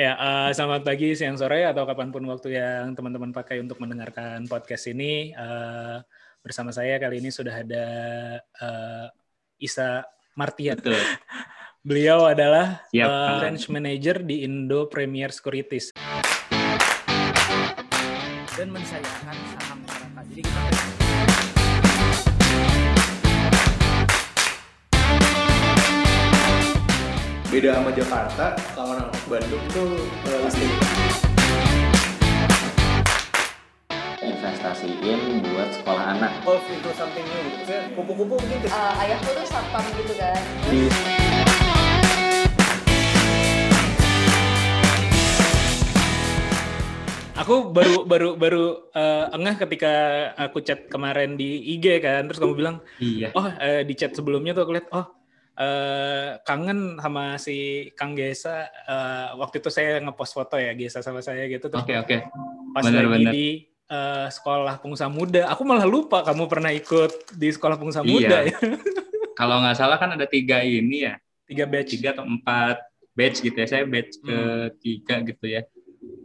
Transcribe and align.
Ya, 0.00 0.16
uh, 0.16 0.48
selamat 0.48 0.80
pagi, 0.80 1.12
siang, 1.12 1.36
sore, 1.36 1.60
atau 1.60 1.84
kapan 1.84 2.08
pun 2.08 2.24
waktu 2.24 2.56
yang 2.56 2.96
teman-teman 2.96 3.36
pakai 3.36 3.60
untuk 3.60 3.76
mendengarkan 3.84 4.48
podcast 4.48 4.88
ini. 4.88 5.36
Uh, 5.36 6.00
bersama 6.40 6.72
saya 6.72 6.96
kali 6.96 7.20
ini 7.20 7.28
sudah 7.28 7.60
ada 7.60 7.84
uh, 8.64 9.12
Isa 9.60 10.00
Martian. 10.40 10.80
Betul. 10.80 10.96
Beliau 11.84 12.24
adalah 12.24 12.80
Siap, 12.88 13.12
uh, 13.12 13.44
branch 13.44 13.68
manager 13.68 14.24
di 14.24 14.40
Indo 14.48 14.88
Premier 14.88 15.36
Securities. 15.36 15.92
dan 18.56 18.68
mensayangkan 18.72 19.36
saham 19.52 19.84
masyarakat. 19.84 20.24
Jadi 20.32 20.40
kita 20.48 20.60
beda 27.52 27.70
sama 27.76 27.90
Jakarta 27.92 28.46
kalau 28.72 28.96
orang 28.96 29.19
Bandung 29.30 29.62
tuh 29.70 29.94
eh, 30.26 30.38
listrik 30.42 30.74
investasiin 34.26 35.38
buat 35.46 35.70
sekolah 35.70 36.18
anak. 36.18 36.42
evolve 36.42 36.66
into 36.66 36.90
something 36.98 37.22
new 37.22 37.62
gitu. 37.62 37.78
Kupu-kupu 37.94 38.34
mungkin 38.42 38.58
ke 38.58 38.66
Eh, 38.66 39.02
ayahku 39.06 39.30
tuh 39.30 39.46
satpam 39.46 39.86
gitu 39.94 40.18
kan 40.18 40.42
di 40.66 40.90
Aku 47.40 47.72
baru 47.72 48.04
baru 48.04 48.36
baru 48.36 48.64
uh, 48.92 49.32
engeh 49.32 49.56
ketika 49.64 49.92
aku 50.36 50.60
chat 50.60 50.90
kemarin 50.92 51.40
di 51.40 51.72
IG 51.72 52.02
kan, 52.04 52.28
terus 52.28 52.36
kamu 52.36 52.52
bilang, 52.52 52.76
Iya. 53.00 53.32
oh 53.32 53.48
eh, 53.56 53.80
di 53.88 53.96
chat 53.96 54.12
sebelumnya 54.12 54.52
tuh 54.52 54.68
aku 54.68 54.76
lihat, 54.76 54.92
oh 54.92 55.08
eh, 55.54 56.38
kangen 56.42 56.96
sama 56.96 57.34
si 57.36 57.56
Kang 57.92 58.12
Gesa. 58.12 58.66
Eh, 58.66 59.28
waktu 59.34 59.58
itu 59.58 59.68
saya 59.68 59.98
ngepost 59.98 60.32
foto 60.32 60.54
ya 60.54 60.72
Gesa 60.72 61.00
sama 61.00 61.20
saya 61.20 61.46
gitu. 61.46 61.66
Terus 61.66 61.82
Oke 61.82 61.94
oke. 61.96 62.16
pas 62.70 62.82
bener, 62.82 63.04
lagi 63.04 63.12
bener. 63.26 63.32
di 63.32 63.46
eh, 63.86 64.26
sekolah 64.28 64.78
pengusaha 64.78 65.08
muda, 65.08 65.48
aku 65.48 65.62
malah 65.62 65.84
lupa 65.84 66.22
kamu 66.22 66.46
pernah 66.46 66.70
ikut 66.70 67.34
di 67.34 67.50
sekolah 67.50 67.74
pengusaha 67.74 68.02
Iya. 68.02 68.12
muda 68.12 68.38
ya. 68.46 68.56
Kalau 69.38 69.56
nggak 69.58 69.74
salah 69.74 69.96
kan 69.96 70.12
ada 70.12 70.28
tiga 70.28 70.60
ini 70.60 71.08
ya, 71.08 71.16
Tiga 71.48 71.64
batch. 71.64 71.96
tiga 71.96 72.12
atau 72.12 72.22
empat 72.22 72.76
batch 73.10 73.40
gitu 73.40 73.56
ya. 73.56 73.66
Saya 73.66 73.84
batch 73.84 74.20
Hmm. 74.20 74.68
ketiga 74.76 75.14
gitu 75.24 75.46
ya, 75.48 75.62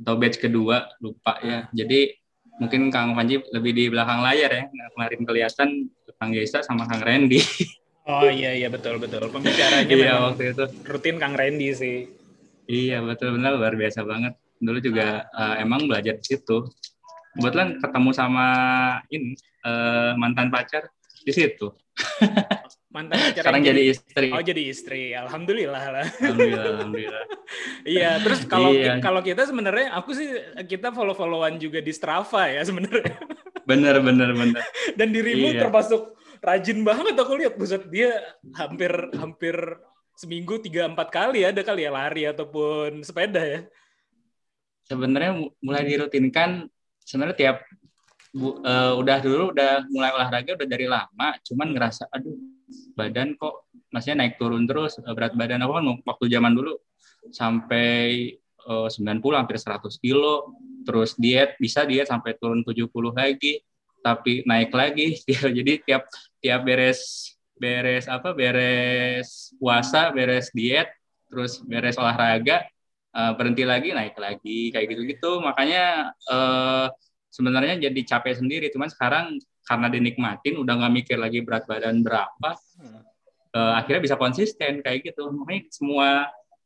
atau 0.04 0.14
batch 0.16 0.38
kedua 0.38 0.92
lupa 1.00 1.39
ya. 1.39 1.66
Jadi 1.72 2.12
mungkin 2.56 2.88
Kang 2.88 3.16
Panji 3.16 3.39
lebih 3.50 3.72
di 3.72 3.88
belakang 3.88 4.20
layar 4.20 4.52
ya. 4.52 4.64
Nah, 4.67 4.88
kemarin 4.92 5.22
kelihatan 5.23 5.70
Kang 6.16 6.32
Gesa 6.32 6.60
sama 6.62 6.86
Kang 6.86 7.02
Randy. 7.02 7.39
Oh 8.06 8.30
iya 8.30 8.53
iya 8.53 8.70
betul 8.70 9.02
betul. 9.02 9.25
Pembicaranya 9.28 9.89
Iya 9.89 10.14
waktu 10.22 10.53
itu. 10.53 10.64
rutin 10.86 11.17
Kang 11.17 11.34
Randy 11.34 11.73
sih. 11.73 11.98
Iya 12.66 13.02
betul 13.02 13.34
benar 13.34 13.58
luar 13.58 13.73
biasa 13.73 14.06
banget. 14.06 14.34
Dulu 14.58 14.78
juga 14.80 15.25
eh, 15.25 15.56
emang 15.59 15.89
belajar 15.89 16.16
di 16.16 16.26
situ. 16.26 16.70
Kebetulan 17.33 17.81
ketemu 17.81 18.09
sama 18.11 18.48
ini 19.09 19.33
eh, 19.61 20.11
mantan 20.16 20.50
pacar 20.50 20.86
di 21.22 21.33
situ. 21.33 21.73
Mantan 22.95 23.20
pacar 23.20 23.44
Sekarang 23.44 23.59
jadi 23.59 23.81
istri. 23.92 24.31
Oh 24.31 24.39
jadi 24.39 24.61
istri, 24.66 25.11
alhamdulillah 25.11 25.83
lah. 25.92 26.06
Alhamdulillah, 26.16 26.67
alhamdulillah. 26.80 27.23
iya, 27.83 28.23
terus 28.23 28.48
kalau 28.48 28.72
Iya. 28.72 29.03
kalau 29.03 29.20
kita 29.20 29.44
sebenarnya 29.44 29.92
aku 29.92 30.16
sih 30.16 30.31
kita 30.64 30.95
follow-followan 30.95 31.59
juga 31.59 31.83
di 31.83 31.92
Strava 31.92 32.48
ya 32.48 32.64
sebenarnya. 32.64 33.20
Bener, 33.67 34.00
bener, 34.00 34.31
bener. 34.31 34.61
Dan 35.00 35.11
dirimu 35.11 35.52
Iya. 35.52 35.67
termasuk 35.67 36.16
rajin 36.46 36.86
banget 36.86 37.18
aku 37.18 37.34
lihat. 37.42 37.58
Buset 37.58 37.90
dia 37.90 38.22
hampir 38.54 38.94
hampir 39.18 39.56
seminggu 40.16 40.62
tiga 40.62 40.88
empat 40.88 41.12
kali 41.12 41.44
ada 41.44 41.66
kali 41.66 41.84
ya 41.84 41.92
lari 41.92 42.24
ataupun 42.30 43.02
sepeda 43.02 43.42
ya. 43.42 43.60
Sebenarnya 44.86 45.34
mu- 45.34 45.54
mulai 45.60 45.84
dirutinkan 45.84 46.70
sebenarnya 47.02 47.36
tiap 47.36 47.58
bu, 48.30 48.62
eh, 48.62 48.94
udah 48.96 49.18
dulu 49.20 49.52
udah 49.52 49.90
mulai 49.90 50.14
olahraga 50.14 50.54
udah 50.54 50.68
dari 50.70 50.86
lama, 50.86 51.36
cuman 51.42 51.67
ngerasa 51.73 52.08
aduh 52.14 52.38
badan 52.94 53.34
kok 53.36 53.70
maksudnya 53.89 54.26
naik 54.26 54.38
turun 54.38 54.70
terus 54.70 55.02
eh, 55.02 55.14
berat 55.17 55.34
badan. 55.34 55.66
Aku 55.66 55.73
kan 55.73 55.86
waktu 56.05 56.26
zaman 56.30 56.54
dulu 56.54 56.78
sampai 57.34 57.89
eh, 58.39 58.88
90 58.94 59.36
hampir 59.36 59.58
100 59.58 59.98
kilo 59.98 60.54
terus 60.86 61.17
diet 61.17 61.58
bisa 61.58 61.82
diet 61.84 62.05
sampai 62.05 62.38
turun 62.38 62.61
70 62.61 62.86
lagi 63.10 63.66
tapi 64.05 64.45
naik 64.45 64.70
lagi. 64.70 65.17
Jadi 65.58 65.82
tiap 65.82 66.05
tiap 66.38 66.61
beres 66.61 67.33
beres 67.58 68.05
apa 68.05 68.36
beres 68.36 69.55
puasa 69.58 70.11
beres 70.11 70.52
diet 70.54 70.92
terus 71.32 71.64
beres 71.66 71.98
olahraga 71.98 72.67
eh, 73.16 73.32
berhenti 73.33 73.66
lagi 73.66 73.89
naik 73.98 74.14
lagi 74.21 74.70
kayak 74.70 74.86
gitu-gitu. 74.93 75.42
Makanya 75.42 76.14
eh, 76.14 76.88
sebenarnya 77.33 77.82
jadi 77.82 78.02
capek 78.05 78.38
sendiri. 78.45 78.70
Cuman 78.70 78.93
sekarang 78.93 79.42
karena 79.66 79.89
dinikmatin 79.89 80.61
udah 80.61 80.73
nggak 80.77 80.93
mikir 80.93 81.17
lagi 81.17 81.42
berat 81.42 81.66
badan 81.66 82.05
berapa 82.05 82.54
eh, 83.58 83.73
akhirnya 83.82 84.02
bisa 84.05 84.16
konsisten 84.22 84.86
kayak 84.86 85.02
gitu. 85.02 85.33
Makanya 85.33 85.64
semua 85.73 86.10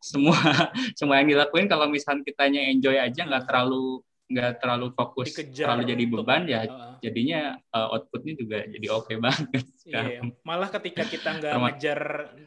semua 0.03 0.35
semua 0.99 1.15
yang 1.23 1.31
dilakuin 1.31 1.67
kalau 1.71 1.87
misalnya 1.87 2.23
kitanya 2.27 2.67
enjoy 2.67 2.95
aja 2.95 3.23
nggak 3.23 3.45
terlalu 3.47 4.03
nggak 4.29 4.61
terlalu 4.61 4.93
fokus 4.93 5.33
Dikejar 5.33 5.65
terlalu 5.73 5.83
jadi 5.89 6.03
untuk- 6.05 6.15
beban 6.21 6.41
ya 6.45 6.59
Heeh. 6.61 6.93
jadinya 7.01 7.39
eh, 7.57 7.87
outputnya 7.89 8.33
juga 8.37 8.57
jadi 8.63 8.87
oke 8.93 9.13
banget 9.17 9.49
Iya, 9.89 10.21
malah 10.45 10.69
ketika 10.69 11.01
kita 11.01 11.41
nggak 11.41 11.53
ngejar 11.57 12.01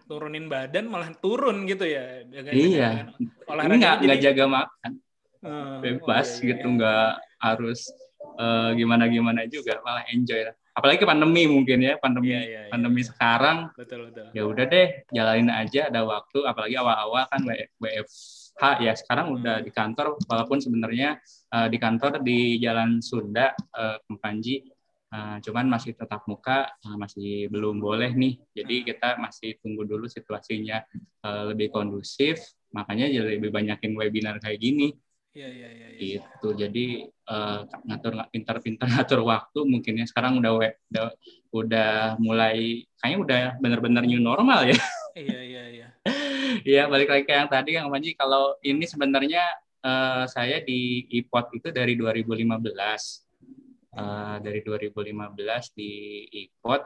turunin 0.06 0.46
badan 0.46 0.86
malah 0.86 1.10
turun 1.18 1.66
gitu 1.66 1.82
ya. 1.82 2.22
Dengan- 2.22 2.54
Iya. 2.54 2.90
Olahraga 3.50 3.74
nggak 3.74 3.94
nggak 4.00 4.20
jaga 4.22 4.44
makan 4.46 4.92
Eh, 5.42 5.76
bebas 5.82 6.28
oh, 6.28 6.30
iya, 6.30 6.38
iya, 6.38 6.48
gitu 6.54 6.66
iya. 6.70 6.74
nggak 6.78 7.10
harus 7.42 7.80
gimana 8.78 9.04
gimana 9.10 9.42
juga 9.44 9.82
malah 9.82 10.06
enjoy 10.08 10.46
lah 10.46 10.54
apalagi 10.72 11.02
pandemi 11.02 11.44
mungkin 11.44 11.82
ya 11.82 11.98
pandemi 11.98 12.30
Iya, 12.32 12.40
iya, 12.40 12.60
iya. 12.64 12.70
pandemi 12.70 13.02
sekarang 13.02 13.68
Betul 13.74 14.08
betul. 14.08 14.30
ya 14.32 14.42
udah 14.46 14.64
deh 14.64 14.88
jalanin 15.10 15.50
aja 15.50 15.90
ada 15.90 16.00
waktu 16.06 16.46
apalagi 16.46 16.78
awal-awal 16.78 17.26
kan 17.26 17.42
WFH 18.52 18.84
ya 18.84 18.92
sekarang 18.92 19.26
udah 19.32 19.64
di 19.64 19.70
kantor 19.72 20.20
walaupun 20.28 20.60
sebenarnya 20.60 21.16
eh, 21.48 21.68
di 21.72 21.78
kantor 21.80 22.20
di 22.20 22.60
Jalan 22.60 23.00
Sunda 23.00 23.52
eh, 23.56 23.96
Kang 24.04 24.18
Panji 24.20 24.60
eh, 25.08 25.36
cuman 25.40 25.66
masih 25.68 25.96
tetap 25.96 26.28
muka 26.28 26.68
eh, 26.68 26.96
masih 26.96 27.48
belum 27.48 27.80
boleh 27.80 28.12
nih 28.12 28.36
jadi 28.52 28.76
kita 28.84 29.08
masih 29.18 29.56
tunggu 29.58 29.88
dulu 29.88 30.04
situasinya 30.06 30.84
eh, 31.24 31.42
lebih 31.48 31.72
kondusif 31.72 32.38
makanya 32.72 33.08
jadi 33.08 33.36
lebih 33.36 33.52
banyakin 33.52 33.92
webinar 33.96 34.36
kayak 34.38 34.60
gini 34.60 34.92
Iya 35.32 35.48
iya 35.48 35.68
iya. 35.72 35.86
iya. 35.88 36.00
gitu 36.28 36.52
jadi 36.52 36.86
eh, 37.08 37.60
ngatur 37.88 38.12
pintar-pintar 38.28 38.84
ngatur 38.92 39.24
waktu 39.24 39.58
mungkin 39.64 39.96
ya 39.96 40.04
sekarang 40.04 40.44
udah 40.44 40.52
we- 40.60 40.76
udah, 40.92 41.06
udah 41.56 41.92
mulai 42.20 42.84
kayaknya 43.00 43.18
udah 43.18 43.38
benar-benar 43.64 44.04
new 44.04 44.20
normal 44.20 44.68
ya 44.68 44.76
Iya 45.12 45.40
iya 45.44 45.64
iya. 45.68 45.88
Ya 46.64 46.86
balik 46.90 47.08
lagi 47.10 47.24
ke 47.26 47.32
yang 47.34 47.50
tadi 47.50 47.74
Kang 47.76 47.90
Panji. 47.92 48.14
Kalau 48.14 48.56
ini 48.62 48.84
sebenarnya 48.86 49.44
eh, 49.82 50.24
saya 50.30 50.62
di 50.62 51.06
IPOT 51.10 51.46
itu 51.58 51.68
dari 51.74 51.94
2015 51.98 53.22
Eh, 53.92 54.36
dari 54.40 54.64
2015 54.64 55.76
di 55.76 56.24
IPOT 56.24 56.80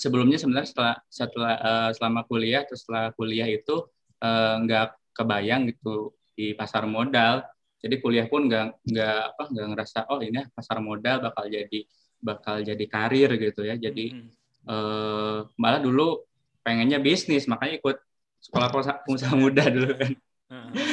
sebelumnya 0.00 0.40
sebenarnya 0.40 0.68
setelah 0.72 0.96
setelah 1.12 1.54
eh, 1.60 1.90
selama 1.92 2.24
kuliah 2.24 2.64
terus 2.64 2.88
setelah 2.88 3.12
kuliah 3.12 3.44
itu 3.44 3.84
eh, 4.16 4.54
nggak 4.64 5.12
kebayang 5.12 5.68
gitu 5.68 6.16
di 6.32 6.56
pasar 6.56 6.88
modal. 6.88 7.44
Jadi 7.84 8.00
kuliah 8.00 8.24
pun 8.32 8.48
nggak 8.48 8.80
nggak 8.80 9.18
apa 9.36 9.42
nggak 9.44 9.66
ngerasa 9.76 9.98
oh 10.08 10.24
ini 10.24 10.40
pasar 10.56 10.80
modal 10.80 11.20
bakal 11.20 11.44
jadi 11.52 11.80
bakal 12.24 12.64
jadi 12.64 12.84
karir 12.88 13.30
gitu 13.36 13.68
ya. 13.68 13.76
Jadi 13.76 14.16
Hmm. 14.16 14.32
eh, 14.72 15.38
malah 15.60 15.84
dulu 15.84 16.24
pengennya 16.64 16.96
bisnis 16.96 17.44
makanya 17.44 17.76
ikut 17.76 18.00
sekolah 18.42 18.68
pengusaha, 19.06 19.34
muda 19.38 19.64
dulu 19.70 19.94
kan. 19.94 20.12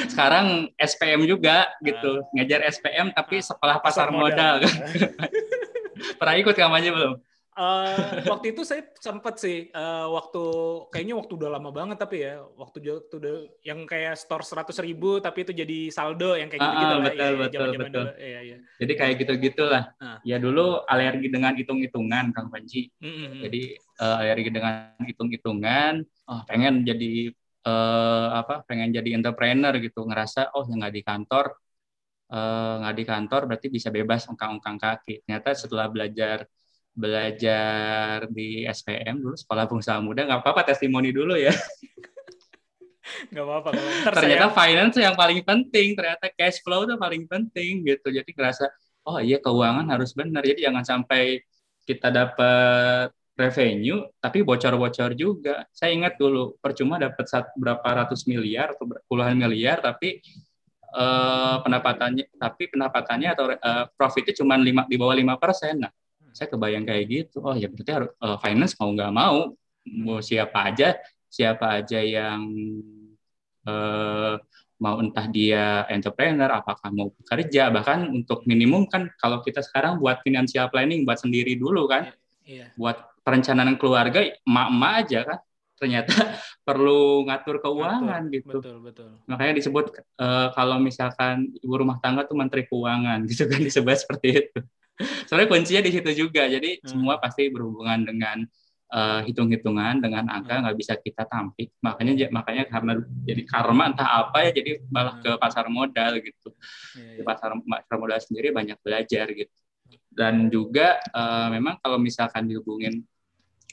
Sekarang 0.07 0.71
SPM 0.79 1.27
juga 1.27 1.67
gitu. 1.83 2.23
Ngajar 2.31 2.63
SPM 2.71 3.11
tapi 3.11 3.43
sekolah 3.43 3.83
pasar, 3.83 4.07
modal, 4.13 4.63
kan. 4.63 4.71
Pernah 6.19 6.35
ikut 6.39 6.55
kampanye 6.55 6.95
belum? 6.95 7.19
Eh, 7.59 8.23
waktu 8.23 8.55
itu 8.55 8.63
saya 8.63 8.87
sempat 9.03 9.35
sih 9.35 9.67
eh, 9.67 10.05
waktu 10.07 10.43
kayaknya 10.95 11.19
waktu 11.19 11.33
udah 11.35 11.59
lama 11.59 11.75
banget 11.75 11.99
tapi 11.99 12.23
ya 12.23 12.39
waktu 12.55 12.79
waktu 12.87 13.15
udah 13.19 13.35
yang 13.67 13.83
kayak 13.83 14.15
store 14.15 14.47
seratus 14.47 14.79
ribu 14.79 15.19
tapi 15.19 15.43
itu 15.43 15.51
jadi 15.51 15.91
saldo 15.91 16.39
yang 16.39 16.47
kayak 16.47 16.63
gitu 16.63 16.71
gitu 16.79 16.87
lah 16.87 16.99
betul, 17.03 17.19
iya, 17.19 17.35
betul, 17.35 17.69
betul. 17.75 18.05
Iya, 18.15 18.39
iya. 18.47 18.57
jadi 18.79 18.93
kayak 18.95 19.13
gitu 19.19 19.33
gitulah 19.43 19.91
Ah. 19.99 20.23
ya 20.23 20.39
dulu 20.39 20.87
alergi 20.87 21.27
dengan 21.27 21.51
hitung-hitungan 21.51 22.31
Kang 22.31 22.47
Panji. 22.47 22.95
Mm, 23.03 23.11
mm, 23.11 23.27
mm. 23.27 23.41
jadi 23.43 23.61
eh, 23.75 24.15
alergi 24.23 24.49
dengan 24.55 24.75
hitung-hitungan 25.03 25.93
oh, 26.31 26.41
pengen 26.47 26.87
jadi 26.87 27.35
eh, 27.67 28.27
apa 28.39 28.63
pengen 28.67 28.89
jadi 28.95 29.09
entrepreneur 29.17 29.73
gitu 29.79 30.05
ngerasa 30.07 30.55
oh 30.55 30.63
ya 30.67 30.75
nggak 30.79 30.93
di 30.95 31.01
kantor 31.03 31.45
eh, 32.31 32.73
nggak 32.81 32.95
di 32.99 33.03
kantor 33.07 33.41
berarti 33.49 33.67
bisa 33.71 33.89
bebas 33.89 34.21
ungkang-ungkang 34.31 34.77
kaki. 34.79 35.25
Ternyata 35.25 35.49
setelah 35.57 35.87
belajar 35.91 36.45
belajar 36.93 38.27
di 38.27 38.67
SPM 38.67 39.21
dulu 39.23 39.35
sekolah 39.37 39.63
pengusaha 39.69 39.99
muda 40.03 40.25
nggak 40.27 40.41
apa-apa 40.43 40.61
testimoni 40.73 41.09
dulu 41.15 41.35
ya. 41.37 41.53
Nggak 43.33 43.41
apa-apa 43.41 43.69
ternyata 44.13 44.21
saya 44.21 44.53
finance 44.53 44.95
yang 45.01 45.17
paling 45.17 45.41
penting 45.41 45.97
ternyata 45.97 46.29
cash 46.29 46.61
flow 46.61 46.85
itu 46.85 46.93
paling 46.93 47.25
penting 47.25 47.81
gitu. 47.81 48.13
Jadi 48.13 48.29
ngerasa 48.37 48.69
oh 49.09 49.17
iya 49.17 49.41
keuangan 49.41 49.89
harus 49.89 50.13
benar 50.13 50.45
jadi 50.45 50.69
jangan 50.69 50.85
sampai 50.85 51.41
kita 51.89 52.13
dapat 52.13 53.09
revenue 53.39 54.03
tapi 54.19 54.43
bocor-bocor 54.43 55.15
juga. 55.15 55.63
Saya 55.71 55.95
ingat 55.95 56.19
dulu 56.19 56.59
percuma 56.59 56.99
dapat 56.99 57.23
berapa 57.55 57.87
ratus 58.03 58.27
miliar 58.27 58.75
atau 58.75 58.85
puluhan 59.07 59.39
miliar 59.39 59.79
tapi 59.79 60.19
eh, 60.91 61.55
pendapatannya 61.63 62.27
tapi 62.35 62.63
pendapatannya 62.67 63.29
atau 63.31 63.45
eh, 63.55 63.85
profitnya 63.95 64.35
cuma 64.35 64.59
lima 64.59 64.83
di 64.83 64.99
bawah 64.99 65.15
lima 65.15 65.39
persen. 65.39 65.87
Nah 65.87 65.91
saya 66.35 66.51
kebayang 66.51 66.83
kayak 66.83 67.05
gitu. 67.07 67.39
Oh 67.41 67.55
ya 67.55 67.71
berarti 67.71 67.91
harus 67.95 68.11
eh, 68.11 68.37
finance 68.43 68.75
mau 68.75 68.91
nggak 68.91 69.13
mau 69.15 69.55
mau 69.89 70.19
siapa 70.21 70.69
aja 70.69 70.99
siapa 71.31 71.79
aja 71.79 72.03
yang 72.03 72.43
eh, 73.63 74.35
mau 74.79 74.95
entah 75.03 75.27
dia 75.27 75.83
entrepreneur, 75.91 76.47
apakah 76.55 76.87
mau 76.95 77.11
bekerja, 77.11 77.67
bahkan 77.67 78.07
untuk 78.15 78.47
minimum 78.47 78.87
kan 78.87 79.11
kalau 79.19 79.43
kita 79.43 79.59
sekarang 79.59 79.99
buat 79.99 80.23
financial 80.23 80.71
planning 80.71 81.03
buat 81.03 81.19
sendiri 81.19 81.59
dulu 81.59 81.91
kan, 81.91 82.15
iya. 82.47 82.71
buat 82.79 82.95
perencanaan 83.25 83.75
keluarga 83.81 84.19
emak-emak 84.45 84.93
aja 85.05 85.19
kan, 85.27 85.39
ternyata 85.79 86.13
perlu 86.67 87.23
ngatur 87.27 87.55
keuangan 87.63 88.21
Betul, 88.27 88.35
gitu. 88.35 88.57
betul 88.59 88.75
betul 88.83 89.09
Makanya 89.29 89.53
disebut 89.61 89.85
eh, 90.19 90.47
kalau 90.57 90.77
misalkan 90.81 91.35
ibu 91.61 91.73
rumah 91.77 91.97
tangga 92.03 92.25
tuh 92.25 92.35
menteri 92.39 92.65
keuangan 92.65 93.23
gitu 93.31 93.45
kan 93.47 93.61
disebut 93.61 93.97
seperti 93.97 94.27
itu. 94.45 94.59
Soalnya 95.29 95.47
kuncinya 95.47 95.81
di 95.85 95.91
situ 95.95 96.09
juga. 96.27 96.43
Jadi 96.49 96.81
Hmm. 96.83 96.89
semua 96.91 97.15
pasti 97.23 97.47
berhubungan 97.53 98.03
dengan 98.03 98.43
eh, 98.89 99.21
hitung-hitungan 99.29 100.01
dengan 100.01 100.25
angka 100.33 100.57
Hmm. 100.57 100.61
nggak 100.65 100.77
bisa 100.81 100.93
kita 100.97 101.23
tampik. 101.29 101.69
Makanya 101.85 102.25
makanya 102.33 102.63
karena 102.65 102.97
jadi 103.21 103.41
karma 103.45 103.93
entah 103.93 104.09
apa 104.25 104.49
ya 104.49 104.51
jadi 104.57 104.81
malah 104.89 105.15
ke 105.21 105.37
pasar 105.37 105.69
modal 105.69 106.17
gitu. 106.25 106.49
Iya, 106.97 107.21
Di 107.21 107.21
iya. 107.21 107.25
pasar 107.29 107.49
pasar 107.53 107.95
modal 108.01 108.17
sendiri 108.17 108.49
banyak 108.49 108.77
belajar 108.81 109.25
gitu. 109.29 109.53
Dan 110.09 110.51
juga 110.51 110.99
eh, 110.99 111.47
memang 111.53 111.79
kalau 111.79 111.97
misalkan 111.97 112.45
dihubungin 112.49 113.01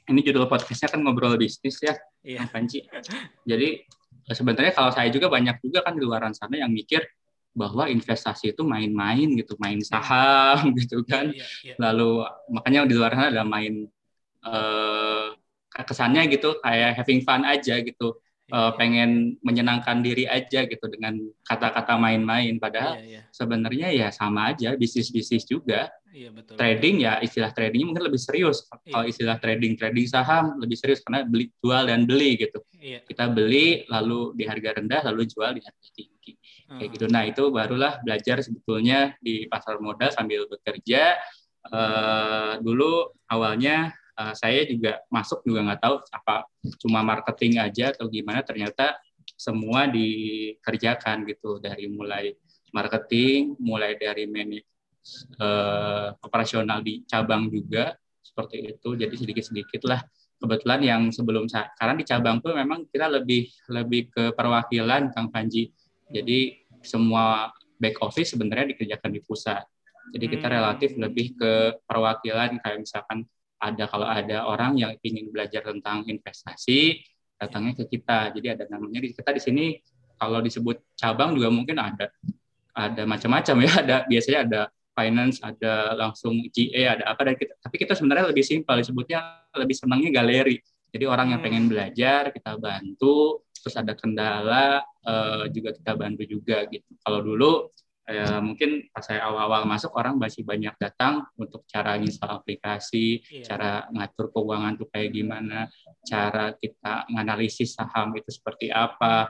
ini 0.07 0.21
judul 0.23 0.47
podcastnya 0.47 0.87
kan 0.87 1.03
ngobrol 1.03 1.35
bisnis 1.35 1.83
ya. 1.83 1.95
Iya. 2.23 2.47
Panji. 2.51 2.87
Jadi 3.43 3.69
eh, 4.27 4.35
sebenarnya 4.35 4.73
kalau 4.75 4.91
saya 4.95 5.11
juga 5.11 5.27
banyak 5.27 5.59
juga 5.63 5.83
kan 5.83 5.99
di 5.99 6.03
luar 6.03 6.27
sana 6.33 6.63
yang 6.63 6.71
mikir 6.71 7.03
bahwa 7.57 7.89
investasi 7.89 8.53
itu 8.53 8.63
main-main 8.69 9.33
gitu, 9.33 9.57
main 9.57 9.81
saham 9.81 10.71
gitu 10.79 11.01
kan. 11.09 11.33
Iya, 11.33 11.47
iya. 11.65 11.75
Lalu 11.81 12.23
makanya 12.53 12.85
di 12.85 12.95
luar 12.95 13.17
sana 13.17 13.33
ada 13.33 13.43
main 13.43 13.89
eh, 14.45 15.29
kesannya 15.77 16.29
gitu 16.33 16.61
kayak 16.63 17.01
having 17.03 17.21
fun 17.25 17.43
aja 17.43 17.81
gitu. 17.81 18.21
Iya, 18.47 18.79
pengen 18.79 19.11
menyenangkan 19.43 20.07
diri 20.07 20.23
aja 20.23 20.71
gitu 20.71 20.87
dengan 20.87 21.19
kata-kata 21.43 21.99
main-main 21.99 22.63
padahal 22.63 22.95
iya, 23.03 23.19
iya. 23.19 23.23
sebenarnya 23.35 23.91
ya 23.91 24.09
sama 24.15 24.55
aja 24.55 24.79
bisnis-bisnis 24.79 25.43
juga 25.51 25.91
Iya, 26.15 26.31
betul. 26.31 26.55
trading 26.55 27.03
ya 27.03 27.19
istilah 27.19 27.51
tradingnya 27.51 27.91
mungkin 27.91 28.07
lebih 28.07 28.23
serius 28.23 28.71
kalau 28.71 29.03
Iya. 29.03 29.11
istilah 29.11 29.37
trading 29.43 29.75
trading 29.75 30.07
saham 30.07 30.63
lebih 30.63 30.79
serius 30.79 31.03
karena 31.03 31.27
beli 31.27 31.51
jual 31.59 31.91
dan 31.91 32.07
beli 32.07 32.39
gitu 32.39 32.63
Iya. 32.79 33.03
kita 33.03 33.35
beli 33.35 33.83
lalu 33.91 34.39
di 34.39 34.47
harga 34.47 34.79
rendah 34.79 35.01
lalu 35.11 35.27
jual 35.27 35.51
di 35.51 35.61
harga 35.67 35.89
tinggi 35.91 36.33
kayak 36.71 36.87
Hmm. 36.87 36.95
gitu 36.95 37.05
nah 37.11 37.23
itu 37.27 37.51
barulah 37.51 37.99
belajar 38.07 38.47
sebetulnya 38.47 39.19
di 39.19 39.51
pasar 39.51 39.83
modal 39.83 40.15
sambil 40.15 40.47
bekerja 40.47 41.19
Eh, 41.67 42.53
dulu 42.63 43.11
awalnya 43.27 43.91
eh, 44.17 44.35
saya 44.35 44.61
juga 44.65 45.01
masuk 45.13 45.45
juga 45.45 45.61
nggak 45.67 45.81
tahu 45.81 45.97
apa 46.13 46.37
cuma 46.81 47.01
marketing 47.05 47.61
aja 47.61 47.93
atau 47.93 48.09
gimana 48.09 48.41
ternyata 48.43 48.97
semua 49.37 49.85
dikerjakan 49.91 51.27
gitu 51.29 51.59
dari 51.61 51.91
mulai 51.91 52.33
marketing 52.73 53.57
mulai 53.61 53.97
dari 53.97 54.25
manage 54.29 54.67
eh, 55.39 56.09
operasional 56.21 56.83
di 56.83 57.07
cabang 57.07 57.47
juga 57.53 57.95
seperti 58.27 58.75
itu. 58.75 58.89
Jadi 58.99 59.15
sedikit 59.17 59.45
sedikit 59.47 59.83
lah. 59.87 60.03
Kebetulan 60.37 60.81
yang 60.85 61.03
sebelum 61.09 61.49
saya 61.49 61.73
karena 61.81 61.97
di 61.97 62.05
cabang 62.05 62.45
tuh 62.45 62.53
memang 62.53 62.85
kita 62.93 63.09
lebih 63.09 63.49
lebih 63.73 64.13
ke 64.13 64.25
perwakilan 64.37 65.09
Kang 65.17 65.33
Panji. 65.33 65.73
Jadi 66.13 66.61
semua 66.85 67.49
back 67.81 68.05
office 68.05 68.37
sebenarnya 68.37 68.77
dikerjakan 68.77 69.11
di 69.17 69.21
pusat. 69.25 69.65
Jadi 70.13 70.27
kita 70.37 70.47
Hmm. 70.47 70.55
relatif 70.61 70.91
lebih 71.01 71.35
ke 71.41 71.81
perwakilan 71.89 72.61
kayak 72.61 72.79
misalkan 72.85 73.25
ada 73.57 73.85
kalau 73.89 74.07
ada 74.07 74.45
orang 74.45 74.77
yang 74.77 74.93
ingin 75.01 75.33
belajar 75.33 75.65
tentang 75.65 76.05
investasi 76.05 77.01
datangnya 77.37 77.77
ke 77.85 77.97
kita. 77.97 78.33
Jadi 78.33 78.47
ada 78.53 78.65
namanya 78.69 79.01
di 79.01 79.13
kita 79.13 79.33
di 79.33 79.41
sini 79.41 79.65
kalau 80.17 80.41
disebut 80.41 80.81
cabang 80.97 81.37
juga 81.37 81.49
mungkin 81.53 81.77
ada 81.81 82.09
ada 82.77 83.03
macam-macam 83.09 83.57
ya. 83.65 83.73
Ada 83.85 83.97
biasanya 84.09 84.41
ada 84.45 84.61
finance 84.97 85.41
ada 85.45 85.93
langsung 85.97 86.41
GA 86.53 87.01
ada 87.01 87.05
apa. 87.13 87.21
Dan 87.33 87.35
kita 87.37 87.53
tapi 87.61 87.77
kita 87.81 87.93
sebenarnya 87.97 88.33
lebih 88.33 88.45
simpel 88.45 88.77
disebutnya 88.81 89.21
lebih 89.57 89.77
senangnya 89.77 90.11
galeri. 90.13 90.61
Jadi 90.93 91.05
orang 91.05 91.37
yang 91.37 91.41
Hmm. 91.41 91.49
pengen 91.49 91.65
belajar 91.69 92.33
kita 92.33 92.57
bantu 92.57 93.45
terus 93.61 93.77
ada 93.77 93.93
kendala 93.99 94.81
eh, 95.03 95.45
juga 95.51 95.75
kita 95.75 95.93
bantu 95.97 96.23
juga 96.25 96.65
gitu. 96.69 96.87
Kalau 97.03 97.21
dulu 97.25 97.73
ya 98.07 98.39
mungkin 98.39 98.87
pas 98.95 99.03
saya 99.03 99.27
awal-awal 99.27 99.67
masuk 99.67 99.91
orang 99.99 100.15
masih 100.15 100.47
banyak 100.47 100.71
datang 100.79 101.27
untuk 101.35 101.67
cara 101.67 101.99
install 101.99 102.39
aplikasi 102.39 103.19
Iya. 103.27 103.45
cara 103.51 103.71
ngatur 103.91 104.31
keuangan 104.31 104.79
tuh 104.79 104.87
kayak 104.95 105.11
gimana 105.11 105.67
cara 106.07 106.55
kita 106.55 107.11
menganalisis 107.11 107.75
saham 107.75 108.15
itu 108.15 108.31
seperti 108.31 108.71
apa 108.71 109.27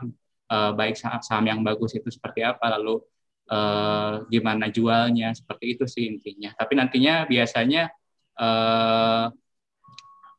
eh, 0.53 0.73
baik 0.77 0.93
saham, 0.93 1.25
saham 1.25 1.45
yang 1.49 1.61
bagus 1.65 1.97
itu 1.97 2.13
seperti 2.13 2.45
apa 2.45 2.77
lalu 2.77 3.01
eh, 3.49 4.13
gimana 4.29 4.69
jualnya 4.69 5.33
seperti 5.33 5.81
itu 5.81 5.85
sih 5.89 6.05
intinya 6.13 6.53
tapi 6.53 6.77
nantinya 6.77 7.25
biasanya 7.25 7.89
eh, 8.37 9.27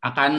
akan 0.06 0.34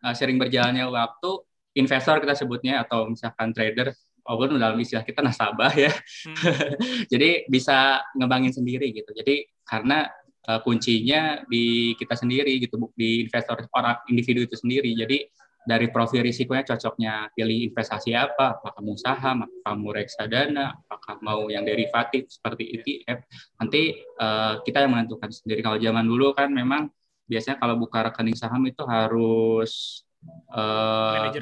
eh, 0.00 0.14
sering 0.16 0.40
berjalannya 0.40 0.88
waktu 0.88 1.30
investor 1.76 2.24
kita 2.24 2.32
sebutnya 2.38 2.86
atau 2.86 3.10
misalkan 3.10 3.52
trader 3.52 3.92
walaupun 4.24 4.56
dalam 4.56 4.80
istilah 4.80 5.04
kita 5.04 5.20
nasabah 5.20 5.72
ya. 5.76 5.92
Hmm. 5.92 6.36
jadi 7.12 7.44
bisa 7.46 8.00
ngembangin 8.16 8.56
sendiri 8.56 8.90
gitu. 8.90 9.12
Jadi 9.12 9.44
karena 9.62 10.08
eh, 10.48 10.60
kuncinya 10.64 11.44
di 11.46 11.92
kita 11.94 12.16
sendiri 12.16 12.56
gitu 12.58 12.90
di 12.96 13.28
investor 13.28 13.68
orang 13.76 14.00
individu 14.08 14.48
itu 14.48 14.56
sendiri. 14.56 14.90
Jadi 14.96 15.18
dari 15.64 15.88
profil 15.88 16.20
risikonya 16.20 16.76
cocoknya 16.76 17.32
pilih 17.32 17.72
investasi 17.72 18.12
apa? 18.12 18.60
Apakah 18.60 18.80
mau 18.84 18.96
saham? 19.00 19.48
Apakah 19.48 19.74
mau 19.80 19.92
reksadana? 19.96 20.76
Apakah 20.84 21.16
mau 21.24 21.48
yang 21.48 21.64
derivatif 21.64 22.28
seperti 22.28 22.80
ETF 22.80 23.28
nanti 23.60 23.96
eh, 24.00 24.54
kita 24.64 24.84
yang 24.84 24.92
menentukan 24.96 25.28
sendiri. 25.28 25.60
Kalau 25.60 25.76
zaman 25.76 26.04
dulu 26.04 26.32
kan 26.32 26.48
memang 26.48 26.88
biasanya 27.24 27.56
kalau 27.56 27.80
buka 27.80 28.04
rekening 28.12 28.36
saham 28.36 28.60
itu 28.68 28.84
harus 28.84 30.04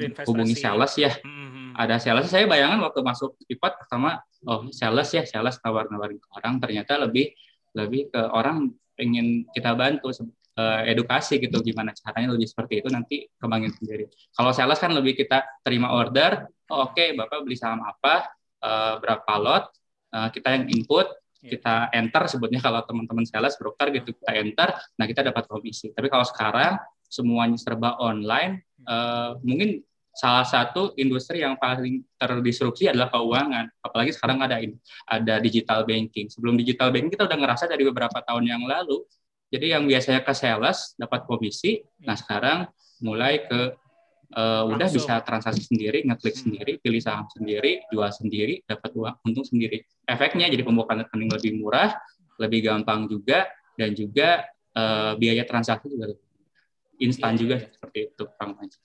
investasi. 0.07 0.27
hubungi 0.31 0.55
sales 0.55 0.93
ya. 0.95 1.11
Hmm. 1.23 1.62
Ada 1.75 1.97
sales. 1.97 2.29
Saya 2.29 2.45
bayangan 2.45 2.79
waktu 2.83 2.99
masuk 3.03 3.37
IPAT 3.49 3.73
pertama 3.85 4.21
oh 4.47 4.67
sales 4.69 5.09
ya 5.13 5.23
sales 5.25 5.59
nawar-nawarin 5.61 6.17
ke 6.17 6.27
orang. 6.33 6.61
Ternyata 6.61 6.99
lebih 7.01 7.33
lebih 7.73 8.13
ke 8.13 8.21
orang 8.33 8.69
pengen 8.93 9.49
kita 9.51 9.73
bantu 9.73 10.13
eh, 10.13 10.81
edukasi 10.93 11.41
gitu 11.41 11.59
gimana 11.65 11.91
caranya 11.97 12.37
lebih 12.37 12.45
seperti 12.45 12.85
itu 12.85 12.89
nanti 12.93 13.25
kembangin 13.41 13.73
sendiri. 13.73 14.05
Kalau 14.33 14.51
sales 14.53 14.77
kan 14.77 14.93
lebih 14.93 15.17
kita 15.17 15.41
terima 15.65 15.93
order 15.93 16.45
oh, 16.69 16.89
oke 16.89 17.03
bapak 17.17 17.41
beli 17.41 17.57
saham 17.57 17.81
apa 17.81 18.29
eh, 18.61 18.93
berapa 19.01 19.33
lot 19.41 19.73
eh, 20.13 20.29
kita 20.33 20.47
yang 20.53 20.65
input 20.69 21.09
Iya. 21.43 21.59
kita 21.59 21.75
enter 21.91 22.23
sebutnya 22.31 22.63
kalau 22.63 22.79
teman-teman 22.87 23.27
sales 23.27 23.59
broker 23.59 23.91
gitu 23.91 24.15
kita 24.15 24.31
enter 24.39 24.71
nah 24.95 25.03
kita 25.03 25.27
dapat 25.27 25.43
komisi. 25.51 25.91
Tapi 25.91 26.07
kalau 26.07 26.23
sekarang 26.23 26.79
semuanya 27.11 27.59
serba 27.59 27.99
online 27.99 28.63
eh, 28.87 29.31
mungkin 29.43 29.83
salah 30.13 30.45
satu 30.45 30.93
industri 30.93 31.41
yang 31.41 31.57
paling 31.57 32.05
terdisrupsi 32.15 32.85
adalah 32.85 33.09
keuangan. 33.09 33.65
Apalagi 33.81 34.13
sekarang 34.13 34.45
ada 34.45 34.61
ada 35.09 35.35
digital 35.41 35.81
banking. 35.83 36.29
Sebelum 36.29 36.53
digital 36.53 36.93
banking 36.93 37.11
kita 37.11 37.25
udah 37.25 37.37
ngerasa 37.37 37.65
dari 37.65 37.81
beberapa 37.81 38.21
tahun 38.21 38.45
yang 38.45 38.61
lalu. 38.63 39.01
Jadi 39.49 39.73
yang 39.73 39.85
biasanya 39.85 40.21
ke 40.25 40.33
sales 40.33 40.93
dapat 40.97 41.25
komisi, 41.25 41.81
nah 42.01 42.13
sekarang 42.13 42.69
mulai 43.01 43.41
ke 43.45 43.73
eh, 44.33 44.63
udah 44.65 44.89
bisa 44.89 45.21
transaksi 45.21 45.61
sendiri, 45.61 46.01
ngeklik 46.09 46.33
Hmm. 46.33 46.41
sendiri, 46.41 46.71
pilih 46.81 46.97
saham 46.97 47.29
sendiri, 47.29 47.85
jual 47.93 48.09
sendiri, 48.09 48.65
dapat 48.65 48.89
uang 48.97 49.21
untung 49.29 49.45
sendiri. 49.45 49.85
Efeknya 50.09 50.49
jadi 50.49 50.65
pembukaan 50.65 51.05
rekening 51.05 51.29
lebih 51.29 51.61
murah, 51.61 51.93
lebih 52.41 52.65
gampang 52.65 53.05
juga, 53.05 53.45
dan 53.77 53.93
juga 53.93 54.41
eh, 54.73 55.13
biaya 55.21 55.45
transaksi 55.45 55.85
juga 55.85 56.17
instan 56.97 57.37
Iya, 57.37 57.39
juga 57.45 57.55
iya. 57.61 57.69
seperti 57.77 57.99
itu, 58.09 58.23
Kang 58.33 58.57
Panji. 58.57 58.77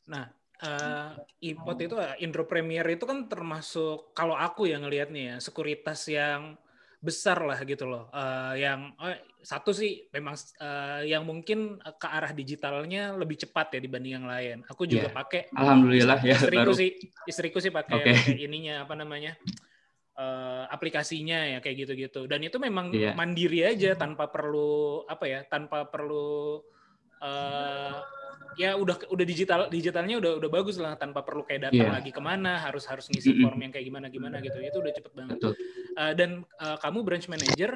Eh 0.58 1.10
IPOT 1.54 1.78
itu 1.86 1.96
eh, 2.02 2.14
Indro 2.26 2.42
Premier 2.50 2.82
itu 2.90 3.06
kan 3.06 3.30
termasuk 3.30 4.10
kalau 4.10 4.34
aku 4.34 4.66
yang 4.66 4.82
ngelihatnya 4.82 5.22
ya 5.22 5.36
sekuritas 5.38 6.02
yang 6.10 6.58
besar 6.98 7.38
lah 7.46 7.62
gitu 7.62 7.86
loh. 7.86 8.10
Eh, 8.10 8.66
yang 8.66 8.90
eh, 8.98 9.22
satu 9.38 9.70
sih 9.70 10.10
memang 10.10 10.34
eh, 10.58 11.14
yang 11.14 11.22
mungkin 11.22 11.78
ke 11.78 12.08
arah 12.10 12.34
digitalnya 12.34 13.14
lebih 13.14 13.38
cepat 13.38 13.78
ya 13.78 13.80
dibanding 13.80 14.18
yang 14.18 14.26
lain. 14.26 14.56
Aku 14.66 14.82
juga 14.82 15.06
Iya. 15.06 15.14
pakai 15.14 15.40
Alhamdulillah 15.54 16.18
ya 16.26 16.34
istriku 16.34 16.62
baru. 16.66 16.72
sih 16.74 16.90
istriku 17.22 17.58
sih 17.62 17.70
pakai 17.70 18.02
pakai 18.02 18.34
ininya 18.42 18.82
apa 18.82 18.98
namanya 18.98 19.38
eh, 20.18 20.64
aplikasinya 20.74 21.38
ya 21.54 21.58
kayak 21.62 21.86
gitu-gitu 21.86 22.26
dan 22.26 22.42
itu 22.42 22.58
memang 22.58 22.90
Iya. 22.90 23.14
mandiri 23.14 23.62
aja 23.62 23.94
tanpa 23.94 24.26
perlu 24.26 25.06
apa 25.06 25.24
ya 25.30 25.40
tanpa 25.46 25.86
perlu 25.86 26.58
eh, 27.22 27.94
ya 28.54 28.72
udah 28.74 28.96
udah 29.06 29.24
digital 29.24 29.60
digitalnya 29.66 30.16
udah 30.16 30.32
udah 30.38 30.50
bagus 30.50 30.78
lah 30.78 30.94
tanpa 30.94 31.20
perlu 31.20 31.42
kayak 31.42 31.68
datang 31.68 31.90
Iya. 31.90 31.96
lagi 31.98 32.10
ke 32.10 32.20
mana 32.20 32.56
harus 32.58 32.86
harus 32.86 33.06
ngisi 33.06 33.34
Mm-mm. 33.34 33.44
form 33.44 33.58
yang 33.60 33.72
kayak 33.72 33.84
gimana 33.84 34.06
gimana 34.08 34.36
gitu 34.38 34.56
itu 34.58 34.78
udah 34.78 34.92
cepet 34.94 35.12
banget 35.12 35.36
Betul. 35.36 35.52
Eh, 35.94 36.12
dan 36.14 36.30
eh, 36.42 36.76
kamu 36.78 36.98
branch 37.02 37.26
manager 37.26 37.70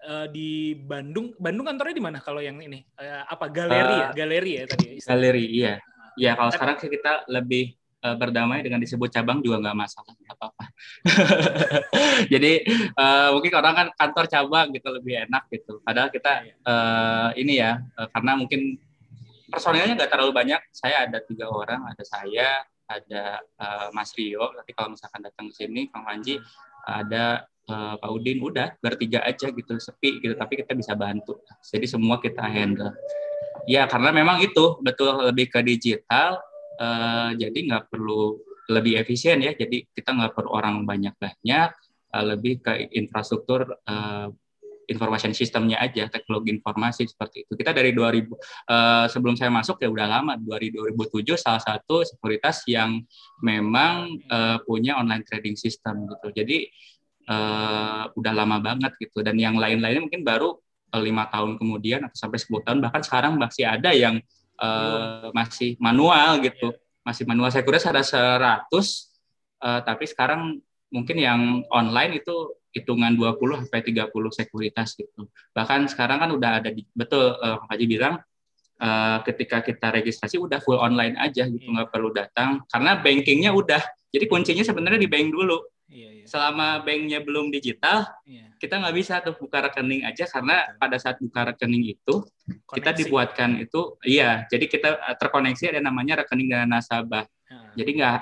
eh, 0.00 0.26
di 0.28 0.50
Bandung 0.74 1.34
Bandung 1.36 1.66
kantornya 1.66 1.92
di 1.92 2.04
mana 2.04 2.18
kalau 2.18 2.38
yang 2.38 2.56
ini 2.58 2.80
Eh, 2.94 3.22
apa 3.24 3.46
galeri 3.48 3.94
ya 3.94 4.06
Eh, 4.06 4.10
galeri 4.14 4.52
ya 4.54 4.64
tadi 4.64 4.84
ya? 4.86 4.94
Galeri, 5.04 5.44
iya. 5.50 5.74
Ya 6.14 6.32
kalau 6.32 6.48
Tapi- 6.48 6.56
sekarang 6.56 6.76
sih 6.78 6.90
kita 6.90 7.12
lebih 7.26 7.64
eh, 8.00 8.16
berdamai 8.16 8.60
dengan 8.60 8.78
disebut 8.78 9.08
cabang 9.08 9.40
juga 9.40 9.58
nggak 9.60 9.76
masalah, 9.76 10.12
nggak 10.14 10.36
apa-apa. 10.36 10.64
Jadi 12.32 12.52
eh, 12.90 13.28
mungkin 13.32 13.52
orang 13.54 13.74
kan 13.74 13.88
kantor 13.94 14.24
cabang 14.28 14.66
gitu 14.72 14.88
lebih 14.90 15.24
enak 15.24 15.42
gitu. 15.50 15.80
Padahal 15.80 16.08
kita 16.08 16.32
eh, 16.44 17.28
ini 17.38 17.58
ya 17.58 17.80
eh, 17.80 18.08
karena 18.10 18.36
mungkin 18.36 18.76
personilnya 19.54 19.94
nggak 19.94 20.10
terlalu 20.10 20.34
banyak. 20.34 20.60
Saya 20.74 21.06
ada 21.06 21.22
tiga 21.22 21.46
orang, 21.46 21.86
ada 21.86 22.02
saya, 22.02 22.66
ada 22.90 23.22
eh, 23.38 23.88
Mas 23.94 24.10
Rio. 24.18 24.50
Nanti 24.50 24.74
kalau 24.74 24.98
misalkan 24.98 25.22
datang 25.22 25.46
ke 25.50 25.54
sini, 25.54 25.86
Kang 25.94 26.02
Panji, 26.02 26.42
ada 26.82 27.46
eh, 27.46 27.94
Pak 27.94 28.10
Udin, 28.10 28.42
udah 28.42 28.74
bertiga 28.82 29.22
aja 29.22 29.54
gitu, 29.54 29.78
sepi 29.78 30.18
gitu. 30.18 30.34
Tapi 30.34 30.58
kita 30.58 30.74
bisa 30.74 30.98
bantu. 30.98 31.38
Jadi 31.62 31.86
semua 31.86 32.18
kita 32.18 32.42
handle. 32.42 32.90
Ya 33.70 33.86
karena 33.86 34.10
memang 34.10 34.42
itu 34.42 34.76
betul 34.82 35.14
lebih 35.30 35.48
ke 35.54 35.62
digital, 35.62 36.42
eh, 36.82 37.30
jadi 37.38 37.58
nggak 37.70 37.94
perlu 37.94 38.42
lebih 38.74 38.98
efisien 38.98 39.38
ya. 39.38 39.54
Jadi 39.54 39.86
kita 39.94 40.10
nggak 40.10 40.32
perlu 40.34 40.50
orang 40.50 40.82
banyak-banyak, 40.82 41.70
eh, 42.10 42.24
lebih 42.26 42.58
ke 42.58 42.90
infrastruktur 42.98 43.70
eh, 43.86 44.28
information 44.88 45.32
systemnya 45.32 45.80
aja, 45.80 46.06
teknologi 46.08 46.54
informasi 46.54 47.08
seperti 47.08 47.44
itu. 47.48 47.52
Kita 47.56 47.72
dari 47.72 47.92
2000 47.92 48.28
eh, 48.30 49.06
sebelum 49.10 49.34
saya 49.34 49.50
masuk 49.52 49.80
ya 49.80 49.88
udah 49.88 50.06
lama, 50.06 50.32
dari 50.36 50.70
2007 50.72 51.40
salah 51.40 51.62
satu 51.62 52.04
sekuritas 52.04 52.64
yang 52.68 53.02
memang 53.40 54.20
eh, 54.24 54.58
punya 54.64 55.00
online 55.00 55.24
trading 55.24 55.56
system 55.56 56.08
gitu. 56.08 56.28
Jadi 56.32 56.58
eh, 57.28 58.02
udah 58.12 58.32
lama 58.32 58.60
banget 58.60 58.92
gitu. 59.00 59.24
Dan 59.24 59.40
yang 59.40 59.56
lain-lainnya 59.56 60.04
mungkin 60.04 60.24
baru 60.24 60.56
lima 60.94 61.26
tahun 61.26 61.58
kemudian 61.58 62.06
atau 62.06 62.14
sampai 62.14 62.38
10 62.38 62.62
tahun 62.62 62.78
bahkan 62.78 63.02
sekarang 63.02 63.34
masih 63.34 63.66
ada 63.66 63.90
yang 63.90 64.22
eh, 64.60 65.26
masih 65.34 65.74
manual 65.82 66.38
gitu 66.42 66.70
masih 67.04 67.24
manual 67.26 67.50
saya 67.50 67.66
kira 67.66 67.78
ada 67.82 68.04
100 68.04 68.70
eh, 68.70 69.80
tapi 69.82 70.04
sekarang 70.06 70.60
mungkin 70.92 71.16
yang 71.18 71.40
online 71.72 72.22
itu 72.22 72.54
hitungan 72.74 73.14
20 73.14 73.70
sampai 73.70 73.80
30 73.86 74.10
sekuritas 74.34 74.98
gitu. 74.98 75.30
Bahkan 75.54 75.86
sekarang 75.86 76.18
kan 76.18 76.30
udah 76.34 76.50
ada 76.58 76.74
di, 76.74 76.82
betul 76.90 77.38
eh, 77.38 77.56
Pak 77.62 77.70
Haji 77.70 77.86
bilang 77.86 78.14
eh, 78.82 79.18
ketika 79.22 79.62
kita 79.62 79.94
registrasi 79.94 80.36
udah 80.42 80.58
full 80.58 80.82
online 80.82 81.14
aja 81.16 81.46
gitu 81.46 81.70
Iya. 81.70 81.72
nggak 81.78 81.88
perlu 81.94 82.10
datang 82.10 82.66
karena 82.66 82.98
bankingnya 82.98 83.54
udah. 83.54 83.80
Jadi 84.10 84.26
kuncinya 84.26 84.62
sebenarnya 84.66 84.98
di 84.98 85.06
bank 85.06 85.30
dulu. 85.30 85.58
Iya 85.86 86.10
iya. 86.10 86.24
Selama 86.26 86.82
banknya 86.82 87.22
belum 87.22 87.54
digital 87.54 88.08
iya. 88.26 88.50
kita 88.58 88.82
nggak 88.82 88.94
bisa 88.96 89.20
tuh 89.22 89.36
buka 89.38 89.70
rekening 89.70 90.02
aja 90.02 90.24
karena 90.26 90.74
pada 90.80 90.96
saat 90.98 91.20
buka 91.22 91.54
rekening 91.54 91.94
itu 91.94 92.24
kita 92.72 92.90
Koneksi. 92.90 93.00
dibuatkan 93.04 93.50
itu 93.60 94.00
iya 94.02 94.48
jadi 94.48 94.64
kita 94.66 94.88
eh, 94.98 95.16
terkoneksi 95.20 95.76
ada 95.76 95.80
namanya 95.84 96.24
rekening 96.24 96.50
dana 96.50 96.66
nasabah. 96.66 97.28
Ah, 97.52 97.70
jadi 97.76 97.90
nggak 98.00 98.18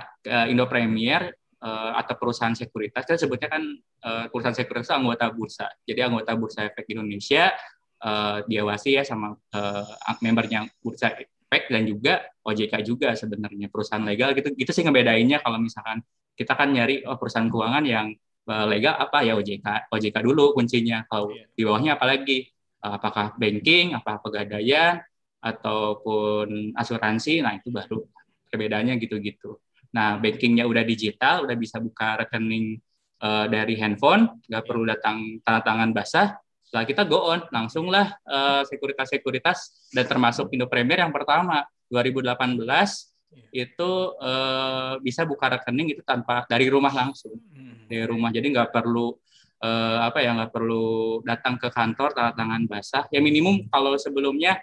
Indo 0.50 0.66
Premier 0.66 1.30
eh, 1.62 1.92
atau 2.02 2.14
perusahaan 2.18 2.52
sekuritas 2.52 3.06
kan 3.06 3.16
sebutnya 3.16 3.48
kan 3.48 3.62
eh, 3.78 4.24
perusahaan 4.28 4.56
sekuritas 4.56 4.90
itu 4.90 4.96
anggota 4.98 5.26
bursa. 5.30 5.66
Jadi 5.86 6.00
anggota 6.02 6.34
bursa 6.34 6.66
efek 6.66 6.90
Indonesia 6.90 7.54
eh, 8.02 8.38
diawasi 8.50 8.98
ya 8.98 9.02
sama 9.06 9.32
eh, 9.54 9.84
membernya 10.20 10.66
bursa 10.82 11.14
efek 11.14 11.70
dan 11.70 11.82
juga 11.86 12.26
OJK 12.42 12.74
juga 12.82 13.14
sebenarnya 13.14 13.70
perusahaan 13.70 14.02
legal 14.02 14.34
gitu. 14.34 14.50
Gitu 14.52 14.70
sih 14.74 14.82
ngebedainnya 14.82 15.38
kalau 15.40 15.62
misalkan 15.62 16.02
kita 16.34 16.58
kan 16.58 16.74
nyari 16.74 17.06
oh 17.06 17.16
perusahaan 17.20 17.46
keuangan 17.46 17.84
yang 17.86 18.08
legal 18.42 18.98
apa 18.98 19.22
ya 19.22 19.38
OJK 19.38 19.86
OJK 19.94 20.16
dulu 20.26 20.50
kuncinya. 20.58 21.06
Kalau 21.06 21.30
Iya. 21.30 21.46
di 21.54 21.62
bawahnya 21.62 21.94
apalagi 21.94 22.50
apakah 22.82 23.38
banking 23.38 23.94
apa 23.94 24.18
pegadaian 24.18 24.98
ataupun 25.38 26.74
asuransi 26.74 27.42
nah 27.42 27.58
itu 27.58 27.70
baru 27.70 28.06
perbedaannya 28.50 28.94
gitu-gitu 29.02 29.58
nah 29.92 30.16
bankingnya 30.16 30.64
udah 30.64 30.82
digital 30.82 31.44
udah 31.44 31.56
bisa 31.56 31.76
buka 31.78 32.24
rekening 32.24 32.80
eh, 33.20 33.46
dari 33.52 33.76
handphone 33.76 34.40
nggak 34.48 34.64
perlu 34.64 34.84
datang 34.88 35.38
tanda 35.44 35.60
tangan 35.62 35.90
basah. 35.92 36.28
Setelah 36.64 36.88
kita 36.88 37.02
go 37.04 37.28
on 37.28 37.44
langsung 37.52 37.92
lah 37.92 38.16
eh, 38.24 38.62
sekuritas-sekuritas 38.66 39.92
dan 39.92 40.04
termasuk 40.08 40.48
Indo 40.56 40.66
Premier 40.66 41.04
yang 41.04 41.12
pertama 41.12 41.62
2018 41.92 43.12
itu 43.52 43.90
eh, 44.20 44.94
bisa 45.04 45.28
buka 45.28 45.52
rekening 45.60 45.96
itu 45.96 46.02
tanpa 46.04 46.48
dari 46.48 46.68
rumah 46.72 46.92
langsung. 46.92 47.36
Hmm. 47.52 47.84
dari 47.92 48.08
rumah 48.08 48.32
jadi 48.32 48.48
nggak 48.48 48.72
perlu 48.72 49.12
eh, 49.60 49.98
apa 50.00 50.24
ya 50.24 50.32
nggak 50.32 50.52
perlu 50.52 51.20
datang 51.20 51.60
ke 51.60 51.68
kantor 51.68 52.16
tanda 52.16 52.32
tangan 52.32 52.64
basah. 52.64 53.04
Ya 53.12 53.20
minimum 53.20 53.68
kalau 53.68 53.92
sebelumnya 54.00 54.56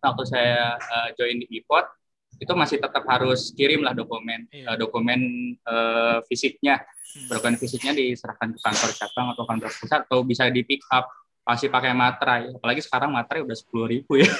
waktu 0.00 0.24
saya 0.28 0.76
eh, 0.76 1.08
join 1.16 1.40
di 1.40 1.46
IPOT 1.60 1.99
itu 2.40 2.52
masih 2.56 2.80
tetap 2.80 3.04
harus 3.04 3.52
kirim 3.52 3.84
lah 3.84 3.92
dokumen 3.92 4.48
Iya. 4.48 4.72
eh, 4.72 4.76
dokumen 4.80 5.20
eh, 5.60 6.18
fisiknya 6.26 6.80
Hmm. 7.10 7.26
dokumen 7.26 7.58
fisiknya 7.58 7.90
diserahkan 7.90 8.54
ke 8.54 8.60
kantor 8.62 8.90
cabang 8.94 9.26
atau 9.34 9.42
kantor 9.42 9.70
pusat 9.74 10.06
atau 10.06 10.22
bisa 10.22 10.46
di 10.46 10.62
pick 10.62 10.78
up 10.94 11.10
pasti 11.42 11.66
pakai 11.66 11.90
materai 11.90 12.54
apalagi 12.54 12.78
sekarang 12.78 13.10
materai 13.10 13.42
udah 13.42 13.56
sepuluh 13.58 13.90
ribu 13.90 14.22
ya 14.22 14.30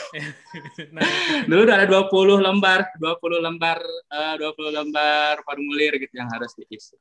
nah, 0.94 1.02
dulu 1.50 1.66
udah 1.66 1.76
ada 1.82 1.86
20 1.90 2.38
lembar 2.38 2.86
20 2.94 3.42
lembar 3.42 3.82
eh, 4.14 4.34
20 4.38 4.70
lembar 4.70 5.42
formulir 5.42 5.98
gitu 5.98 6.14
yang 6.14 6.30
harus 6.30 6.54
diisi. 6.54 6.94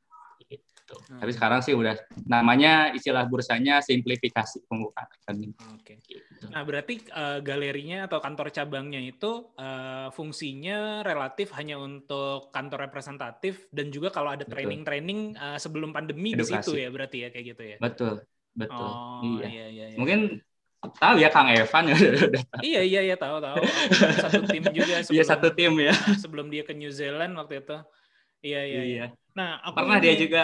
Hmm. 0.95 1.19
tapi 1.19 1.31
sekarang 1.31 1.59
sih 1.59 1.71
udah 1.71 1.93
namanya 2.23 2.89
istilah 2.89 3.21
bursanya 3.23 3.77
simplifikasi 3.79 4.65
pembukaan 4.65 5.05
rekening 5.07 5.53
oke 5.53 5.93
gitu. 6.01 6.45
Nah, 6.47 6.63
berarti 6.63 7.03
eh, 7.03 7.39
galerinya 7.39 8.07
atau 8.07 8.17
kantor 8.17 8.49
cabangnya 8.49 8.97
itu 8.97 9.29
eh, 9.53 10.07
fungsinya 10.09 10.77
relatif 11.01 11.51
hanya 11.53 11.75
untuk 11.75 12.49
kantor 12.49 12.87
representatif 12.87 13.67
dan 13.69 13.89
juga 13.89 14.09
kalau 14.09 14.31
ada 14.31 14.43
training-training 14.43 15.19
eh, 15.33 15.57
sebelum 15.57 15.91
pandemi 15.91 16.31
di 16.31 16.41
Edukasi. 16.41 16.63
situ 16.63 16.71
ya 16.75 16.89
berarti 16.89 17.17
ya 17.21 17.29
kayak 17.29 17.45
gitu 17.47 17.63
ya. 17.65 17.77
betul 17.77 18.13
betul 18.51 18.89
Oh, 18.89 19.21
iya 19.21 19.45
iya 19.45 19.65
iya 19.67 19.85
iya. 19.93 19.97
mungkin 19.97 20.41
tahu 20.95 21.19
ya 21.19 21.27
Kang 21.27 21.51
Evan 21.51 21.85
ya 21.91 21.97
Iya 22.59 22.81
iya 22.81 23.01
iya 23.03 23.15
tahu 23.15 23.37
tahu. 23.37 23.59
Satu 24.15 24.41
tim 24.47 24.63
juga 24.69 24.95
sebelum 25.03 25.11
Iya 25.19 25.23
satu 25.27 25.47
tim 25.51 25.73
ya 25.75 25.93
sebelum 26.15 26.47
dia 26.47 26.63
ke 26.63 26.71
New 26.71 26.89
Zealand 26.89 27.35
waktu 27.35 27.59
itu. 27.59 27.77
Iya 28.39 28.61
iya 28.63 28.63
iya. 28.63 28.83
iya 28.83 29.05
Nah, 29.35 29.59
aku 29.61 29.75
pernah 29.75 29.99
ini- 29.99 30.05
dia 30.07 30.13
juga 30.17 30.41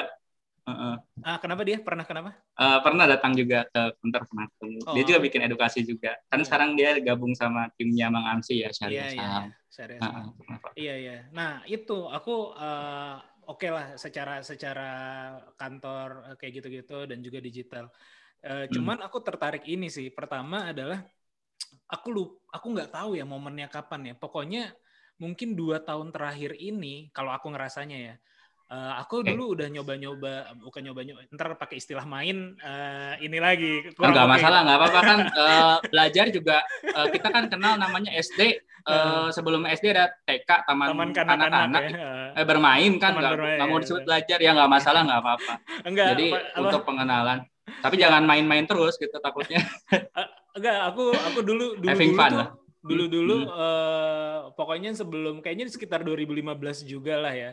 Heeh. 0.66 0.96
Ah, 1.22 1.38
kenapa 1.38 1.62
dia? 1.62 1.78
Pernah 1.78 2.02
kenapa? 2.10 2.34
Eh, 2.58 2.80
pernah 2.82 3.06
datang 3.06 3.38
juga 3.38 3.70
ke 3.70 3.82
kantor 4.02 4.22
pernah 4.26 4.46
ketemu. 4.50 4.78
Dia 4.82 5.02
Oh. 5.02 5.08
juga 5.14 5.20
bikin 5.22 5.42
edukasi 5.46 5.80
juga. 5.86 6.18
Kan 6.26 6.42
Iya. 6.42 6.46
sekarang 6.50 6.70
dia 6.74 6.90
gabung 7.06 7.38
sama 7.38 7.70
timnya 7.78 8.10
Mang 8.10 8.26
Amsi 8.26 8.66
ya 8.66 8.70
Iya 8.70 8.74
Syariah 8.74 9.10
iya. 9.14 9.14
Saham. 9.14 9.46
iya. 9.46 10.34
Pernah, 10.34 10.58
Pak. 10.58 10.72
Iya 10.74 10.94
iya. 10.98 11.18
Nah 11.30 11.62
itu 11.70 12.10
aku 12.10 12.58
eh, 12.58 13.16
oke 13.46 13.68
lah 13.70 13.86
secara 13.94 14.42
secara 14.42 14.90
kantor 15.54 16.34
eh, 16.34 16.36
kayak 16.42 16.54
gitu-gitu 16.58 16.98
dan 17.06 17.22
juga 17.22 17.38
digital. 17.46 17.86
Eh, 18.42 18.66
Hmm. 18.66 18.74
Cuman 18.74 18.98
aku 19.06 19.22
tertarik 19.22 19.70
ini 19.70 19.86
sih. 19.94 20.10
Pertama 20.10 20.74
adalah 20.74 21.06
aku 21.86 22.08
lu 22.10 22.24
aku 22.50 22.74
nggak 22.74 22.90
tahu 22.90 23.14
ya 23.22 23.26
momennya 23.28 23.70
kapan 23.70 24.02
ya. 24.10 24.14
Pokoknya 24.18 24.74
mungkin 25.22 25.54
dua 25.54 25.78
tahun 25.78 26.10
terakhir 26.10 26.58
ini 26.58 27.14
kalau 27.14 27.30
aku 27.30 27.54
ngerasanya 27.54 27.98
ya. 28.02 28.16
Eh, 28.68 28.94
aku 28.98 29.22
Oke. 29.22 29.30
dulu 29.30 29.54
udah 29.54 29.68
nyoba-nyoba, 29.68 30.34
bukan 30.58 30.82
nyoba-nyoba, 30.84 31.20
ntar 31.30 31.54
pakai 31.54 31.78
istilah 31.78 32.04
main 32.04 32.58
eh, 32.58 33.14
ini 33.22 33.38
lagi. 33.38 33.94
Kurang 33.94 34.12
oke. 34.12 34.32
masalah, 34.32 34.60
nggak 34.62 34.78
apa-apa 34.80 35.00
kan 35.02 35.20
eh, 35.42 35.76
belajar 35.88 36.26
juga 36.30 36.58
eh, 36.84 37.08
kita 37.10 37.28
kan 37.28 37.44
kenal 37.46 37.76
namanya 37.76 38.10
SD 38.12 38.42
eh, 38.84 39.28
sebelum 39.30 39.66
SD 39.66 39.86
ada 39.92 40.10
TK 40.20 40.50
taman, 40.64 40.88
Taman 40.90 41.10
kanak-kanak 41.12 41.84
ya. 41.88 42.10
eh, 42.34 42.44
bermain 42.44 42.92
kan 42.96 43.12
Taman 43.12 43.22
nggak 43.22 43.34
bermain, 43.34 43.56
nggak 43.56 43.68
mau 43.68 43.80
disebut 43.80 44.04
belajar 44.04 44.38
ya 44.40 44.52
nggak 44.52 44.72
masalah 44.72 45.02
nggak 45.04 45.20
apa-apa. 45.20 45.54
Enggak, 45.90 46.08
Jadi 46.12 46.26
apa- 46.28 46.42
apa- 46.42 46.60
untuk 46.62 46.82
pengenalan. 46.84 47.40
Tapi 47.66 47.96
jangan 47.98 48.22
main-main 48.24 48.64
terus 48.64 48.94
gitu 48.96 49.18
takutnya. 49.18 49.62
Enggak, 50.58 50.78
aku 50.88 51.12
aku 51.12 51.40
dulu 51.42 51.76
dulu 51.76 51.90
Having 51.92 52.12
dulu 52.12 52.20
fun 52.20 52.32
tuh 52.32 52.40
lah. 52.40 52.50
dulu 52.82 53.06
dulu 53.08 53.38
Hmm. 53.44 53.58
eh, 53.58 54.38
pokoknya 54.54 54.94
sebelum 54.94 55.42
kayaknya 55.42 55.66
sekitar 55.68 56.02
2015 56.02 56.46
juga 56.84 57.18
lah 57.20 57.34
ya. 57.34 57.52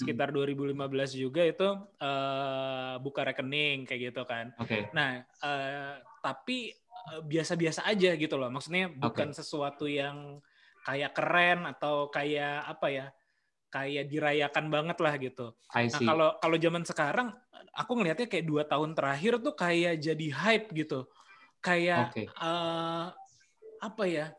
Sekitar 0.00 0.32
2015 0.32 1.12
juga 1.12 1.44
itu 1.44 1.68
eh, 2.00 2.94
buka 3.04 3.20
rekening 3.28 3.84
kayak 3.84 4.00
gitu 4.10 4.22
kan. 4.24 4.48
Oke. 4.56 4.88
Nah, 4.96 5.20
eh, 5.20 5.94
tapi 6.24 6.72
eh, 6.72 7.20
biasa-biasa 7.20 7.84
aja 7.84 8.16
gitu 8.16 8.34
loh. 8.40 8.48
Maksudnya 8.48 8.88
bukan 8.88 9.36
sesuatu 9.36 9.84
yang 9.84 10.40
kayak 10.88 11.12
keren 11.12 11.68
atau 11.68 12.08
kayak 12.08 12.64
apa 12.64 12.86
ya? 12.88 13.06
Kayak 13.70 14.10
dirayakan 14.10 14.66
banget 14.66 14.98
lah 14.98 15.14
gitu. 15.20 15.54
Nah, 15.70 16.00
kalau 16.02 16.28
kalau 16.42 16.56
zaman 16.58 16.82
sekarang 16.82 17.30
aku 17.70 17.92
ngelihatnya 18.02 18.26
kayak 18.26 18.46
dua 18.48 18.66
tahun 18.66 18.98
terakhir 18.98 19.38
tuh 19.38 19.54
kayak 19.54 20.02
jadi 20.02 20.26
hype 20.34 20.74
gitu. 20.74 21.06
Kayak 21.62 22.10
Oke. 22.10 22.24
eh, 22.26 23.06
apa 23.80 24.04
ya? 24.08 24.34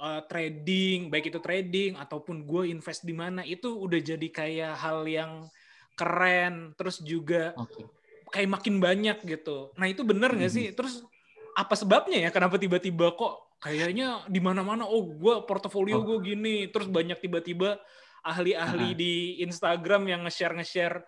Eh, 0.00 0.22
trading, 0.24 1.12
baik 1.12 1.28
itu 1.28 1.38
trading 1.38 1.92
ataupun 1.94 2.48
gue 2.48 2.72
invest 2.72 3.04
di 3.04 3.12
mana 3.12 3.44
itu 3.44 3.68
udah 3.68 4.00
jadi 4.00 4.28
kayak 4.32 4.72
hal 4.74 5.04
yang 5.04 5.44
keren. 5.92 6.72
Terus 6.74 7.04
juga 7.04 7.52
Oke. 7.54 7.84
kayak 8.32 8.48
makin 8.48 8.80
banyak 8.80 9.20
gitu. 9.22 9.76
Nah 9.76 9.84
itu 9.84 10.00
bener 10.00 10.32
nggak 10.32 10.48
Mhm. 10.48 10.56
sih? 10.56 10.66
Terus 10.72 11.04
apa 11.52 11.76
sebabnya 11.76 12.16
ya? 12.16 12.30
Kenapa 12.32 12.56
tiba-tiba 12.56 13.12
kok 13.12 13.60
kayaknya 13.60 14.24
di 14.24 14.40
mana-mana? 14.40 14.88
Oh, 14.88 15.04
gue 15.04 15.44
portofolio 15.44 16.00
Oh. 16.00 16.04
gue 16.06 16.32
gini. 16.32 16.72
Terus 16.72 16.88
banyak 16.88 17.20
tiba-tiba 17.20 17.76
ahli-ahli 18.20 18.90
Ah. 18.92 18.96
di 18.96 19.14
Instagram 19.40 20.08
yang 20.08 20.24
nge-share 20.24 20.56
nge-share 20.56 21.04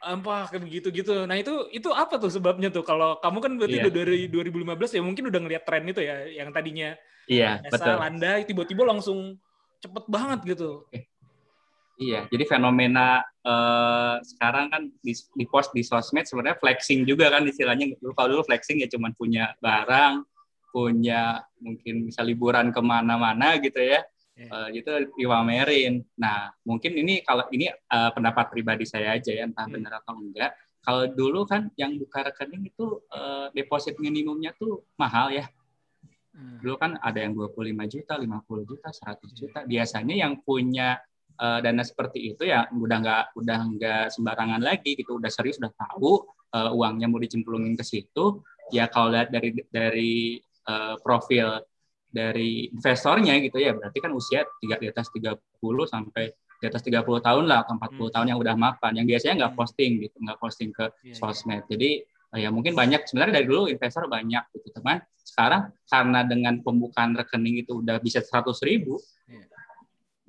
apa 0.00 0.48
kayak 0.52 0.62
begitu-gitu. 0.68 1.24
Nah 1.24 1.36
itu 1.40 1.68
itu 1.72 1.88
apa 1.92 2.20
tuh 2.20 2.28
sebabnya 2.28 2.68
tuh? 2.68 2.84
Kalau 2.84 3.16
kamu 3.20 3.38
kan 3.40 3.52
berarti 3.56 3.76
Iya. 3.80 3.84
udah 3.88 3.92
dari 3.92 4.20
2015 4.28 4.92
ya 4.92 5.00
mungkin 5.00 5.24
udah 5.32 5.40
ngeliat 5.40 5.64
tren 5.64 5.84
itu 5.88 6.00
ya, 6.04 6.28
yang 6.28 6.52
tadinya 6.52 6.96
Iya, 7.30 7.64
biasa 7.64 7.80
betul. 7.80 7.96
landai 7.96 8.40
tiba-tiba 8.44 8.82
langsung 8.84 9.38
cepet 9.80 10.04
banget 10.10 10.40
gitu. 10.56 10.84
Iya, 12.00 12.24
jadi 12.32 12.44
fenomena 12.48 13.20
eh, 13.44 14.14
sekarang 14.24 14.72
kan 14.72 14.82
di, 15.04 15.12
di 15.12 15.44
post 15.48 15.72
di 15.76 15.84
sosmed 15.84 16.24
sebenarnya 16.24 16.56
flexing 16.60 17.04
juga 17.04 17.28
kan 17.28 17.44
istilahnya. 17.44 17.92
Dulu 18.00 18.12
kalau 18.16 18.36
dulu 18.36 18.42
flexing 18.48 18.80
ya 18.84 18.88
cuman 18.88 19.12
punya 19.16 19.52
barang, 19.60 20.24
punya 20.72 21.44
mungkin 21.60 22.08
bisa 22.08 22.24
liburan 22.24 22.72
ke 22.72 22.80
mana-mana 22.80 23.56
gitu 23.60 23.80
ya. 23.80 24.00
Iya. 24.40 24.48
Eh, 24.48 24.68
itu 24.80 24.90
dipamerin. 25.20 26.00
Nah, 26.16 26.48
mungkin 26.64 26.96
ini 26.96 27.20
kalau 27.20 27.44
ini 27.52 27.68
eh, 27.68 28.10
pendapat 28.16 28.48
pribadi 28.48 28.88
saya 28.88 29.20
aja 29.20 29.36
ya, 29.36 29.44
entah 29.44 29.68
Hmm. 29.68 29.76
benar 29.76 30.00
atau 30.00 30.16
enggak. 30.16 30.56
Kalau 30.80 31.04
dulu 31.12 31.44
kan 31.44 31.68
yang 31.76 32.00
buka 32.00 32.24
rekening 32.32 32.72
itu 32.72 33.04
eh, 33.12 33.52
deposit 33.52 34.00
minimumnya 34.00 34.56
tuh 34.56 34.88
mahal 34.96 35.28
ya. 35.28 35.44
Hmm. 36.32 36.56
Dulu 36.64 36.74
kan 36.80 36.96
ada 37.04 37.20
yang 37.20 37.36
25 37.36 37.84
juta, 37.84 38.16
50 38.16 38.64
juta, 38.64 38.88
100 38.88 39.28
juta. 39.36 39.60
Biasanya 39.68 40.16
yang 40.16 40.40
punya 40.40 40.96
eh, 41.36 41.58
dana 41.60 41.84
seperti 41.84 42.32
itu 42.32 42.48
ya 42.48 42.64
udah 42.72 42.96
nggak 43.04 43.24
udah 43.36 43.58
nggak 43.76 44.04
sembarangan 44.16 44.64
lagi 44.64 44.96
gitu, 44.96 45.20
udah 45.20 45.28
serius, 45.28 45.60
udah 45.60 45.72
tahu 45.76 46.24
eh, 46.56 46.70
uangnya 46.72 47.12
mau 47.12 47.20
dicemplungin 47.20 47.76
ke 47.76 47.84
situ. 47.84 48.40
Ya 48.72 48.88
kalau 48.88 49.12
lihat 49.12 49.28
dari 49.28 49.52
dari 49.68 50.40
eh, 50.64 50.94
profil 51.04 51.60
dari 52.10 52.66
investornya 52.68 53.38
gitu 53.38 53.62
ya, 53.62 53.72
berarti 53.72 53.98
kan 54.02 54.10
usia 54.10 54.42
tiga 54.58 54.76
di 54.76 54.90
atas 54.90 55.08
30 55.14 55.38
sampai 55.86 56.28
di 56.60 56.66
atas 56.68 56.82
30 56.84 57.22
tahun 57.24 57.48
lah, 57.48 57.64
atau 57.64 57.78
40 57.78 58.10
Hmm. 58.10 58.14
tahun 58.20 58.26
yang 58.34 58.38
udah 58.42 58.54
mapan. 58.58 58.92
Yang 58.98 59.06
biasanya 59.16 59.34
nggak 59.46 59.52
Hmm. 59.54 59.60
posting 59.64 59.90
gitu, 60.02 60.16
nggak 60.20 60.38
posting 60.38 60.70
ke 60.70 60.84
Iya, 60.84 60.92
iya. 61.08 61.14
sosmed. 61.16 61.64
Jadi 61.70 61.90
eh, 62.30 62.46
ya 62.46 62.54
mungkin 62.54 62.78
banyak 62.78 63.10
sebenarnya 63.10 63.42
dari 63.42 63.46
dulu 63.50 63.66
investor 63.66 64.06
banyak 64.06 64.54
gitu 64.54 64.70
teman. 64.70 65.02
Sekarang 65.18 65.74
karena 65.90 66.22
dengan 66.22 66.62
pembukaan 66.62 67.10
rekening 67.18 67.66
itu 67.66 67.82
udah 67.82 67.98
bisa 67.98 68.22
100 68.22 68.62
ribu, 68.62 69.02
Iya. 69.26 69.50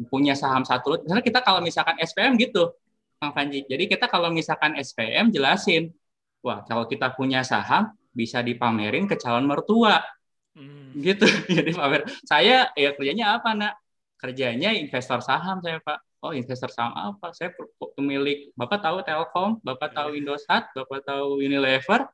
punya 0.10 0.34
saham 0.34 0.66
satu 0.66 0.98
lot. 0.98 1.02
Misalnya 1.06 1.22
kita 1.22 1.40
kalau 1.46 1.62
misalkan 1.62 1.94
SPM 2.02 2.34
gitu, 2.42 2.74
Kang 3.22 3.38
Panji. 3.38 3.62
Jadi 3.70 3.86
kita 3.86 4.10
kalau 4.10 4.34
misalkan 4.34 4.74
SPM 4.74 5.30
jelasin, 5.30 5.94
wah 6.42 6.66
kalau 6.66 6.90
kita 6.90 7.14
punya 7.14 7.46
saham 7.46 7.94
bisa 8.10 8.42
dipamerin 8.42 9.06
ke 9.06 9.14
calon 9.14 9.46
mertua 9.46 10.02
Hmm. 10.52 10.92
gitu. 11.00 11.24
Jadi 11.58 11.72
pamer. 11.72 12.04
Saya 12.28 12.70
ya 12.76 12.90
kerjanya 12.96 13.40
apa 13.40 13.56
nak? 13.56 13.74
Kerjanya 14.20 14.76
investor 14.76 15.24
saham 15.24 15.64
saya 15.64 15.82
pak. 15.82 16.00
Oh 16.22 16.36
investor 16.36 16.70
saham 16.70 16.94
apa? 16.94 17.34
Saya 17.34 17.56
pemilik. 17.98 18.54
Bapak 18.54 18.80
tahu 18.84 18.98
Telkom, 19.02 19.58
bapak 19.66 19.96
tahu 19.96 20.14
Indosat, 20.20 20.70
bapak 20.76 21.02
tahu 21.02 21.42
Unilever. 21.42 22.06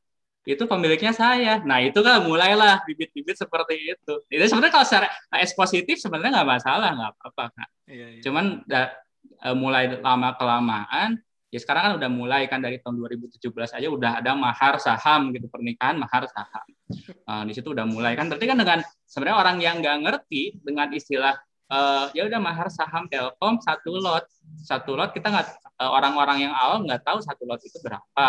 Itu 0.48 0.64
pemiliknya 0.64 1.12
saya. 1.12 1.60
Nah 1.60 1.84
itu 1.84 2.00
kan 2.00 2.24
mulailah 2.24 2.88
bibit-bibit 2.88 3.36
seperti 3.36 3.92
itu. 3.92 4.14
Itu 4.32 4.44
sebenarnya 4.48 4.74
kalau 4.80 4.88
secara 4.88 5.08
es 5.44 5.52
positif 5.52 6.00
sebenarnya 6.00 6.40
nggak 6.40 6.50
masalah, 6.56 6.90
nggak 6.96 7.12
apa-apa. 7.20 7.44
Kak. 7.52 7.70
Iya, 7.92 8.06
iya. 8.16 8.22
Cuman 8.24 8.64
da- 8.64 8.96
eh, 9.44 9.56
mulai 9.58 10.00
lama 10.00 10.34
kelamaan 10.40 11.20
ya 11.48 11.60
sekarang 11.64 11.84
kan 11.84 11.94
udah 12.00 12.10
mulai 12.12 12.44
kan 12.52 12.60
dari 12.60 12.78
tahun 12.84 13.00
2017 13.00 13.72
aja 13.72 13.88
udah 13.88 14.20
ada 14.20 14.36
mahar 14.36 14.76
saham 14.84 15.32
gitu 15.32 15.48
pernikahan 15.48 15.96
mahar 15.96 16.28
saham 16.28 16.68
Eh, 16.88 17.44
di 17.48 17.54
situ 17.56 17.76
udah 17.76 17.84
mulai. 17.84 18.16
Kan 18.16 18.32
berarti 18.32 18.48
kan 18.48 18.58
dengan 18.58 18.80
sebenarnya 19.04 19.38
orang 19.38 19.58
yang 19.60 19.76
nggak 19.84 19.98
ngerti 20.08 20.56
dengan 20.64 20.88
istilah 20.96 21.36
eh, 21.68 22.06
ya 22.16 22.24
udah 22.32 22.40
mahar 22.40 22.68
saham 22.72 23.12
Telkom 23.12 23.60
satu 23.60 24.00
lot. 24.00 24.24
Satu 24.64 24.96
lot 24.96 25.12
kita 25.12 25.28
nggak 25.28 25.48
eh, 25.84 25.92
orang-orang 25.92 26.48
yang 26.48 26.54
awam 26.56 26.88
nggak 26.88 27.04
tahu 27.04 27.20
satu 27.20 27.44
lot 27.44 27.60
itu 27.60 27.78
berapa. 27.84 28.28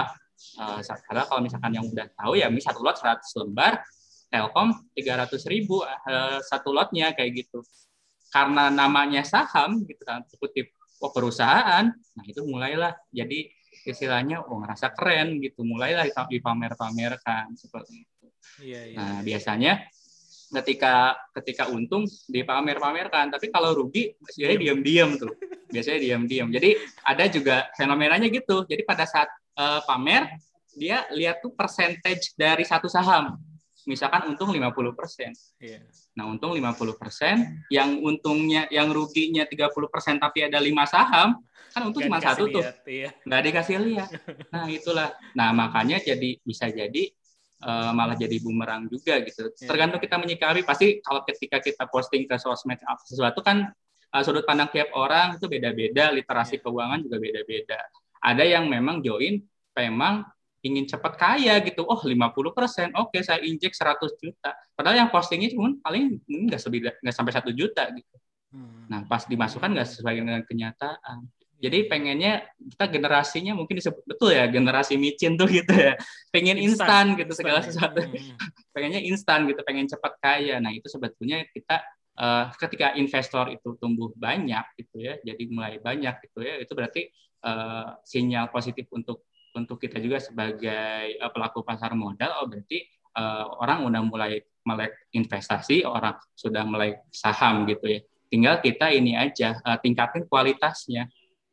Sa- 0.83 1.03
karena 1.03 1.27
kalau 1.27 1.43
misalkan 1.43 1.75
yang 1.75 1.87
udah 1.87 2.07
tahu 2.15 2.39
ya 2.39 2.47
mis 2.47 2.63
satu 2.63 2.79
lot 2.83 2.95
100 2.95 3.27
lembar 3.43 3.83
Telkom 4.31 4.71
300 4.95 5.51
ribu 5.51 5.83
eh, 5.87 6.39
satu 6.43 6.75
lotnya 6.75 7.15
kayak 7.15 7.47
gitu. 7.47 7.63
Karena 8.29 8.69
namanya 8.69 9.23
saham 9.25 9.87
gitu 9.87 10.03
kan 10.05 10.27
kutip 10.37 10.75
oh 10.99 11.15
perusahaan 11.15 11.87
nah 11.95 12.25
itu 12.27 12.43
mulailah. 12.43 12.99
Jadi 13.15 13.55
istilahnya 13.87 14.43
oh 14.43 14.59
ngerasa 14.59 14.91
keren 14.99 15.39
gitu. 15.39 15.63
Mulailah 15.63 16.11
dipamer-pamerkan 16.27 17.55
seperti 17.55 18.03
itu 18.03 18.18
Iya, 18.59 18.81
iya. 18.93 18.97
nah 18.97 19.15
biasanya 19.23 19.73
ketika 20.49 21.15
ketika 21.37 21.69
untung 21.69 22.09
dipamer-pamerkan 22.27 23.29
tapi 23.29 23.53
kalau 23.53 23.77
rugi 23.77 24.17
biasanya 24.17 24.57
diam-diam 24.57 25.11
tuh 25.21 25.33
biasanya 25.69 26.01
diam-diam 26.01 26.49
jadi 26.49 26.81
ada 27.05 27.25
juga 27.29 27.57
fenomenanya 27.77 28.33
gitu 28.33 28.65
jadi 28.65 28.83
pada 28.89 29.05
saat 29.05 29.29
eh, 29.57 29.81
pamer 29.85 30.25
dia 30.73 31.05
lihat 31.13 31.45
tuh 31.45 31.53
percentage 31.53 32.33
dari 32.39 32.65
satu 32.65 32.89
saham 32.89 33.37
misalkan 33.89 34.29
untung 34.29 34.53
50 34.53 34.69
Iya. 35.57 35.81
Nah, 36.13 36.29
untung 36.29 36.53
50%, 36.53 37.73
yang 37.73 38.05
untungnya 38.05 38.69
yang 38.69 38.93
ruginya 38.93 39.49
30% 39.49 40.21
tapi 40.21 40.45
ada 40.45 40.61
lima 40.61 40.85
saham, 40.85 41.41
kan 41.73 41.83
untung 41.89 42.05
cuma 42.05 42.21
satu 42.21 42.53
tuh, 42.53 42.61
Iya. 42.85 43.17
nggak 43.25 43.43
dikasih 43.49 43.77
lihat. 43.81 44.09
Nah, 44.53 44.69
itulah. 44.69 45.17
Nah, 45.33 45.57
makanya 45.57 46.05
jadi 46.05 46.37
bisa 46.45 46.69
jadi 46.69 47.09
eh, 47.59 47.91
malah 47.95 48.15
jadi 48.15 48.37
bumerang 48.39 48.87
juga 48.87 49.19
gitu. 49.23 49.51
Iya. 49.51 49.67
Tergantung 49.67 49.99
kita 49.99 50.17
menyikapi. 50.19 50.63
Pasti 50.63 51.03
kalau 51.03 51.23
ketika 51.27 51.59
kita 51.59 51.85
posting 51.91 52.27
ke 52.27 52.39
sosmed 52.39 52.79
sesuatu 53.07 53.43
kan 53.43 53.71
eh, 54.09 54.23
sudut 54.23 54.47
pandang 54.47 54.71
tiap 54.71 54.95
orang 54.95 55.37
itu 55.37 55.47
beda-beda, 55.51 56.11
literasi 56.15 56.59
Iya. 56.59 56.63
keuangan 56.65 56.99
juga 57.03 57.17
beda-beda. 57.19 57.79
Ada 58.19 58.45
yang 58.47 58.67
memang 58.67 59.03
join 59.03 59.39
memang 59.79 60.27
ingin 60.59 60.91
cepat 60.91 61.15
kaya 61.15 61.55
gitu. 61.63 61.87
Oh, 61.87 61.95
50%. 62.03 62.91
Oke, 62.99 63.23
saya 63.23 63.39
injek 63.47 63.79
100 63.79 64.19
juta. 64.19 64.51
Padahal 64.75 65.07
yang 65.07 65.11
postingnya 65.11 65.55
cuma 65.55 65.71
paling 65.79 66.19
mungkin 66.27 66.51
nggak 66.51 66.59
sebida- 66.59 66.99
nggak 66.99 67.15
sampai 67.15 67.31
satu 67.31 67.55
juta 67.55 67.87
gitu. 67.95 68.17
Hmm. 68.51 68.91
Nah, 68.91 69.07
pas 69.07 69.23
dimasukkan 69.23 69.71
nggak 69.71 69.87
sesuai 69.87 70.15
dengan 70.19 70.43
kenyataan. 70.43 71.19
Jadi 71.59 71.91
pengennya 71.91 72.47
kita 72.55 72.87
generasinya 72.87 73.53
mungkin 73.59 73.83
disebut 73.83 74.07
betul 74.07 74.31
ya 74.31 74.47
generasi 74.47 74.95
micin 74.95 75.35
tuh 75.35 75.51
gitu 75.51 75.75
ya. 75.75 75.99
Pengen 76.31 76.55
instan 76.63 77.19
gitu 77.19 77.35
segala 77.35 77.61
ya. 77.61 77.67
sesuatu. 77.67 77.99
Hmm. 77.99 78.39
Pengennya 78.75 79.03
instan 79.03 79.51
gitu, 79.51 79.59
pengen 79.67 79.91
cepat 79.91 80.23
kaya. 80.23 80.63
Nah, 80.63 80.71
itu 80.71 80.87
sebetulnya 80.87 81.43
kita 81.51 81.83
eh, 82.15 82.45
ketika 82.63 82.95
investor 82.95 83.51
itu 83.51 83.75
tumbuh 83.83 84.15
banyak 84.15 84.63
gitu 84.79 85.03
ya, 85.03 85.19
jadi 85.19 85.43
mulai 85.51 85.83
banyak 85.83 86.15
gitu 86.31 86.47
ya, 86.47 86.63
itu 86.63 86.73
berarti 86.79 87.11
eh, 87.43 87.89
sinyal 88.07 88.55
positif 88.55 88.87
untuk 88.95 89.27
untuk 89.59 89.83
kita 89.83 89.99
juga 89.99 90.23
sebagai 90.23 91.19
eh, 91.19 91.31
pelaku 91.35 91.67
pasar 91.67 91.99
modal. 91.99 92.39
Oh, 92.39 92.47
berarti 92.47 92.87
eh, 93.19 93.45
orang 93.59 93.83
udah 93.83 94.03
mulai 94.07 94.39
melek 94.63 95.11
investasi, 95.11 95.83
orang 95.83 96.15
sudah 96.39 96.63
mulai 96.63 97.03
saham 97.11 97.67
gitu 97.67 97.99
ya. 97.99 98.01
Tinggal 98.29 98.61
kita 98.61 98.93
ini 98.93 99.17
aja 99.17 99.59
eh, 99.59 99.79
tingkatin 99.81 100.29
kualitasnya. 100.29 101.09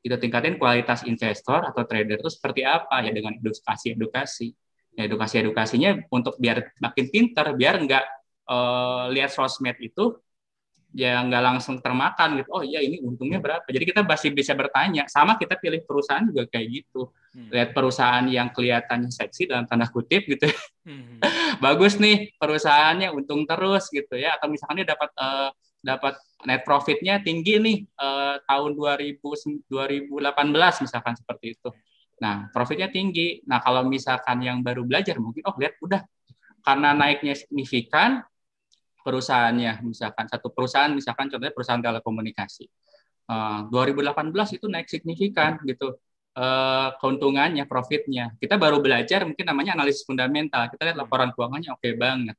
Kita 0.05 0.21
tingkatin 0.21 0.61
kualitas 0.61 1.01
investor 1.09 1.65
atau 1.65 1.81
trader 1.81 2.21
itu 2.21 2.29
seperti 2.29 2.61
apa 2.61 3.01
ya 3.01 3.09
dengan 3.09 3.33
edukasi 3.41 3.97
edukasi. 3.97 4.53
Ya, 4.93 5.09
edukasi 5.09 5.41
edukasinya 5.41 5.97
untuk 6.13 6.37
biar 6.37 6.77
makin 6.77 7.09
pintar, 7.09 7.57
biar 7.57 7.81
nggak 7.81 8.05
eh, 8.45 9.05
lihat 9.17 9.33
sosmed 9.33 9.81
itu 9.81 10.13
ya 10.95 11.19
nggak 11.25 11.43
langsung 11.43 11.83
termakan 11.83 12.39
gitu. 12.39 12.49
Oh 12.55 12.63
iya 12.63 12.79
ini 12.79 13.03
untungnya 13.03 13.43
berapa? 13.43 13.67
Jadi 13.67 13.83
kita 13.83 14.01
masih 14.07 14.31
bisa 14.31 14.55
bertanya. 14.55 15.09
Sama 15.11 15.35
kita 15.35 15.59
pilih 15.59 15.83
perusahaan 15.83 16.23
juga 16.23 16.47
kayak 16.47 16.67
gitu. 16.71 17.11
Hmm. 17.35 17.51
Lihat 17.51 17.75
perusahaan 17.75 18.23
yang 18.29 18.53
kelihatannya 18.55 19.11
seksi 19.11 19.51
dalam 19.51 19.67
tanda 19.67 19.91
kutip 19.91 20.23
gitu. 20.25 20.47
Hmm. 20.85 21.17
Bagus 21.65 21.97
nih 21.97 22.37
perusahaannya 22.37 23.09
untung 23.09 23.49
terus 23.49 23.89
gitu 23.89 24.13
ya. 24.21 24.37
Atau 24.37 24.53
misalkan 24.53 24.85
dia 24.85 24.93
dapat 24.93 25.09
eh, 25.17 25.49
dapat 25.81 26.13
net 26.43 26.67
profitnya 26.67 27.23
tinggi 27.23 27.57
nih 27.63 27.77
eh, 27.87 28.35
tahun 28.43 28.71
2000 28.75 29.23
2018 29.71 30.83
misalkan 30.83 31.13
seperti 31.15 31.55
itu. 31.55 31.69
Nah, 32.19 32.47
profitnya 32.51 32.91
tinggi. 32.91 33.43
Nah, 33.47 33.59
kalau 33.63 33.87
misalkan 33.87 34.43
yang 34.43 34.59
baru 34.59 34.83
belajar 34.83 35.15
mungkin 35.19 35.43
oh 35.47 35.55
lihat 35.55 35.79
udah 35.79 36.03
karena 36.65 36.91
naiknya 36.91 37.35
signifikan 37.37 38.23
perusahaannya 39.05 39.85
misalkan 39.85 40.25
satu 40.25 40.49
perusahaan 40.49 40.89
misalkan 40.89 41.29
contohnya 41.31 41.53
perusahaan 41.55 41.81
telekomunikasi. 41.83 42.65
Eh, 43.31 43.59
2018 43.71 44.57
itu 44.59 44.65
naik 44.67 44.87
signifikan 44.91 45.59
gitu. 45.63 45.95
Eh, 46.35 46.89
keuntungannya, 46.99 47.63
profitnya. 47.63 48.35
Kita 48.35 48.59
baru 48.59 48.83
belajar 48.83 49.23
mungkin 49.23 49.45
namanya 49.47 49.79
analisis 49.79 50.03
fundamental. 50.03 50.67
Kita 50.67 50.83
lihat 50.91 50.97
laporan 50.99 51.31
keuangannya 51.31 51.71
oke 51.71 51.89
banget. 51.95 52.35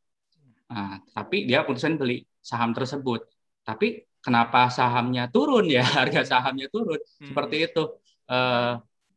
Nah, 0.68 1.00
tapi 1.16 1.48
dia 1.48 1.64
putusan 1.64 1.96
beli 1.96 2.26
saham 2.44 2.76
tersebut. 2.76 3.24
Tapi 3.66 4.06
kenapa 4.22 4.70
sahamnya 4.70 5.26
turun 5.26 5.66
ya? 5.66 5.82
Harga 5.98 6.22
sahamnya 6.22 6.70
turun. 6.70 7.02
Seperti 7.18 7.66
itu. 7.66 7.82
Eh, 8.30 8.74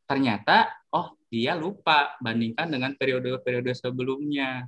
ternyata 0.10 0.74
oh 0.90 1.14
dia 1.30 1.54
lupa 1.54 2.18
bandingkan 2.18 2.66
dengan 2.66 2.98
periode-periode 2.98 3.78
sebelumnya 3.78 4.66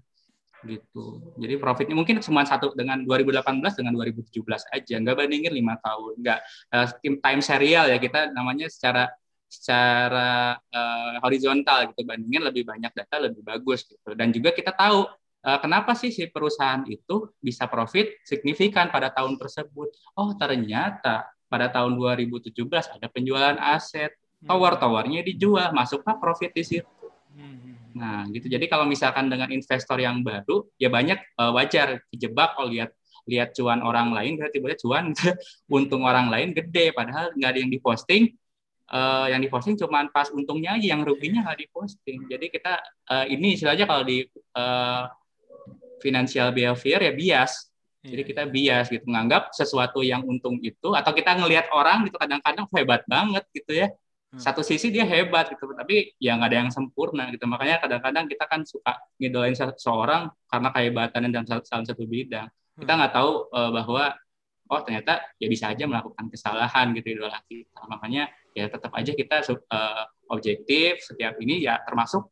gitu. 0.62 1.34
Jadi 1.42 1.58
profitnya 1.58 1.98
mungkin 1.98 2.22
cuma 2.22 2.46
satu 2.46 2.78
dengan 2.78 3.02
2018 3.02 3.82
dengan 3.82 3.98
2017 3.98 4.46
aja, 4.70 4.96
nggak 5.02 5.18
bandingin 5.18 5.50
lima 5.50 5.74
tahun, 5.82 6.22
nggak 6.22 6.40
eh, 6.78 6.88
tim 7.02 7.18
time 7.18 7.42
serial 7.42 7.90
ya 7.90 7.98
kita 7.98 8.30
namanya 8.30 8.70
secara 8.70 9.10
secara 9.52 10.56
uh, 10.56 11.20
horizontal 11.28 11.92
gitu 11.92 12.08
bandingin 12.08 12.40
lebih 12.40 12.64
banyak 12.64 12.88
data 12.96 13.20
lebih 13.20 13.44
bagus 13.44 13.84
gitu 13.84 14.16
dan 14.16 14.32
juga 14.32 14.56
kita 14.56 14.72
tahu 14.72 15.04
kenapa 15.42 15.98
sih 15.98 16.14
si 16.14 16.30
perusahaan 16.30 16.86
itu 16.86 17.34
bisa 17.42 17.66
profit 17.66 18.22
signifikan 18.22 18.94
pada 18.94 19.10
tahun 19.10 19.42
tersebut? 19.42 19.90
Oh 20.14 20.38
ternyata 20.38 21.26
pada 21.52 21.68
tahun 21.68 22.00
2017 22.00 22.56
ada 22.70 23.08
penjualan 23.12 23.58
aset. 23.60 24.14
Tower-towernya 24.42 25.22
dijual 25.22 25.70
masuklah 25.70 26.18
profit 26.18 26.50
di 26.50 26.66
situ. 26.66 27.06
Nah 27.94 28.26
gitu. 28.32 28.50
Jadi 28.50 28.66
kalau 28.66 28.90
misalkan 28.90 29.30
dengan 29.30 29.52
investor 29.54 30.02
yang 30.02 30.26
baru 30.26 30.66
ya 30.82 30.90
banyak 30.90 31.20
uh, 31.38 31.54
wajar. 31.54 32.02
Dijebak 32.10 32.58
kalau 32.58 32.74
lihat 32.74 32.90
lihat 33.30 33.54
cuan 33.54 33.86
orang 33.86 34.10
lain 34.16 34.42
tiba-tiba 34.42 34.74
cuan. 34.82 35.14
Untung 35.78 36.08
orang 36.10 36.34
lain 36.34 36.58
gede 36.58 36.90
padahal 36.96 37.36
nggak 37.38 37.50
ada 37.54 37.60
yang 37.60 37.72
diposting. 37.72 38.34
Uh, 38.92 39.32
yang 39.32 39.40
diposting 39.40 39.80
cuma 39.80 40.04
pas 40.12 40.28
untungnya 40.36 40.76
aja, 40.76 40.92
yang 40.98 41.08
ruginya 41.08 41.48
nggak 41.48 41.64
diposting. 41.64 42.28
Jadi 42.28 42.52
kita 42.52 42.82
uh, 43.08 43.24
ini 43.30 43.56
istilahnya 43.56 43.88
kalau 43.88 44.04
di 44.04 44.28
uh, 44.58 45.08
financial 46.02 46.50
behavior 46.52 47.00
ya 47.00 47.14
bias. 47.14 47.72
Jadi 48.02 48.26
kita 48.26 48.50
bias 48.50 48.90
gitu 48.90 49.06
menganggap 49.06 49.54
sesuatu 49.54 50.02
yang 50.02 50.26
untung 50.26 50.58
itu 50.58 50.90
atau 50.98 51.14
kita 51.14 51.38
ngelihat 51.38 51.70
orang 51.70 52.10
gitu 52.10 52.18
kadang-kadang 52.18 52.66
hebat 52.74 53.06
banget 53.06 53.46
gitu 53.54 53.78
ya. 53.78 53.94
Satu 54.32 54.64
sisi 54.64 54.96
dia 54.96 55.04
hebat 55.04 55.52
gitu, 55.52 55.68
tapi 55.76 56.16
ya 56.16 56.40
nggak 56.40 56.50
ada 56.50 56.58
yang 56.64 56.72
sempurna 56.72 57.28
gitu. 57.36 57.44
Makanya 57.52 57.84
kadang-kadang 57.84 58.32
kita 58.32 58.48
kan 58.48 58.64
suka 58.64 58.96
ngidolain 59.20 59.52
seseorang 59.52 60.32
karena 60.48 60.72
kehebatannya 60.72 61.30
dalam 61.36 61.46
salah 61.46 61.84
satu 61.84 62.08
bidang. 62.08 62.48
Kita 62.80 62.92
nggak 62.96 63.12
tahu 63.12 63.52
uh, 63.52 63.70
bahwa 63.76 64.16
oh 64.72 64.82
ternyata 64.88 65.20
ya 65.36 65.52
bisa 65.52 65.68
aja 65.76 65.84
melakukan 65.84 66.32
kesalahan 66.32 66.96
gitu 66.96 67.20
idola 67.20 67.44
kita. 67.44 67.84
Makanya 67.92 68.32
ya 68.56 68.72
tetap 68.72 68.96
aja 68.96 69.12
kita 69.12 69.44
uh, 69.52 70.04
objektif 70.32 71.04
setiap 71.04 71.36
ini 71.44 71.68
ya 71.68 71.84
termasuk 71.84 72.32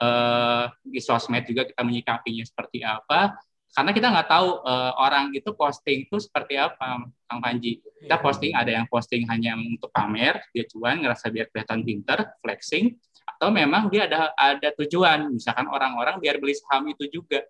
uh, 0.00 0.66
di 0.82 1.00
sosmed 1.02 1.44
juga 1.46 1.66
kita 1.66 1.82
menyikapinya 1.82 2.44
seperti 2.46 2.82
apa. 2.82 3.36
Karena 3.72 3.90
kita 3.96 4.12
nggak 4.12 4.28
tahu 4.28 4.48
uh, 4.68 4.92
orang 5.00 5.32
itu 5.32 5.48
posting 5.56 6.04
itu 6.04 6.20
seperti 6.20 6.60
apa 6.60 7.08
Kang 7.24 7.40
Panji. 7.40 7.80
Kita 7.80 8.20
iya. 8.20 8.24
posting 8.24 8.52
ada 8.52 8.68
yang 8.68 8.86
posting 8.86 9.24
hanya 9.32 9.56
untuk 9.56 9.88
pamer 9.88 10.44
dia 10.52 10.68
cuan 10.68 11.00
ngerasa 11.00 11.32
biar 11.32 11.48
kelihatan 11.48 11.80
pinter 11.80 12.36
flexing 12.44 12.92
atau 13.24 13.48
memang 13.48 13.88
dia 13.88 14.04
ada 14.04 14.36
ada 14.36 14.68
tujuan. 14.76 15.32
Misalkan 15.32 15.72
orang-orang 15.72 16.20
biar 16.20 16.36
beli 16.36 16.52
saham 16.52 16.84
itu 16.92 17.08
juga. 17.08 17.40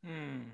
Hmm. 0.00 0.48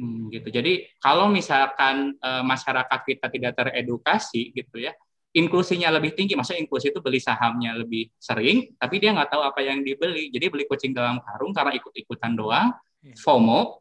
Hmm, 0.00 0.32
gitu. 0.32 0.48
Jadi 0.48 0.88
kalau 0.98 1.28
misalkan 1.28 2.16
uh, 2.18 2.42
masyarakat 2.42 3.00
kita 3.04 3.26
tidak 3.30 3.52
teredukasi 3.54 4.50
gitu 4.50 4.82
ya 4.82 4.96
inklusinya 5.30 5.94
lebih 5.94 6.18
tinggi, 6.18 6.34
maksudnya 6.34 6.66
inklusi 6.66 6.90
itu 6.90 6.98
beli 6.98 7.22
sahamnya 7.22 7.78
lebih 7.78 8.10
sering, 8.18 8.74
tapi 8.74 8.98
dia 8.98 9.14
nggak 9.14 9.30
tahu 9.30 9.42
apa 9.46 9.62
yang 9.62 9.82
dibeli. 9.86 10.30
Jadi 10.34 10.46
beli 10.50 10.64
kucing 10.66 10.90
dalam 10.90 11.22
karung 11.22 11.54
karena 11.54 11.70
ikut-ikutan 11.78 12.34
doang, 12.34 12.74
iya. 13.02 13.14
FOMO, 13.14 13.78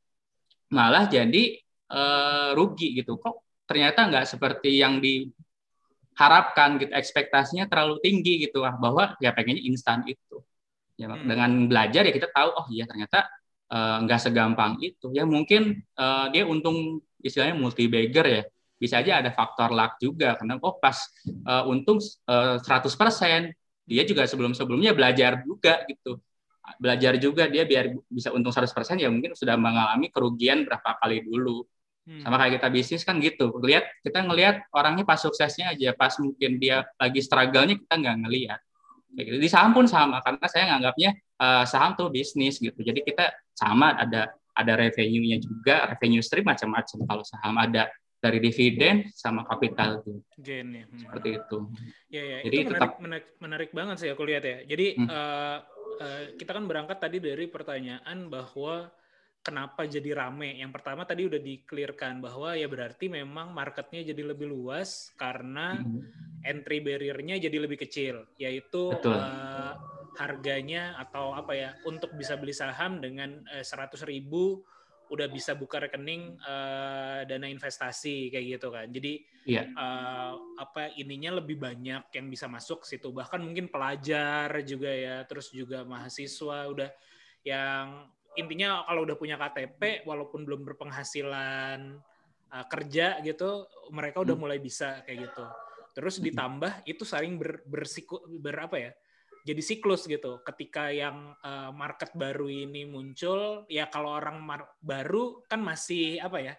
malah 0.69 1.09
jadi 1.09 1.57
uh, 1.89 2.53
rugi 2.53 3.01
gitu. 3.01 3.17
Kok 3.17 3.65
ternyata 3.65 4.05
nggak 4.05 4.25
seperti 4.29 4.77
yang 4.77 5.01
diharapkan 5.01 6.77
gitu, 6.77 6.91
ekspektasinya 6.93 7.65
terlalu 7.65 7.97
tinggi 8.05 8.45
gitu, 8.45 8.61
ah, 8.61 8.77
bahwa 8.77 9.17
ya 9.17 9.33
pengennya 9.33 9.65
instan 9.65 10.05
itu. 10.05 10.45
Ya, 11.01 11.09
hmm. 11.09 11.25
Dengan 11.25 11.51
belajar 11.65 12.05
ya 12.05 12.13
kita 12.13 12.29
tahu, 12.29 12.49
oh 12.53 12.67
iya 12.69 12.85
ternyata 12.85 13.25
uh, 13.73 14.05
nggak 14.05 14.21
segampang 14.21 14.77
itu. 14.85 15.09
Ya 15.17 15.25
mungkin 15.25 15.81
uh, 15.97 16.29
dia 16.29 16.45
untung 16.45 17.01
istilahnya 17.25 17.57
multi 17.57 17.89
bagger 17.89 18.25
ya 18.29 18.43
bisa 18.79 19.03
aja 19.03 19.19
ada 19.19 19.29
faktor 19.35 19.75
luck 19.75 19.99
juga 19.99 20.39
karena 20.39 20.55
oh 20.63 20.79
pas 20.79 20.95
uh, 21.43 21.67
untung 21.67 21.99
uh, 22.31 22.57
100% 22.63 23.51
dia 23.83 24.03
juga 24.07 24.23
sebelum-sebelumnya 24.23 24.95
belajar 24.95 25.43
juga 25.43 25.83
gitu. 25.85 26.17
Belajar 26.77 27.17
juga 27.17 27.49
dia 27.49 27.65
biar 27.65 27.91
bisa 28.07 28.31
untung 28.31 28.53
100% 28.55 28.71
ya 29.01 29.09
mungkin 29.11 29.35
sudah 29.35 29.59
mengalami 29.59 30.07
kerugian 30.07 30.63
berapa 30.63 30.95
kali 31.03 31.27
dulu. 31.27 31.67
Hmm. 32.09 32.25
sama 32.25 32.41
kayak 32.41 32.57
kita 32.57 32.67
bisnis 32.73 33.01
kan 33.05 33.21
gitu. 33.21 33.53
Lihat 33.61 34.01
kita 34.01 34.25
ngelihat 34.25 34.65
orangnya 34.73 35.05
pas 35.05 35.21
suksesnya 35.21 35.77
aja 35.77 35.93
pas 35.93 36.15
mungkin 36.17 36.57
dia 36.57 36.81
lagi 36.97 37.21
struggle-nya 37.21 37.77
kita 37.77 37.93
nggak 37.99 38.17
ngelihat. 38.25 38.59
Gitu. 39.09 39.41
di 39.41 39.49
saham 39.49 39.73
pun 39.73 39.89
sama 39.89 40.21
karena 40.21 40.45
saya 40.45 40.69
nganggapnya 40.69 41.17
uh, 41.41 41.65
saham 41.65 41.97
tuh 41.97 42.13
bisnis 42.13 42.61
gitu. 42.61 42.77
Jadi 42.77 43.01
kita 43.05 43.29
sama 43.57 43.97
ada 43.97 44.33
ada 44.53 44.73
revenue-nya 44.77 45.37
juga 45.41 45.89
revenue 45.93 46.21
stream 46.21 46.45
macam-macam. 46.45 46.97
Kalau 47.05 47.23
saham 47.25 47.57
ada 47.57 47.89
dari 48.19 48.39
dividen 48.43 49.07
sama 49.15 49.47
kapital 49.47 50.03
tuh. 50.03 50.19
Gain 50.35 50.75
ya. 50.75 50.85
Hmm. 50.85 50.99
Seperti 50.99 51.29
itu. 51.39 51.57
Ya, 52.11 52.23
ya. 52.23 52.37
Jadi 52.43 52.55
itu 52.59 52.71
menarik, 52.75 52.95
menarik, 52.99 53.27
menarik 53.39 53.71
banget 53.71 53.95
sih 54.03 54.09
aku 54.11 54.23
lihat 54.27 54.43
ya. 54.43 54.57
Jadi 54.67 54.99
hmm. 54.99 55.07
uh, 55.07 55.57
uh, 56.03 56.23
kita 56.35 56.51
kan 56.51 56.67
berangkat 56.67 56.99
tadi 56.99 57.17
dari 57.23 57.47
pertanyaan 57.47 58.27
bahwa 58.27 58.91
kenapa 59.39 59.87
jadi 59.87 60.11
rame. 60.19 60.59
Yang 60.59 60.71
pertama 60.75 61.07
tadi 61.07 61.31
udah 61.31 61.39
diklirkan 61.39 62.19
bahwa 62.19 62.59
ya 62.59 62.67
berarti 62.67 63.07
memang 63.07 63.55
marketnya 63.55 64.03
jadi 64.11 64.35
lebih 64.35 64.51
luas 64.51 65.15
karena 65.15 65.79
hmm. 65.79 66.43
entry 66.43 66.83
barrier-nya 66.83 67.39
jadi 67.39 67.55
lebih 67.55 67.79
kecil, 67.79 68.27
yaitu 68.35 68.91
uh, 68.99 69.73
harganya 70.19 70.99
atau 70.99 71.31
apa 71.31 71.55
ya 71.55 71.69
untuk 71.87 72.11
bisa 72.19 72.35
beli 72.35 72.51
saham 72.51 72.99
dengan 72.99 73.47
seratus 73.63 74.03
uh, 74.03 74.09
ribu 74.11 74.59
udah 75.09 75.27
bisa 75.29 75.57
buka 75.57 75.81
rekening 75.81 76.37
uh, 76.45 77.25
dana 77.25 77.49
investasi 77.49 78.29
kayak 78.29 78.45
gitu 78.57 78.67
kan. 78.69 78.87
Jadi 78.89 79.13
yeah. 79.45 79.65
Iya. 79.65 79.73
uh, 79.73 80.33
apa 80.61 80.93
ininya 81.01 81.41
lebih 81.41 81.57
banyak 81.57 82.13
yang 82.13 82.25
bisa 82.29 82.45
masuk 82.45 82.85
situ. 82.85 83.09
Bahkan 83.09 83.41
mungkin 83.41 83.73
pelajar 83.73 84.53
juga 84.61 84.93
ya, 84.93 85.25
terus 85.25 85.49
juga 85.49 85.81
mahasiswa 85.83 86.69
udah 86.69 86.89
yang 87.41 88.05
intinya 88.37 88.85
kalau 88.85 89.01
udah 89.03 89.17
punya 89.17 89.35
KTP 89.41 90.05
walaupun 90.05 90.45
belum 90.45 90.61
berpenghasilan 90.63 91.97
uh, 92.53 92.65
kerja 92.69 93.17
gitu, 93.25 93.65
mereka 93.89 94.21
udah 94.21 94.37
hmm. 94.37 94.43
mulai 94.45 94.61
bisa 94.61 95.01
kayak 95.03 95.29
gitu. 95.33 95.45
Terus 95.97 96.21
ditambah 96.21 96.85
itu 96.85 97.03
saling 97.03 97.35
ber, 97.35 97.65
bersiku, 97.65 98.21
ber 98.39 98.69
apa 98.69 98.77
ya? 98.77 98.91
Jadi 99.49 99.61
siklus 99.65 100.05
gitu. 100.05 100.45
Ketika 100.45 100.93
yang 100.93 101.33
uh, 101.41 101.73
market 101.73 102.13
baru 102.13 102.45
ini 102.45 102.85
muncul, 102.85 103.65
ya 103.65 103.89
kalau 103.89 104.13
orang 104.13 104.45
baru 104.77 105.41
kan 105.49 105.57
masih 105.65 106.21
apa 106.21 106.37
ya? 106.37 106.53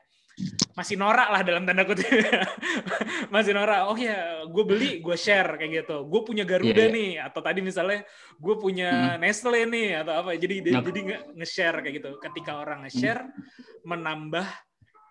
Masih 0.75 0.97
norak 0.97 1.29
lah 1.29 1.43
dalam 1.45 1.69
tanda 1.69 1.87
kutip. 1.87 2.09
masih 3.35 3.53
norak. 3.55 3.87
Oh 3.87 3.95
ya, 3.95 4.43
gue 4.49 4.65
beli, 4.67 4.91
gue 4.99 5.15
share 5.15 5.61
kayak 5.61 5.85
gitu. 5.85 6.09
Gue 6.09 6.21
punya 6.25 6.43
Garuda 6.49 6.75
yeah, 6.75 6.89
yeah. 6.89 6.97
nih, 6.97 7.13
atau 7.21 7.41
tadi 7.45 7.61
misalnya 7.63 8.03
gue 8.41 8.55
punya 8.57 9.15
hmm. 9.15 9.21
Nestle 9.21 9.63
nih 9.69 9.89
atau 10.03 10.15
apa. 10.25 10.35
Jadi 10.35 10.55
nah. 10.67 10.83
jadi 10.83 11.01
nge-share 11.37 11.79
kayak 11.85 11.95
gitu. 12.01 12.11
Ketika 12.19 12.59
orang 12.59 12.89
nge-share, 12.89 13.23
hmm. 13.29 13.85
menambah 13.85 14.47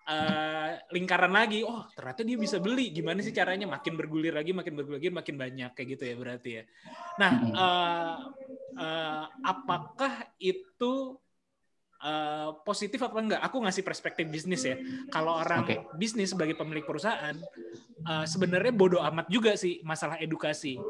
uh, 0.10 0.69
lingkaran 0.89 1.32
lagi. 1.32 1.62
Oh, 1.62 1.86
ternyata 1.93 2.26
dia 2.26 2.38
bisa 2.38 2.58
beli. 2.58 2.89
Gimana 2.89 3.22
sih 3.22 3.32
caranya? 3.32 3.69
Makin 3.69 3.93
bergulir 3.93 4.34
lagi, 4.34 4.52
makin 4.52 4.74
bergulir 4.74 4.98
lagi, 5.00 5.10
makin 5.13 5.36
banyak 5.38 5.72
kayak 5.78 5.88
gitu 5.95 6.04
ya 6.10 6.15
berarti 6.17 6.50
ya. 6.60 6.63
Nah, 7.22 7.32
uh, 7.54 8.15
uh, 8.76 9.24
apakah 9.45 10.34
itu 10.41 11.15
uh, 12.02 12.50
positif 12.65 13.00
apa 13.06 13.17
enggak? 13.22 13.41
Aku 13.45 13.62
ngasih 13.62 13.86
perspektif 13.86 14.26
bisnis 14.28 14.65
ya. 14.65 14.76
Kalau 15.13 15.38
orang 15.38 15.63
okay. 15.63 15.78
bisnis 15.95 16.34
sebagai 16.34 16.58
pemilik 16.58 16.84
perusahaan, 16.84 17.38
uh, 18.10 18.26
sebenarnya 18.26 18.74
bodoh 18.74 19.02
amat 19.13 19.30
juga 19.30 19.54
sih 19.56 19.80
masalah 19.86 20.17
edukasi. 20.17 20.82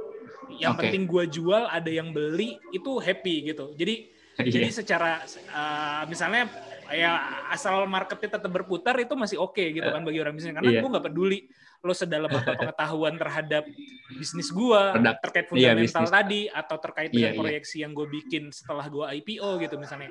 Yang 0.49 0.73
okay. 0.73 0.81
penting 0.87 1.03
gue 1.05 1.23
jual, 1.29 1.69
ada 1.69 1.91
yang 1.91 2.09
beli, 2.09 2.57
itu 2.73 2.97
happy 2.97 3.53
gitu. 3.53 3.75
Jadi, 3.77 4.09
yeah. 4.41 4.49
jadi 4.49 4.67
secara 4.73 5.21
uh, 5.53 6.03
misalnya 6.09 6.49
ya 6.93 7.11
asal 7.53 7.85
marketnya 7.85 8.39
tetap 8.39 8.51
berputar 8.51 8.95
itu 8.97 9.13
masih 9.13 9.37
oke 9.37 9.57
okay, 9.57 9.73
gitu 9.73 9.87
kan 9.89 10.01
bagi 10.01 10.19
orang 10.21 10.33
bisnis 10.35 10.53
karena 10.53 10.69
yeah. 10.69 10.81
gue 10.81 10.89
nggak 10.89 11.05
peduli 11.05 11.39
lo 11.79 11.93
sedalam 11.95 12.27
apa 12.27 12.51
pengetahuan 12.59 13.15
terhadap 13.15 13.63
bisnis 14.13 14.49
gue 14.51 14.81
terkait 15.23 15.45
iya, 15.55 15.73
fundamental 15.75 16.05
yeah, 16.05 16.11
tadi 16.11 16.41
atau 16.51 16.77
terkait 16.81 17.09
dengan 17.13 17.31
yeah, 17.31 17.33
iya. 17.35 17.41
proyeksi 17.41 17.75
yeah. 17.79 17.81
yang 17.87 17.91
gue 17.95 18.07
bikin 18.09 18.43
setelah 18.51 18.85
gue 18.91 19.05
IPO 19.21 19.49
gitu 19.63 19.75
misalnya 19.79 20.09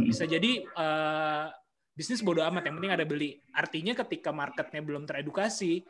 bisa 0.00 0.24
jadi 0.26 0.52
uh, 0.74 1.46
bisnis 1.94 2.26
bodo 2.26 2.42
amat 2.42 2.66
yang 2.66 2.74
penting 2.82 2.92
ada 2.92 3.06
beli 3.06 3.38
artinya 3.54 3.94
ketika 3.94 4.34
marketnya 4.34 4.82
belum 4.82 5.06
teredukasi 5.06 5.86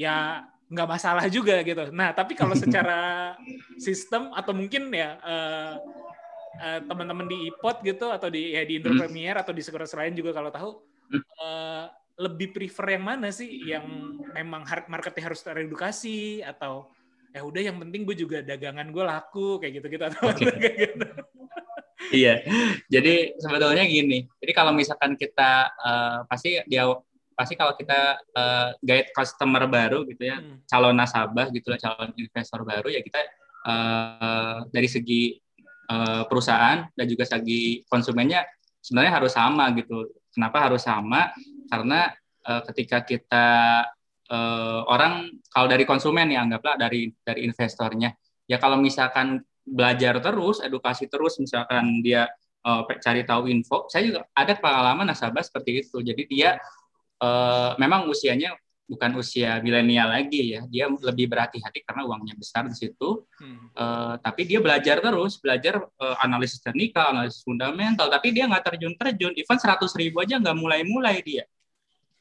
ya 0.00 0.46
nggak 0.72 0.88
masalah 0.88 1.28
juga 1.28 1.60
gitu 1.60 1.92
nah 1.92 2.16
tapi 2.16 2.32
kalau 2.32 2.56
secara 2.62 3.32
sistem 3.76 4.32
atau 4.32 4.56
mungkin 4.56 4.88
ya 4.88 5.20
uh, 5.20 5.74
uh, 6.58 6.80
teman-teman 6.84 7.26
di 7.28 7.48
iPod 7.52 7.80
gitu 7.86 8.10
atau 8.10 8.28
di 8.28 8.56
ya 8.56 8.66
di 8.66 8.80
Indo 8.80 8.92
Premier 8.96 9.38
atau 9.40 9.52
di 9.54 9.62
sekolah 9.62 9.86
lain 9.86 10.14
juga 10.18 10.30
kalau 10.36 10.50
tahu 10.50 10.70
uh, 11.40 11.86
lebih 12.20 12.52
prefer 12.52 12.98
yang 12.98 13.04
mana 13.04 13.32
sih 13.32 13.48
yang 13.64 13.84
memang 14.36 14.64
marketnya 14.88 15.32
harus 15.32 15.40
teredukasi 15.40 16.44
atau 16.44 16.92
ya 17.32 17.40
udah 17.40 17.62
yang 17.64 17.76
penting 17.80 18.04
gue 18.04 18.16
juga 18.16 18.44
dagangan 18.44 18.92
gue 18.92 19.04
laku 19.04 19.56
kayak 19.56 19.80
gitu 19.80 19.86
gitu 19.88 20.04
atau 20.04 20.22
okay. 20.28 20.52
kayak 20.62 20.76
gitu. 20.76 21.06
iya 22.12 22.34
jadi 22.92 23.32
sebetulnya 23.40 23.84
gini 23.88 24.28
jadi 24.44 24.52
kalau 24.52 24.76
misalkan 24.76 25.16
kita 25.16 25.72
uh, 25.80 26.28
pasti 26.28 26.60
dia 26.68 26.84
pasti 27.32 27.56
kalau 27.56 27.72
kita 27.72 28.20
uh, 28.36 28.76
guide 28.84 29.08
customer 29.16 29.64
baru 29.64 30.04
gitu 30.04 30.28
ya 30.28 30.36
hmm. 30.38 30.68
calon 30.68 30.92
nasabah 30.92 31.48
gitu 31.48 31.72
lah 31.72 31.80
calon 31.80 32.12
investor 32.12 32.60
baru 32.68 32.92
ya 32.92 33.00
kita 33.00 33.20
uh, 33.64 34.68
dari 34.68 34.88
segi 34.88 35.40
uh, 35.88 36.22
perusahaan 36.28 36.86
dan 36.92 37.06
juga 37.08 37.24
segi 37.26 37.82
konsumennya 37.88 38.46
sebenarnya 38.78 39.12
harus 39.22 39.32
sama 39.34 39.70
gitu. 39.74 40.10
Kenapa 40.32 40.68
harus 40.70 40.82
sama? 40.84 41.32
Karena 41.70 42.10
uh, 42.46 42.62
ketika 42.70 43.02
kita 43.02 43.46
uh, 44.30 44.80
orang 44.86 45.30
kalau 45.50 45.66
dari 45.66 45.86
konsumen 45.86 46.30
ya 46.30 46.44
anggaplah 46.44 46.76
dari 46.76 47.10
dari 47.22 47.46
investornya 47.46 48.12
ya 48.50 48.58
kalau 48.58 48.76
misalkan 48.78 49.40
belajar 49.62 50.18
terus, 50.18 50.58
edukasi 50.60 51.06
terus, 51.06 51.38
misalkan 51.38 52.02
dia 52.02 52.26
uh, 52.66 52.82
cari 52.98 53.22
tahu 53.22 53.46
info, 53.46 53.86
saya 53.86 54.10
juga 54.10 54.20
ada 54.34 54.52
pengalaman 54.58 55.06
nasabah 55.06 55.42
seperti 55.42 55.86
itu. 55.86 56.02
Jadi 56.02 56.22
dia 56.26 56.58
uh, 57.22 57.78
memang 57.78 58.10
usianya 58.10 58.54
bukan 58.86 59.10
usia 59.18 59.62
milenial 59.62 60.10
lagi 60.10 60.58
ya. 60.58 60.60
Dia 60.68 60.90
lebih 60.90 61.30
berhati-hati 61.30 61.86
karena 61.86 62.04
uangnya 62.06 62.34
besar 62.36 62.66
di 62.68 62.76
situ. 62.76 63.24
Hmm. 63.38 63.72
uh, 63.74 64.14
tapi 64.22 64.46
dia 64.46 64.62
belajar 64.62 65.02
terus 65.02 65.38
belajar 65.40 65.82
uh, 65.98 66.16
analisis 66.22 66.62
teknikal 66.62 67.10
analisis 67.10 67.42
fundamental 67.42 68.06
tapi 68.06 68.34
dia 68.34 68.46
nggak 68.46 68.64
terjun-terjun. 68.74 69.32
Even 69.38 69.58
seratus 69.58 69.94
ribu 69.96 70.20
aja 70.20 70.38
nggak 70.38 70.56
mulai-mulai 70.56 71.22
dia. 71.24 71.44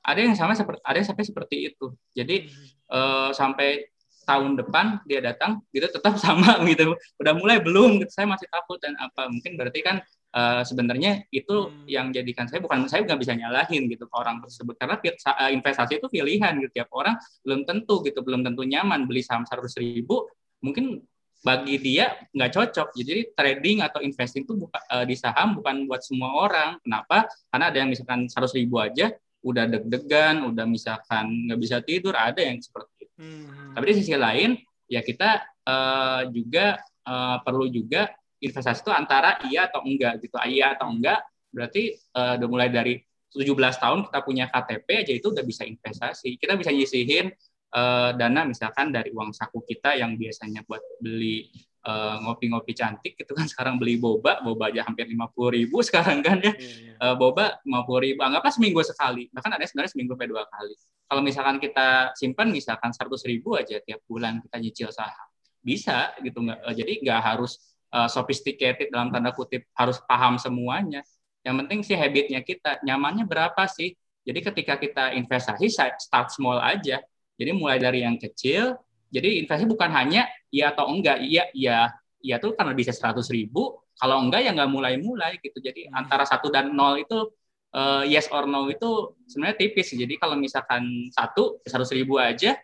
Ada 0.01 0.19
yang 0.25 0.33
sama 0.33 0.57
seperti 0.57 0.81
ada 0.81 0.97
yang 0.97 1.09
sampai 1.09 1.25
seperti 1.25 1.55
itu. 1.73 1.85
Jadi 2.13 2.49
hmm. 2.49 2.67
uh, 2.89 3.29
sampai 3.35 3.91
tahun 4.21 4.53
depan 4.53 5.01
dia 5.09 5.19
datang 5.19 5.59
gitu 5.73 5.89
tetap 5.89 6.15
sama 6.23 6.61
gitu. 6.69 6.93
Udah 7.19 7.33
mulai 7.35 7.57
belum 7.59 8.01
gitu. 8.01 8.11
Saya 8.13 8.29
masih 8.29 8.47
takut 8.47 8.77
dan 8.79 8.95
apa. 9.01 9.27
Mungkin 9.27 9.57
berarti 9.57 9.81
kan 9.81 9.99
uh, 10.35 10.63
sebenarnya 10.63 11.27
itu 11.31 11.69
hmm. 11.69 11.87
yang 11.87 12.07
jadikan 12.11 12.47
saya 12.47 12.63
bukan 12.63 12.87
saya 12.87 13.03
nggak 13.07 13.19
bisa 13.19 13.33
nyalahin 13.35 13.87
gitu 13.91 14.07
ke 14.07 14.15
orang 14.15 14.39
tersebut. 14.43 14.75
Karena 14.79 14.95
eh, 14.99 15.51
investasi 15.55 15.99
itu 15.99 16.07
pilihan 16.07 16.53
gitu. 16.63 16.71
Tiap 16.81 16.89
orang 16.95 17.15
belum 17.43 17.67
tentu 17.67 18.01
gitu 18.03 18.19
belum 18.23 18.41
tentu 18.47 18.63
nyaman 18.63 19.05
beli 19.05 19.21
saham 19.21 19.43
seratus 19.43 19.77
ribu 19.77 20.27
mungkin 20.63 21.03
bagi 21.41 21.75
dia 21.81 22.15
nggak 22.31 22.51
cocok. 22.53 22.87
Jadi 22.95 23.21
trading 23.33 23.81
atau 23.81 23.99
investing 23.99 24.45
itu 24.45 24.53
buka, 24.55 24.77
uh, 24.93 25.05
di 25.05 25.17
saham 25.17 25.57
bukan 25.57 25.89
buat 25.89 26.01
semua 26.05 26.37
orang. 26.37 26.77
Kenapa? 26.85 27.25
Karena 27.49 27.65
ada 27.73 27.77
yang 27.81 27.89
misalkan 27.89 28.29
seratus 28.29 28.53
ribu 28.53 28.77
aja 28.77 29.11
udah 29.41 29.65
deg-degan 29.65 30.45
udah 30.45 30.69
misalkan 30.69 31.49
nggak 31.49 31.59
bisa 31.59 31.81
tidur 31.81 32.13
ada 32.13 32.39
yang 32.39 32.61
seperti 32.61 33.09
itu. 33.09 33.15
Hmm. 33.21 33.77
tapi 33.77 33.93
di 33.93 33.95
sisi 34.01 34.13
lain 34.17 34.57
ya 34.89 35.01
kita 35.05 35.45
uh, 35.65 36.25
juga 36.29 36.81
uh, 37.05 37.37
perlu 37.41 37.69
juga 37.69 38.09
investasi 38.41 38.81
itu 38.81 38.91
antara 38.91 39.37
iya 39.47 39.69
atau 39.69 39.85
enggak 39.85 40.19
gitu. 40.25 40.35
Iya 40.41 40.75
atau 40.75 40.89
enggak 40.89 41.21
berarti 41.53 41.95
uh, 42.17 42.41
udah 42.41 42.49
mulai 42.49 42.69
dari 42.73 42.97
17 43.31 43.47
tahun 43.55 43.99
kita 44.11 44.19
punya 44.27 44.45
KTP 44.51 44.87
aja 45.07 45.13
itu 45.15 45.27
udah 45.31 45.45
bisa 45.45 45.63
investasi. 45.63 46.35
Kita 46.35 46.59
bisa 46.59 46.73
nyisihin 46.73 47.31
uh, 47.71 48.11
dana 48.17 48.43
misalkan 48.43 48.91
dari 48.91 49.13
uang 49.15 49.31
saku 49.31 49.63
kita 49.63 49.95
yang 49.95 50.19
biasanya 50.19 50.67
buat 50.67 50.83
beli 50.99 51.47
ngopi 51.81 52.21
ngopi-ngopi 52.21 52.77
cantik 52.77 53.17
itu 53.17 53.33
kan 53.33 53.45
sekarang 53.51 53.81
beli 53.81 53.97
boba 53.97 54.37
boba 54.45 54.69
aja 54.69 54.85
hampir 54.85 55.09
lima 55.09 55.25
puluh 55.33 55.57
ribu 55.57 55.81
sekarang 55.81 56.21
kan 56.21 56.37
ya. 56.37 56.53
Uh, 57.01 57.15
boba 57.17 57.57
lima 57.65 57.81
puluh 57.87 58.11
ribu 58.11 58.19
anggaplah 58.21 58.53
seminggu 58.53 58.85
sekali. 58.85 59.31
Bahkan 59.33 59.51
ada 59.57 59.65
sebenarnya 59.65 59.91
seminggu 59.95 60.13
sampai 60.13 60.29
dua 60.29 60.45
kali. 60.45 60.75
Kalau 61.09 61.21
misalkan 61.25 61.57
kita 61.57 62.13
simpan 62.13 62.53
misalkan 62.53 62.93
seratus 62.93 63.25
ribu 63.25 63.57
aja 63.57 63.81
tiap 63.81 64.05
bulan 64.05 64.39
kita 64.45 64.57
nyicil 64.61 64.89
saham. 64.93 65.27
Bisa 65.61 66.13
gitu 66.21 66.45
nggak 66.45 66.59
uh, 66.61 66.73
jadi 66.75 66.93
nggak 67.01 67.19
harus 67.21 67.70
uh, 67.91 68.09
sophisticated 68.09 68.89
dalam 68.89 69.11
tanda 69.11 69.35
kutip 69.35 69.67
harus 69.75 69.99
paham 70.07 70.39
semuanya. 70.39 71.03
Yang 71.43 71.55
penting 71.65 71.79
sih 71.85 71.97
habitnya 71.97 72.39
kita, 72.41 72.81
nyamannya 72.81 73.27
berapa 73.27 73.63
sih? 73.67 73.93
Jadi 74.21 74.39
ketika 74.41 74.77
kita 74.77 75.13
investasi 75.17 75.67
start 75.97 76.27
small 76.33 76.61
aja. 76.61 77.01
Jadi 77.35 77.51
mulai 77.57 77.81
dari 77.81 78.05
yang 78.05 78.21
kecil. 78.21 78.77
Jadi 79.11 79.43
investasi 79.43 79.67
bukan 79.67 79.89
hanya 79.91 80.29
iya 80.53 80.71
atau 80.71 80.87
enggak, 80.87 81.19
iya 81.25 81.49
iya 81.51 81.91
iya 82.21 82.37
tuh 82.37 82.53
karena 82.53 82.71
bisa 82.77 82.93
seratus 82.93 83.27
ribu. 83.33 83.81
Kalau 83.97 84.21
enggak 84.21 84.45
ya 84.45 84.53
nggak 84.53 84.71
mulai-mulai 84.71 85.41
gitu. 85.41 85.57
Jadi 85.57 85.89
hmm. 85.89 85.97
antara 85.97 86.23
satu 86.23 86.53
dan 86.53 86.71
nol 86.71 87.01
itu 87.01 87.33
uh, 87.73 88.05
yes 88.05 88.29
or 88.29 88.45
no 88.45 88.69
itu 88.69 89.17
sebenarnya 89.25 89.57
tipis. 89.57 89.91
Jadi 89.91 90.15
kalau 90.21 90.37
misalkan 90.37 91.09
satu 91.11 91.59
seratus 91.65 91.91
ribu 91.97 92.21
aja, 92.21 92.55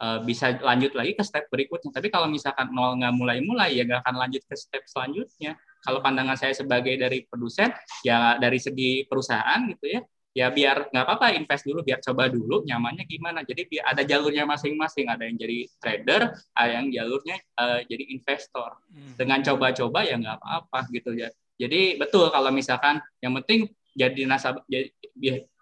uh, 0.00 0.18
bisa 0.24 0.56
lanjut 0.58 0.96
lagi 0.96 1.12
ke 1.14 1.22
step 1.22 1.46
berikutnya. 1.52 1.92
Tapi 1.92 2.08
kalau 2.08 2.26
misalkan 2.26 2.72
nol 2.72 2.96
nggak 2.98 3.14
mulai-mulai 3.14 3.76
ya 3.76 3.84
nggak 3.84 4.00
akan 4.02 4.16
lanjut 4.16 4.42
ke 4.48 4.56
step 4.56 4.82
selanjutnya. 4.88 5.54
Kalau 5.80 6.04
pandangan 6.04 6.36
saya 6.36 6.52
sebagai 6.52 6.96
dari 6.96 7.24
produsen 7.24 7.72
ya 8.04 8.36
dari 8.36 8.60
segi 8.60 9.08
perusahaan 9.08 9.64
gitu 9.72 9.86
ya, 9.88 10.00
ya 10.36 10.46
biar 10.52 10.92
nggak 10.92 11.04
apa-apa 11.08 11.32
invest 11.32 11.64
dulu 11.64 11.80
biar 11.80 12.04
coba 12.04 12.28
dulu 12.28 12.64
nyamannya 12.64 13.04
gimana. 13.08 13.40
Jadi 13.44 13.68
biar 13.68 13.84
ada 13.96 14.02
jalurnya 14.04 14.44
masing-masing. 14.44 15.08
Ada 15.08 15.24
yang 15.28 15.36
jadi 15.40 15.58
trader, 15.80 16.22
ada 16.52 16.70
yang 16.80 16.86
jalurnya 16.92 17.36
uh, 17.56 17.80
jadi 17.84 18.04
investor. 18.12 18.76
Hmm. 18.92 19.16
Dengan 19.16 19.40
coba-coba 19.44 20.04
ya 20.04 20.16
nggak 20.20 20.36
apa-apa 20.40 20.80
gitu 20.92 21.16
ya. 21.16 21.28
Jadi 21.60 22.00
betul 22.00 22.32
kalau 22.32 22.48
misalkan 22.48 23.04
yang 23.20 23.36
penting 23.40 23.68
jadi 23.92 24.24
nasabah 24.24 24.64
jadi 24.64 24.94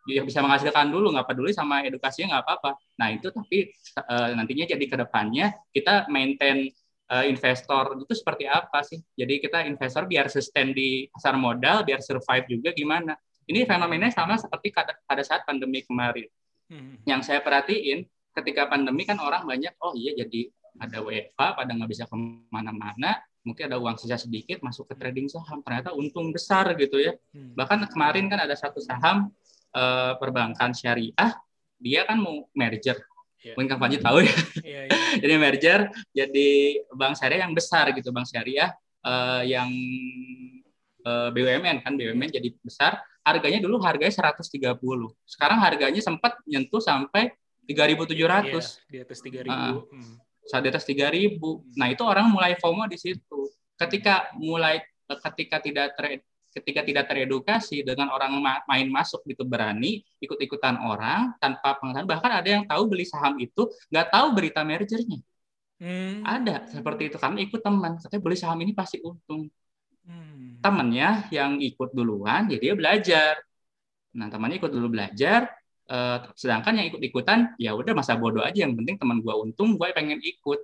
ya 0.08 0.24
bisa 0.24 0.40
menghasilkan 0.40 0.88
dulu 0.88 1.12
nggak 1.12 1.28
peduli 1.28 1.52
sama 1.52 1.84
edukasinya 1.84 2.36
nggak 2.36 2.44
apa-apa. 2.48 2.70
Nah 2.98 3.08
itu 3.12 3.28
tapi 3.28 3.68
uh, 4.00 4.34
nantinya 4.34 4.64
jadi 4.64 4.84
ke 4.88 4.96
depannya 4.96 5.52
kita 5.70 6.08
maintain 6.08 6.72
uh, 7.12 7.24
investor 7.28 8.00
itu 8.00 8.14
seperti 8.16 8.48
apa 8.48 8.80
sih? 8.82 8.98
Jadi 9.14 9.44
kita 9.44 9.68
investor 9.68 10.08
biar 10.08 10.32
sustain 10.32 10.72
di 10.72 11.06
pasar 11.12 11.36
modal 11.36 11.84
biar 11.84 12.00
survive 12.00 12.48
juga 12.48 12.72
gimana? 12.72 13.12
Ini 13.48 13.64
fenomenanya 13.64 14.12
sama 14.12 14.36
seperti 14.36 14.72
pada 15.04 15.22
saat 15.24 15.44
pandemi 15.44 15.84
kemarin. 15.84 16.28
Hmm. 16.68 17.00
yang 17.08 17.24
saya 17.24 17.40
perhatiin 17.40 18.04
ketika 18.36 18.68
pandemi 18.68 19.08
kan 19.08 19.16
orang 19.24 19.48
banyak 19.48 19.72
oh 19.80 19.96
iya 19.96 20.12
jadi 20.12 20.52
ada 20.76 21.00
WFA 21.00 21.56
pada 21.56 21.70
nggak 21.72 21.90
bisa 21.90 22.04
ke 22.04 22.12
mana-mana 22.52 23.24
mungkin 23.40 23.72
ada 23.72 23.80
uang 23.80 23.96
sisa 23.96 24.20
sedikit 24.20 24.60
masuk 24.60 24.92
ke 24.92 24.94
trading 25.00 25.32
saham 25.32 25.64
ternyata 25.64 25.96
untung 25.96 26.28
besar 26.28 26.76
gitu 26.76 27.00
ya. 27.00 27.16
Hmm. 27.32 27.56
bahkan 27.56 27.80
kemarin 27.88 28.28
kan 28.28 28.44
ada 28.44 28.52
satu 28.52 28.84
saham 28.84 29.32
uh, 29.74 30.16
perbankan 30.16 30.72
syariah 30.72 31.32
dia 31.78 32.02
kan 32.04 32.18
mau 32.18 32.46
merger. 32.52 32.98
Yeah. 33.38 33.54
mungkin 33.54 33.78
Kang 33.78 33.80
Panji 33.86 34.02
tahu 34.02 34.26
ya. 34.26 34.34
Yeah, 34.66 34.84
yeah. 34.90 35.14
jadi 35.22 35.34
merger 35.38 35.80
jadi 36.10 36.48
bank 36.90 37.14
syariah 37.14 37.46
yang 37.46 37.54
besar 37.54 37.86
gitu 37.94 38.10
bank 38.10 38.26
syariah 38.26 38.74
uh, 39.06 39.46
yang 39.46 39.70
uh, 41.06 41.30
eh, 41.30 41.38
BUMN 41.38 41.86
kan 41.86 41.94
BUMN 41.94 42.34
jadi 42.34 42.50
besar. 42.58 42.98
Harganya 43.22 43.62
dulu 43.62 43.78
harganya 43.78 44.10
130 44.10 44.48
sekarang 45.22 45.58
harganya 45.60 46.00
sempat 46.02 46.34
nyentuh 46.48 46.80
sampai 46.82 47.30
3.700 47.68 48.16
yeah, 48.16 48.64
di 48.88 48.98
atas 49.04 49.18
3.000 49.20 49.44
uh, 49.44 49.84
hmm. 49.84 50.14
saat 50.48 50.62
di 50.64 50.68
atas 50.72 50.84
3.000 50.88 51.36
nah 51.76 51.86
itu 51.92 52.02
orang 52.02 52.26
mulai 52.32 52.58
FOMO 52.58 52.90
di 52.90 52.98
situ. 52.98 53.40
Ketika 53.78 54.34
mulai 54.34 54.82
ketika 55.06 55.62
tidak 55.62 55.94
trade 55.94 56.26
ketika 56.58 56.82
tidak 56.82 57.04
teredukasi 57.06 57.86
dengan 57.86 58.10
orang 58.10 58.42
main 58.66 58.86
masuk 58.90 59.22
gitu 59.30 59.46
berani 59.46 60.02
ikut-ikutan 60.18 60.82
orang 60.82 61.38
tanpa 61.38 61.78
pengetahuan 61.78 62.08
bahkan 62.10 62.30
ada 62.34 62.48
yang 62.48 62.64
tahu 62.66 62.90
beli 62.90 63.06
saham 63.06 63.38
itu 63.38 63.70
nggak 63.88 64.06
tahu 64.10 64.26
berita 64.34 64.60
mergernya. 64.66 65.22
Hmm. 65.78 66.26
ada 66.26 66.66
seperti 66.66 67.06
itu. 67.06 67.16
Karena 67.22 67.38
ikut 67.38 67.60
teman 67.62 68.02
katanya 68.02 68.22
beli 68.22 68.36
saham 68.36 68.58
ini 68.60 68.72
pasti 68.74 68.98
untung. 68.98 69.46
Hmm. 70.08 70.56
temannya 70.64 71.28
yang 71.28 71.60
ikut 71.60 71.92
duluan 71.92 72.48
jadi 72.48 72.56
ya 72.56 72.72
dia 72.72 72.74
belajar. 72.74 73.34
Nah 74.16 74.26
temannya 74.32 74.56
ikut 74.56 74.72
dulu 74.72 74.88
belajar 74.96 75.52
eh, 75.84 76.18
sedangkan 76.32 76.80
yang 76.80 76.86
ikut-ikutan 76.90 77.60
ya 77.60 77.76
udah 77.78 77.92
masa 77.94 78.18
bodoh 78.18 78.42
aja. 78.42 78.66
Yang 78.66 78.74
penting 78.82 78.96
teman 78.98 79.22
gue 79.22 79.34
untung 79.36 79.78
gue 79.78 79.88
pengen 79.94 80.18
ikut. 80.18 80.60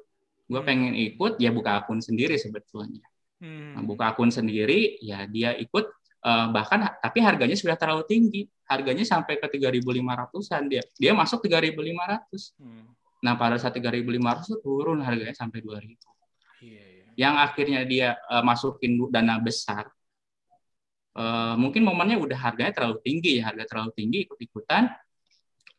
Gue 0.51 0.61
hmm. 0.61 0.69
pengen 0.69 0.93
ikut 0.97 1.33
ya 1.39 1.55
buka 1.55 1.85
akun 1.85 2.01
sendiri 2.03 2.35
sebetulnya 2.41 3.05
Hmm. 3.43 3.83
Buka 3.85 4.15
akun 4.15 4.31
sendiri, 4.31 4.99
ya 5.03 5.27
dia 5.27 5.53
ikut 5.59 5.85
uh, 6.25 6.47
bahkan 6.55 6.87
tapi 7.03 7.19
harganya 7.21 7.57
sudah 7.59 7.75
terlalu 7.79 8.05
tinggi. 8.07 8.43
Harganya 8.65 9.05
sampai 9.05 9.37
ke 9.37 9.47
3.500an 9.61 10.63
dia. 10.73 10.83
Dia 10.97 11.13
masuk 11.13 11.45
3.500 11.45 12.57
hmm. 12.57 12.85
nah 13.21 13.37
pada 13.37 13.61
saat 13.61 13.77
3.500 13.77 14.09
itu 14.49 14.57
turun 14.61 15.01
harganya 15.05 15.37
sampai 15.37 15.65
2.000 15.65 15.97
iya, 16.65 16.81
iya. 16.81 17.05
yang 17.17 17.41
akhirnya 17.41 17.81
dia 17.89 18.21
uh, 18.29 18.45
masukin 18.45 19.01
dana 19.09 19.41
besar 19.41 19.89
uh, 21.17 21.57
mungkin 21.57 21.89
momennya 21.89 22.21
udah 22.21 22.37
harganya 22.37 22.73
terlalu 22.73 23.01
tinggi 23.01 23.41
ya 23.41 23.49
harga 23.49 23.65
terlalu 23.65 23.97
tinggi 23.97 24.29
ikut 24.29 24.37
ikutan 24.37 24.93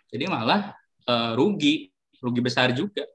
jadi 0.09 0.25
malah 0.25 0.73
uh, 1.05 1.37
rugi 1.37 1.89
rugi 2.23 2.41
besar 2.41 2.73
juga. 2.73 3.05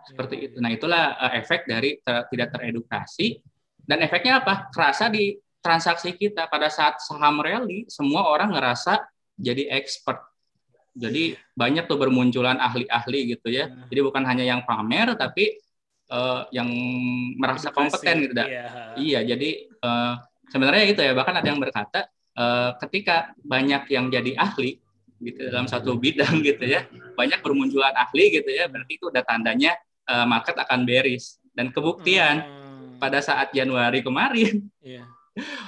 Seperti 0.00 0.34
iya, 0.40 0.46
itu. 0.50 0.56
nah 0.58 0.70
itulah 0.72 1.14
uh, 1.20 1.32
efek 1.38 1.68
dari 1.68 2.00
ter 2.00 2.26
tidak 2.32 2.56
teredukasi 2.56 3.38
dan 3.90 3.98
efeknya 4.06 4.38
apa 4.38 4.70
kerasa 4.70 5.10
di 5.10 5.34
transaksi 5.58 6.14
kita 6.14 6.46
pada 6.46 6.70
saat 6.70 7.02
saham 7.02 7.42
rally 7.42 7.90
semua 7.90 8.30
orang 8.30 8.54
ngerasa 8.54 9.02
jadi 9.34 9.66
expert. 9.74 10.22
Jadi 10.94 11.34
banyak 11.58 11.90
tuh 11.90 11.98
bermunculan 11.98 12.62
ahli-ahli 12.62 13.34
gitu 13.34 13.50
ya. 13.50 13.66
Hmm. 13.66 13.90
Jadi 13.90 14.00
bukan 14.06 14.22
hanya 14.30 14.46
yang 14.46 14.62
pamer 14.62 15.18
tapi 15.18 15.58
uh, 16.06 16.46
yang 16.54 16.70
merasa 17.34 17.74
Edukasi, 17.74 17.78
kompeten 17.78 18.16
gitu. 18.30 18.32
Iya, 18.38 18.66
iya 18.94 19.20
jadi 19.26 19.50
uh, 19.82 20.14
sebenarnya 20.46 20.84
itu 20.86 21.00
ya 21.02 21.12
bahkan 21.14 21.34
ada 21.34 21.48
yang 21.50 21.58
berkata 21.58 22.06
uh, 22.38 22.78
ketika 22.86 23.34
banyak 23.42 23.90
yang 23.90 24.06
jadi 24.06 24.38
ahli 24.38 24.78
gitu 25.18 25.50
dalam 25.50 25.66
satu 25.66 25.98
bidang 25.98 26.40
gitu 26.48 26.62
ya, 26.62 26.86
banyak 27.18 27.42
bermunculan 27.42 27.92
ahli 27.92 28.40
gitu 28.40 28.50
ya, 28.54 28.70
berarti 28.70 28.92
itu 28.96 29.12
udah 29.12 29.22
tandanya 29.26 29.74
uh, 30.06 30.24
market 30.24 30.56
akan 30.56 30.86
bearish. 30.88 31.42
Dan 31.50 31.74
kebuktian 31.74 32.40
hmm. 32.40 32.59
Pada 33.00 33.24
saat 33.24 33.56
Januari 33.56 34.04
kemarin. 34.04 34.68
Yeah 34.84 35.08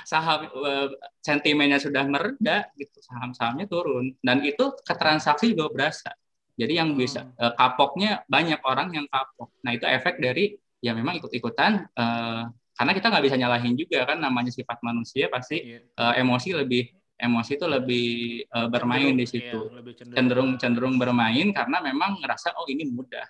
saham 0.03 0.51
uh, 0.53 0.89
sentimennya 1.23 1.79
sudah 1.79 2.05
mereda 2.07 2.69
gitu 2.77 2.99
saham-sahamnya 3.03 3.67
turun. 3.71 4.15
Dan 4.21 4.43
itu 4.43 4.75
ke 4.83 4.95
transaksi 4.95 5.55
juga 5.55 5.71
berasa. 5.71 6.11
Jadi 6.59 6.77
yang 6.77 6.93
bisa 6.95 7.33
uh, 7.41 7.55
kapoknya 7.57 8.27
banyak 8.29 8.61
orang 8.67 8.93
yang 8.93 9.07
kapok. 9.09 9.51
Nah 9.65 9.73
itu 9.73 9.89
efek 9.89 10.21
dari 10.21 10.53
ya 10.83 10.93
memang 10.93 11.17
ikut-ikutan 11.23 11.89
uh, 11.95 12.45
karena 12.51 12.93
kita 12.93 13.07
nggak 13.09 13.25
bisa 13.25 13.37
nyalahin 13.39 13.75
juga 13.79 14.03
kan 14.03 14.19
namanya 14.19 14.51
sifat 14.51 14.83
manusia 14.83 15.31
pasti 15.31 15.79
uh, 15.79 16.15
emosi 16.19 16.59
lebih 16.59 16.91
emosi 17.23 17.55
itu 17.55 17.67
lebih 17.71 18.09
uh, 18.51 18.67
bermain 18.67 19.15
di 19.15 19.27
situ. 19.31 19.71
iya, 19.71 19.95
cenderung. 19.95 20.17
cenderung 20.17 20.51
cenderung 20.59 20.95
bermain 20.99 21.55
karena 21.55 21.79
memang 21.81 22.19
ngerasa 22.21 22.59
oh 22.59 22.67
ini 22.69 22.91
mudah. 22.91 23.25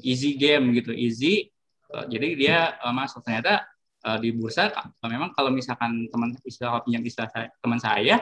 Easy 0.00 0.34
game 0.40 0.72
gitu. 0.72 0.96
Easy 0.96 1.51
uh, 1.92 2.06
jadi 2.08 2.28
dia 2.34 2.58
uh, 2.80 2.94
masuk 2.94 3.22
ternyata 3.22 3.68
uh, 4.06 4.18
di 4.18 4.34
bursa 4.34 4.72
memang 5.06 5.30
kalau 5.36 5.52
misalkan 5.52 6.08
teman 6.10 6.34
istilah 6.42 6.82
yang 6.88 7.02
istilah 7.04 7.30
saya, 7.30 7.48
teman 7.62 7.78
saya 7.78 8.16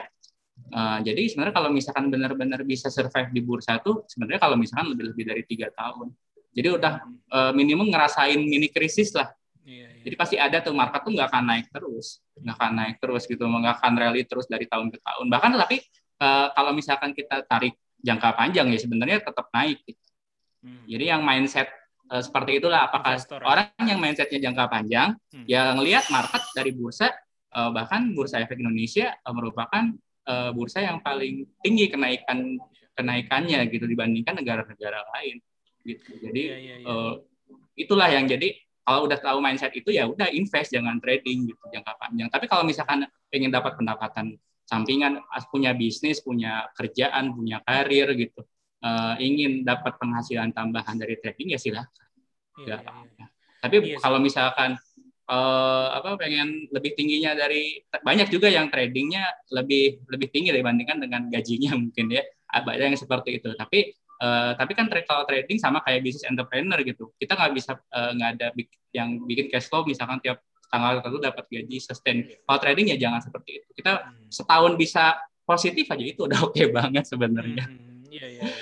uh, 0.71 0.99
jadi 1.01 1.21
sebenarnya 1.31 1.55
kalau 1.55 1.69
misalkan 1.73 2.05
benar-benar 2.11 2.61
bisa 2.67 2.91
survive 2.91 3.31
di 3.33 3.41
bursa 3.41 3.81
tuh 3.81 4.05
sebenarnya 4.07 4.41
kalau 4.41 4.55
misalkan 4.59 4.93
lebih 4.93 5.15
lebih 5.15 5.25
dari 5.25 5.43
tiga 5.47 5.67
tahun 5.73 6.13
jadi 6.51 6.67
udah 6.75 6.93
uh, 7.31 7.51
minimum 7.55 7.87
ngerasain 7.89 8.37
mini 8.37 8.67
krisis 8.67 9.15
lah 9.15 9.31
iya, 9.63 9.87
iya. 9.89 10.03
jadi 10.05 10.15
pasti 10.19 10.35
ada 10.37 10.59
tuh 10.59 10.75
market 10.75 11.01
tuh 11.07 11.11
nggak 11.15 11.27
akan 11.31 11.43
naik 11.47 11.67
terus 11.71 12.19
nggak 12.37 12.55
akan 12.59 12.71
naik 12.75 12.95
terus 12.99 13.23
gitu 13.25 13.43
nggak 13.47 13.75
akan 13.79 13.93
rally 13.97 14.23
terus 14.27 14.45
dari 14.45 14.67
tahun 14.67 14.91
ke 14.91 14.99
tahun 14.99 15.25
bahkan 15.31 15.55
tapi 15.55 15.81
uh, 16.21 16.51
kalau 16.53 16.71
misalkan 16.75 17.15
kita 17.15 17.47
tarik 17.47 17.75
jangka 18.01 18.33
panjang 18.33 18.67
ya 18.73 18.79
sebenarnya 18.81 19.21
tetap 19.21 19.47
naik 19.53 19.77
gitu. 19.85 20.05
hmm. 20.65 20.85
jadi 20.89 21.17
yang 21.17 21.21
mindset 21.21 21.69
uh, 22.11 22.21
seperti 22.21 22.59
itulah 22.59 22.91
apakah 22.91 23.15
Investor, 23.15 23.39
ya. 23.39 23.47
orang 23.47 23.87
yang 23.87 23.99
mindsetnya 24.03 24.39
jangka 24.51 24.65
panjang 24.67 25.09
hmm. 25.31 25.45
ya 25.47 25.71
ngelihat 25.73 26.11
market 26.11 26.43
dari 26.51 26.75
bursa 26.75 27.09
uh, 27.55 27.71
bahkan 27.71 28.11
bursa 28.11 28.43
efek 28.43 28.59
Indonesia 28.59 29.15
uh, 29.23 29.33
merupakan 29.33 29.95
uh, 30.27 30.51
bursa 30.51 30.83
yang 30.83 30.99
paling 30.99 31.47
tinggi 31.63 31.87
kenaikan 31.87 32.59
kenaikannya 32.91 33.63
gitu 33.71 33.87
dibandingkan 33.87 34.35
negara-negara 34.43 35.07
lain 35.15 35.39
gitu 35.87 36.11
jadi 36.19 36.41
ya, 36.43 36.57
ya, 36.59 36.75
ya. 36.83 36.85
Uh, 36.85 37.13
itulah 37.79 38.11
yang 38.11 38.27
jadi 38.27 38.53
kalau 38.81 39.07
udah 39.07 39.17
tahu 39.17 39.39
mindset 39.39 39.71
itu 39.77 39.93
ya 39.93 40.05
udah 40.09 40.27
invest 40.29 40.75
jangan 40.75 40.99
trading 40.99 41.47
gitu 41.47 41.63
jangka 41.71 41.95
panjang 41.97 42.27
tapi 42.27 42.45
kalau 42.51 42.67
misalkan 42.67 43.07
pengen 43.31 43.49
dapat 43.49 43.79
pendapatan 43.79 44.35
sampingan 44.67 45.19
punya 45.49 45.71
bisnis 45.75 46.19
punya 46.19 46.67
kerjaan 46.75 47.33
punya 47.35 47.63
karir 47.63 48.11
gitu 48.15 48.43
uh, 48.81 49.15
ingin 49.21 49.63
dapat 49.63 49.97
penghasilan 49.97 50.51
tambahan 50.51 50.97
dari 50.97 51.17
trading 51.17 51.55
ya 51.55 51.59
silahkan. 51.61 52.07
Iya, 52.61 52.77
ya, 52.83 52.93
ya. 53.17 53.27
Tapi 53.61 53.75
iya, 53.93 53.97
kalau 54.01 54.17
misalkan 54.17 54.75
uh, 55.29 55.87
apa 55.95 56.17
pengen 56.17 56.67
lebih 56.73 56.97
tingginya 56.97 57.37
dari 57.37 57.79
banyak 57.87 58.27
juga 58.27 58.49
yang 58.49 58.67
tradingnya 58.67 59.23
lebih 59.53 60.03
lebih 60.09 60.27
tinggi 60.33 60.51
dibandingkan 60.51 60.97
dengan 60.99 61.29
gajinya 61.29 61.77
mungkin 61.81 62.11
ya 62.11 62.25
ada 62.51 62.75
yang 62.75 62.97
seperti 62.97 63.39
itu. 63.39 63.53
Tapi 63.55 63.95
uh, 64.19 64.57
tapi 64.59 64.75
kan 64.75 64.91
kalau 65.07 65.23
trading 65.23 65.57
sama 65.61 65.79
kayak 65.85 66.03
bisnis 66.03 66.27
entrepreneur 66.27 66.81
gitu. 66.83 67.13
Kita 67.15 67.37
nggak 67.37 67.51
bisa 67.55 67.79
nggak 67.89 68.29
uh, 68.29 68.35
ada 68.35 68.47
yang 68.91 69.23
bikin 69.23 69.47
cash 69.47 69.71
flow 69.71 69.87
misalkan 69.87 70.19
tiap 70.19 70.43
tanggal 70.71 70.99
tertentu 70.99 71.19
dapat 71.19 71.45
gaji 71.51 71.77
sustain. 71.83 72.17
Kalau 72.47 72.59
trading 72.59 72.95
ya 72.95 72.97
jangan 72.97 73.19
seperti 73.23 73.63
itu. 73.63 73.67
Kita 73.75 73.91
hmm. 74.07 74.31
setahun 74.31 74.73
bisa 74.79 75.19
positif 75.43 75.85
aja 75.91 76.03
itu 76.03 76.27
udah 76.27 76.39
oke 76.47 76.55
okay 76.55 76.71
banget 76.71 77.07
sebenarnya. 77.07 77.67
Hmm. 77.67 77.91
Iya, 78.11 78.27
iya 78.27 78.43
iya 78.43 78.43
betul. 78.43 78.60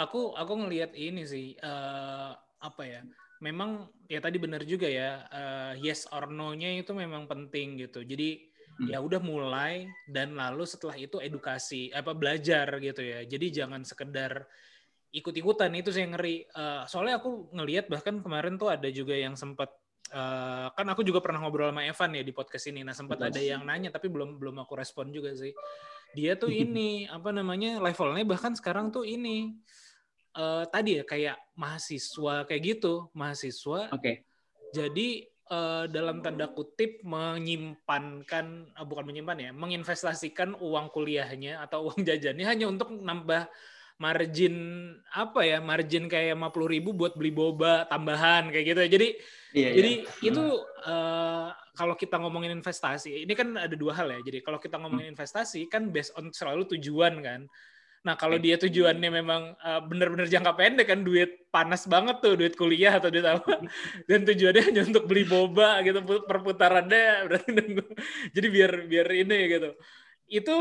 Aku 0.00 0.34
aku 0.34 0.52
ngelihat 0.66 0.96
ini 0.96 1.22
sih 1.26 1.46
uh, 1.62 2.34
apa 2.62 2.82
ya? 2.82 3.00
Memang 3.42 3.90
ya 4.06 4.22
tadi 4.22 4.38
benar 4.38 4.62
juga 4.62 4.86
ya 4.86 5.26
uh, 5.26 5.72
yes 5.78 6.06
or 6.14 6.30
no-nya 6.30 6.78
itu 6.78 6.94
memang 6.94 7.26
penting 7.26 7.78
gitu. 7.82 8.06
Jadi 8.06 8.38
hmm. 8.78 8.88
ya 8.90 8.98
udah 9.02 9.18
mulai 9.18 9.90
dan 10.06 10.38
lalu 10.38 10.66
setelah 10.66 10.94
itu 10.94 11.18
edukasi 11.18 11.90
apa 11.90 12.14
belajar 12.14 12.78
gitu 12.78 13.02
ya. 13.02 13.26
Jadi 13.26 13.46
jangan 13.50 13.82
sekedar 13.82 14.46
ikut-ikutan 15.12 15.74
itu 15.74 15.90
yang 15.92 16.14
ngeri. 16.14 16.46
Uh, 16.54 16.86
soalnya 16.86 17.18
aku 17.18 17.50
ngelihat 17.52 17.90
bahkan 17.90 18.22
kemarin 18.22 18.56
tuh 18.56 18.70
ada 18.72 18.88
juga 18.90 19.14
yang 19.14 19.34
sempat 19.38 19.70
Uh, 20.12 20.68
kan 20.76 20.84
aku 20.92 21.00
juga 21.08 21.24
pernah 21.24 21.40
ngobrol 21.40 21.72
sama 21.72 21.88
Evan 21.88 22.12
ya 22.12 22.20
di 22.20 22.36
podcast 22.36 22.68
ini. 22.68 22.84
Nah 22.84 22.92
sempat 22.92 23.16
ada 23.16 23.40
yang 23.40 23.64
nanya 23.64 23.88
tapi 23.88 24.12
belum 24.12 24.36
belum 24.36 24.60
aku 24.60 24.76
respon 24.76 25.08
juga 25.08 25.32
sih 25.32 25.56
dia 26.12 26.36
tuh 26.36 26.52
ini 26.64 27.08
apa 27.08 27.32
namanya 27.32 27.80
levelnya 27.80 28.24
bahkan 28.24 28.52
sekarang 28.56 28.88
tuh 28.92 29.04
ini 29.04 29.56
uh, 30.36 30.64
tadi 30.68 31.00
ya 31.00 31.04
kayak 31.04 31.36
mahasiswa 31.56 32.44
kayak 32.48 32.62
gitu 32.62 33.08
mahasiswa 33.12 33.92
oke 33.92 34.00
okay. 34.00 34.24
jadi 34.72 35.28
uh, 35.52 35.84
dalam 35.88 36.24
tanda 36.24 36.48
kutip 36.48 37.04
menyimpankan 37.04 38.72
uh, 38.76 38.86
bukan 38.86 39.04
menyimpan 39.08 39.38
ya 39.38 39.50
menginvestasikan 39.52 40.56
uang 40.56 40.88
kuliahnya 40.92 41.60
atau 41.64 41.84
uang 41.92 42.04
jajannya 42.04 42.46
hanya 42.48 42.66
untuk 42.68 42.92
nambah 42.92 43.48
margin 44.00 44.56
apa 45.14 45.46
ya 45.46 45.58
margin 45.62 46.10
kayak 46.10 46.34
50 46.34 46.74
ribu 46.74 46.90
buat 46.90 47.14
beli 47.14 47.30
boba 47.30 47.86
tambahan 47.86 48.50
kayak 48.50 48.66
gitu 48.74 48.80
jadi 48.98 49.08
iya, 49.54 49.70
jadi 49.78 49.92
iya. 50.02 50.26
itu 50.26 50.44
uh, 50.90 51.54
kalau 51.72 51.96
kita 51.96 52.20
ngomongin 52.20 52.52
investasi, 52.52 53.24
ini 53.24 53.32
kan 53.32 53.56
ada 53.56 53.72
dua 53.72 53.96
hal 53.96 54.12
ya. 54.12 54.20
Jadi 54.20 54.44
kalau 54.44 54.60
kita 54.60 54.76
ngomongin 54.76 55.12
hmm. 55.12 55.14
investasi 55.16 55.66
kan 55.72 55.88
based 55.88 56.12
on 56.20 56.28
selalu 56.28 56.68
tujuan 56.76 57.20
kan. 57.24 57.48
Nah 58.02 58.18
kalau 58.18 58.34
dia 58.34 58.58
tujuannya 58.58 59.10
memang 59.14 59.54
uh, 59.62 59.80
benar-benar 59.86 60.26
jangka 60.26 60.58
pendek 60.58 60.90
kan 60.90 61.06
duit 61.06 61.46
panas 61.54 61.86
banget 61.86 62.18
tuh 62.18 62.34
duit 62.34 62.58
kuliah 62.58 62.98
atau 62.98 63.14
duit 63.14 63.22
apa 63.22 63.62
dan 64.10 64.26
tujuannya 64.26 64.62
hanya 64.68 64.82
untuk 64.90 65.06
beli 65.06 65.22
boba 65.22 65.78
gitu 65.86 66.02
perputarannya 66.02 67.30
berarti 67.30 67.50
jadi 68.34 68.46
biar 68.50 68.72
biar 68.90 69.06
ini 69.06 69.38
gitu 69.54 69.70
itu 70.26 70.56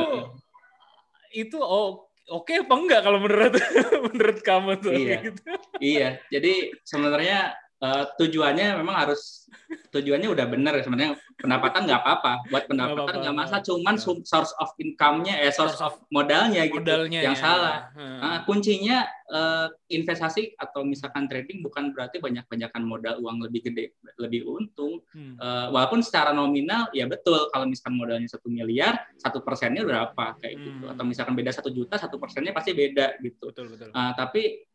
itu 1.34 1.58
oh 1.58 2.12
oke 2.30 2.46
okay 2.46 2.62
apa 2.62 2.74
enggak 2.78 3.02
kalau 3.02 3.18
menurut 3.18 3.54
menurut 4.14 4.40
kamu 4.46 4.72
tuh 4.78 4.94
iya 4.94 5.18
gitu. 5.26 5.42
iya 5.82 6.10
jadi 6.30 6.78
sebenarnya 6.86 7.58
uh, 7.82 8.06
tujuannya 8.16 8.78
memang 8.80 8.96
harus 8.96 9.50
tujuannya 9.92 10.30
udah 10.32 10.46
benar 10.48 10.80
sebenarnya 10.80 11.20
pendapatan 11.36 11.88
nggak 11.88 12.02
apa-apa 12.04 12.34
buat 12.48 12.64
pendapatan 12.68 13.16
nggak 13.24 13.36
masa 13.36 13.60
cuman 13.64 13.96
ya. 13.98 14.24
source 14.24 14.54
of 14.60 14.72
income-nya 14.80 15.42
eh 15.44 15.52
source, 15.52 15.80
of 15.84 16.00
modalnya 16.14 16.64
gitu 16.68 16.80
modalnya 16.80 17.20
yang 17.24 17.36
ya. 17.36 17.42
salah 17.42 17.78
hmm. 17.96 18.20
nah, 18.20 18.40
kuncinya 18.48 19.08
uh, 19.32 19.68
investasi 19.92 20.56
atau 20.56 20.84
misalkan 20.86 21.28
trading 21.28 21.64
bukan 21.64 21.92
berarti 21.92 22.20
banyak-banyakan 22.20 22.84
modal 22.84 23.16
uang 23.24 23.44
lebih 23.48 23.72
gede 23.72 23.96
lebih 24.20 24.48
untung 24.48 25.04
hmm. 25.12 25.40
uh, 25.40 25.68
walaupun 25.72 26.04
secara 26.04 26.32
nominal 26.32 26.88
ya 26.96 27.08
betul 27.08 27.48
kalau 27.52 27.68
misalkan 27.68 27.96
modalnya 27.98 28.30
satu 28.30 28.48
miliar 28.48 29.08
satu 29.20 29.44
persennya 29.44 29.84
berapa 29.84 30.38
kayak 30.40 30.54
gitu. 30.56 30.68
hmm. 30.68 30.78
gitu 30.80 30.86
atau 30.94 31.04
misalkan 31.08 31.34
beda 31.36 31.52
satu 31.52 31.70
juta 31.72 31.96
satu 32.00 32.20
persennya 32.20 32.52
pasti 32.56 32.72
beda 32.76 33.20
gitu 33.24 33.52
betul, 33.52 33.72
betul. 33.72 33.90
Uh, 33.92 34.12
tapi 34.16 34.68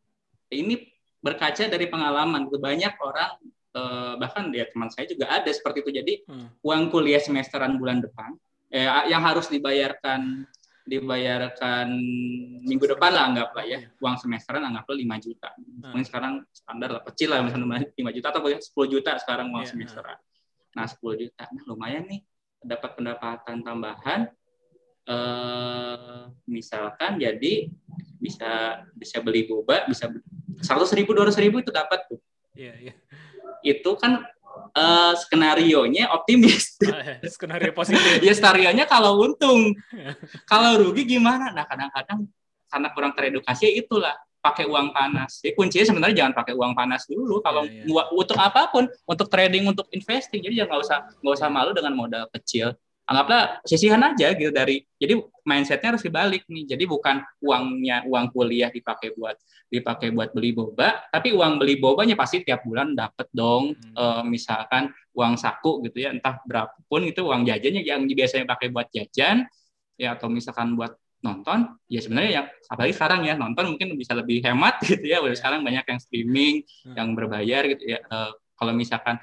ini 0.47 0.96
berkaca 1.21 1.63
dari 1.67 1.85
pengalaman 1.89 2.47
banyak 2.49 2.93
orang 3.01 3.31
eh, 3.73 4.13
bahkan 4.21 4.49
ya 4.53 4.65
teman 4.69 4.89
saya 4.89 5.05
juga 5.09 5.29
ada 5.29 5.49
seperti 5.49 5.83
itu 5.85 5.91
jadi 5.93 6.13
hmm. 6.25 6.47
uang 6.61 6.83
kuliah 6.93 7.21
semesteran 7.21 7.77
bulan 7.77 8.01
depan 8.01 8.33
eh, 8.71 8.87
yang 9.09 9.23
harus 9.23 9.49
dibayarkan 9.49 10.45
dibayarkan 10.87 11.87
minggu 12.63 12.95
depan 12.95 13.11
lah 13.11 13.27
anggaplah 13.27 13.67
ya 13.67 13.83
iya. 13.83 13.91
uang 13.99 14.15
semesteran 14.23 14.63
anggaplah 14.63 14.95
5 14.95 15.25
juta 15.27 15.51
hmm. 15.51 15.91
mungkin 15.91 16.07
sekarang 16.07 16.33
standar 16.55 16.89
lah 16.95 17.03
kecil 17.11 17.35
lah 17.35 17.43
misalnya 17.43 17.83
5 17.91 18.15
juta 18.15 18.27
atau 18.31 18.41
10 18.47 18.93
juta 18.93 19.11
sekarang 19.19 19.51
uang 19.51 19.67
yeah. 19.67 19.71
semesteran 19.75 20.17
nah 20.71 20.87
10 20.87 21.21
juta 21.27 21.43
nah 21.51 21.63
lumayan 21.67 22.07
nih 22.07 22.23
dapat 22.63 22.95
pendapatan 22.95 23.57
tambahan 23.67 24.31
eh, 25.11 26.23
misalkan 26.47 27.19
jadi 27.19 27.67
bisa 28.17 28.81
bisa 28.95 29.19
beli 29.19 29.45
boba 29.45 29.85
bisa 29.91 30.09
seratus 30.59 30.91
ribu 30.93 31.11
dua 31.11 31.27
ribu 31.29 31.59
itu 31.59 31.69
dapat 31.69 32.05
tuh. 32.07 32.19
Iya, 32.53 32.73
iya. 32.79 32.93
itu 33.61 33.91
kan 33.97 34.21
eh, 34.73 35.13
skenario 35.17 35.85
nya 35.85 36.09
optimis. 36.13 36.77
Ah, 36.85 37.01
ya, 37.21 37.29
Skenario 37.29 37.73
positif. 37.73 38.21
ya 38.21 38.33
skenario 38.33 38.69
nya 38.73 38.85
kalau 38.85 39.21
untung. 39.21 39.73
Kalau 40.45 40.77
rugi 40.79 41.05
gimana? 41.05 41.53
Nah 41.53 41.65
kadang-kadang 41.65 42.25
karena 42.67 42.87
kurang 42.93 43.11
teredukasi 43.13 43.69
ya 43.69 43.73
itulah. 43.81 44.15
Pakai 44.37 44.63
uang 44.69 44.95
panas. 44.95 45.43
Jadi 45.43 45.57
kuncinya 45.57 45.85
sebenarnya 45.91 46.15
jangan 46.23 46.33
pakai 46.37 46.53
uang 46.55 46.71
panas 46.71 47.03
dulu. 47.09 47.41
Kalau 47.41 47.65
Iya, 47.67 47.83
iya. 47.83 47.89
buat- 47.89 48.09
untuk 48.15 48.37
apa 48.39 48.69
pun 48.71 48.87
untuk 49.03 49.27
trading 49.27 49.67
untuk 49.67 49.89
investing. 49.91 50.39
Jadi 50.39 50.61
jangan 50.63 50.69
nggak 50.71 50.81
usah 50.87 50.97
nggak 51.19 51.35
usah 51.35 51.49
malu 51.51 51.71
dengan 51.75 51.93
modal 51.97 52.23
kecil 52.31 52.71
anggaplah 53.07 53.63
sisihan 53.63 54.03
aja 54.03 54.35
gitu 54.35 54.51
dari 54.51 54.83
jadi 54.95 55.15
mindsetnya 55.41 55.95
harus 55.95 56.03
dibalik 56.03 56.43
nih 56.45 56.75
jadi 56.75 56.83
bukan 56.83 57.23
uangnya 57.39 58.03
uang 58.03 58.25
kuliah 58.29 58.67
dipakai 58.67 59.15
buat 59.15 59.39
dipakai 59.67 60.11
buat 60.11 60.31
beli 60.31 60.51
boba 60.51 61.07
tapi 61.07 61.31
uang 61.31 61.55
beli 61.55 61.79
bobanya 61.79 62.13
pasti 62.13 62.43
tiap 62.43 62.63
bulan 62.63 62.91
dapet 62.93 63.31
dong 63.31 63.71
Hmm. 63.73 63.95
Eh, 63.95 64.23
misalkan 64.27 64.91
uang 65.15 65.33
saku 65.35 65.81
gitu 65.83 66.03
ya 66.03 66.11
entah 66.11 66.37
berapapun 66.43 67.01
itu 67.03 67.23
uang 67.23 67.41
jajannya 67.43 67.81
yang 67.81 68.03
biasanya 68.03 68.43
pakai 68.45 68.69
buat 68.69 68.91
jajan 68.91 69.47
ya 69.95 70.13
atau 70.13 70.27
misalkan 70.27 70.75
buat 70.75 70.93
nonton 71.17 71.79
ya 71.87 71.97
sebenarnya 71.97 72.31
yang 72.31 72.45
apalagi 72.67 72.93
sekarang 72.93 73.25
ya 73.25 73.33
nonton 73.33 73.73
mungkin 73.73 73.95
bisa 73.95 74.13
lebih 74.13 74.43
hemat 74.43 74.77
gitu 74.85 75.01
ya 75.01 75.17
udah 75.17 75.31
Iya. 75.31 75.39
sekarang 75.39 75.63
banyak 75.63 75.85
yang 75.87 75.99
streaming 75.99 76.55
Hmm. 76.85 76.95
yang 76.99 77.07
berbayar 77.15 77.63
gitu 77.71 77.83
ya 77.87 77.99
Eh, 78.03 78.31
kalau 78.53 78.75
misalkan 78.75 79.15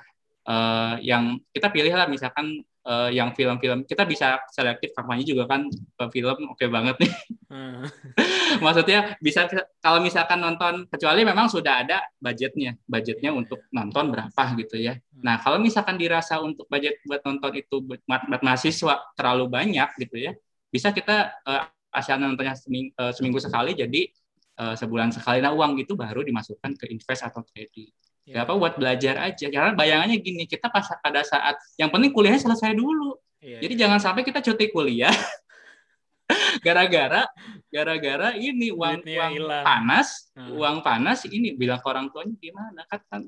eh, 0.43 0.95
yang 1.03 1.37
kita 1.51 1.69
pilih 1.69 1.93
lah 1.93 2.05
misalkan 2.07 2.65
eh, 2.85 3.11
yang 3.17 3.33
film-film 3.33 3.89
kita 3.89 4.05
bisa 4.05 4.41
selektif 4.53 4.93
kampanye 4.93 5.25
juga 5.25 5.49
kan 5.49 5.67
film 6.13 6.53
oke 6.53 6.65
banget 6.69 6.97
nih. 7.01 7.13
Ah, 7.49 7.85
maksudnya 8.65 9.17
bisa 9.19 9.49
kalau 9.81 9.99
misalkan 10.05 10.39
nonton 10.39 10.87
kecuali 10.87 11.25
memang 11.25 11.49
sudah 11.49 11.83
ada 11.83 11.99
budgetnya 12.21 12.77
budgetnya 12.85 13.33
untuk 13.33 13.65
nonton 13.73 14.13
berapa 14.13 14.43
gitu 14.61 14.77
ya. 14.79 14.95
Nah 15.25 15.41
kalau 15.41 15.57
misalkan 15.59 15.97
dirasa 15.97 16.39
untuk 16.39 16.69
budget 16.69 17.01
buat 17.09 17.25
nonton 17.25 17.53
itu 17.57 17.81
buat, 17.81 18.01
buat 18.05 18.43
mahasiswa 18.45 18.95
terlalu 19.17 19.45
banyak 19.49 19.89
gitu 19.99 20.17
ya 20.21 20.33
bisa 20.75 20.91
kita 20.91 21.39
eh, 21.47 21.63
asal 21.95 22.19
nontonnya 22.19 22.59
seming- 22.59 22.91
eh, 22.91 23.13
seminggu 23.15 23.39
sekali 23.39 23.79
jadi 23.79 24.11
eh, 24.59 24.75
sebulan 24.75 25.15
sekali 25.15 25.39
nah 25.39 25.55
uang 25.55 25.79
itu 25.79 25.95
baru 25.95 26.27
dimasukkan 26.27 26.75
ke 26.75 26.91
invest 26.91 27.23
atau 27.23 27.47
trading 27.47 27.95
iya. 28.25 28.41
Gak 28.41 28.45
apa 28.49 28.53
buat 28.57 28.75
belajar 28.75 29.15
aja 29.21 29.47
karena 29.47 29.71
bayangannya 29.73 30.17
gini 30.19 30.45
kita 30.45 30.69
pas 30.69 30.85
pada 30.99 31.21
saat 31.23 31.55
yang 31.77 31.89
penting 31.89 32.11
kuliahnya 32.11 32.41
selesai 32.41 32.73
dulu 32.73 33.17
Iya, 33.39 33.61
jadi 33.61 33.75
iya. 33.77 33.81
jangan 33.85 34.01
sampai 34.01 34.25
kita 34.25 34.41
cuti 34.41 34.73
kuliah 34.73 35.13
gara-gara 36.65 37.29
gara-gara 37.69 38.33
ini 38.33 38.73
uang 38.73 39.05
Duitnya 39.05 39.21
uang 39.21 39.33
hilang. 39.37 39.65
panas 39.65 40.09
Hmm. 40.35 40.51
uang 40.51 40.77
panas 40.81 41.23
ini 41.29 41.55
bilang 41.55 41.79
ke 41.79 41.87
orang 41.87 42.11
tuanya 42.11 42.35
gimana 42.41 42.83
kan 42.91 42.99
kan 43.07 43.23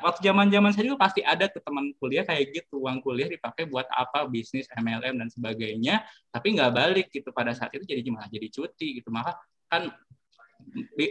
waktu 0.00 0.20
zaman-zaman 0.24 0.72
saya 0.72 0.88
juga 0.88 1.04
pasti 1.04 1.20
ada 1.20 1.50
tuh 1.50 1.60
teman 1.60 1.92
kuliah 2.00 2.24
kayak 2.24 2.48
gitu 2.54 2.80
uang 2.80 3.02
kuliah 3.04 3.28
dipakai 3.28 3.68
buat 3.68 3.84
apa 3.90 4.24
bisnis 4.24 4.64
MLM 4.72 5.20
dan 5.20 5.28
sebagainya 5.28 6.00
tapi 6.30 6.56
nggak 6.56 6.72
balik 6.72 7.06
gitu 7.12 7.28
pada 7.28 7.52
saat 7.52 7.74
itu 7.76 7.84
jadi 7.84 8.00
malah 8.08 8.30
jadi 8.30 8.48
cuti 8.48 9.02
gitu 9.02 9.12
maka 9.12 9.36
kan 9.68 9.90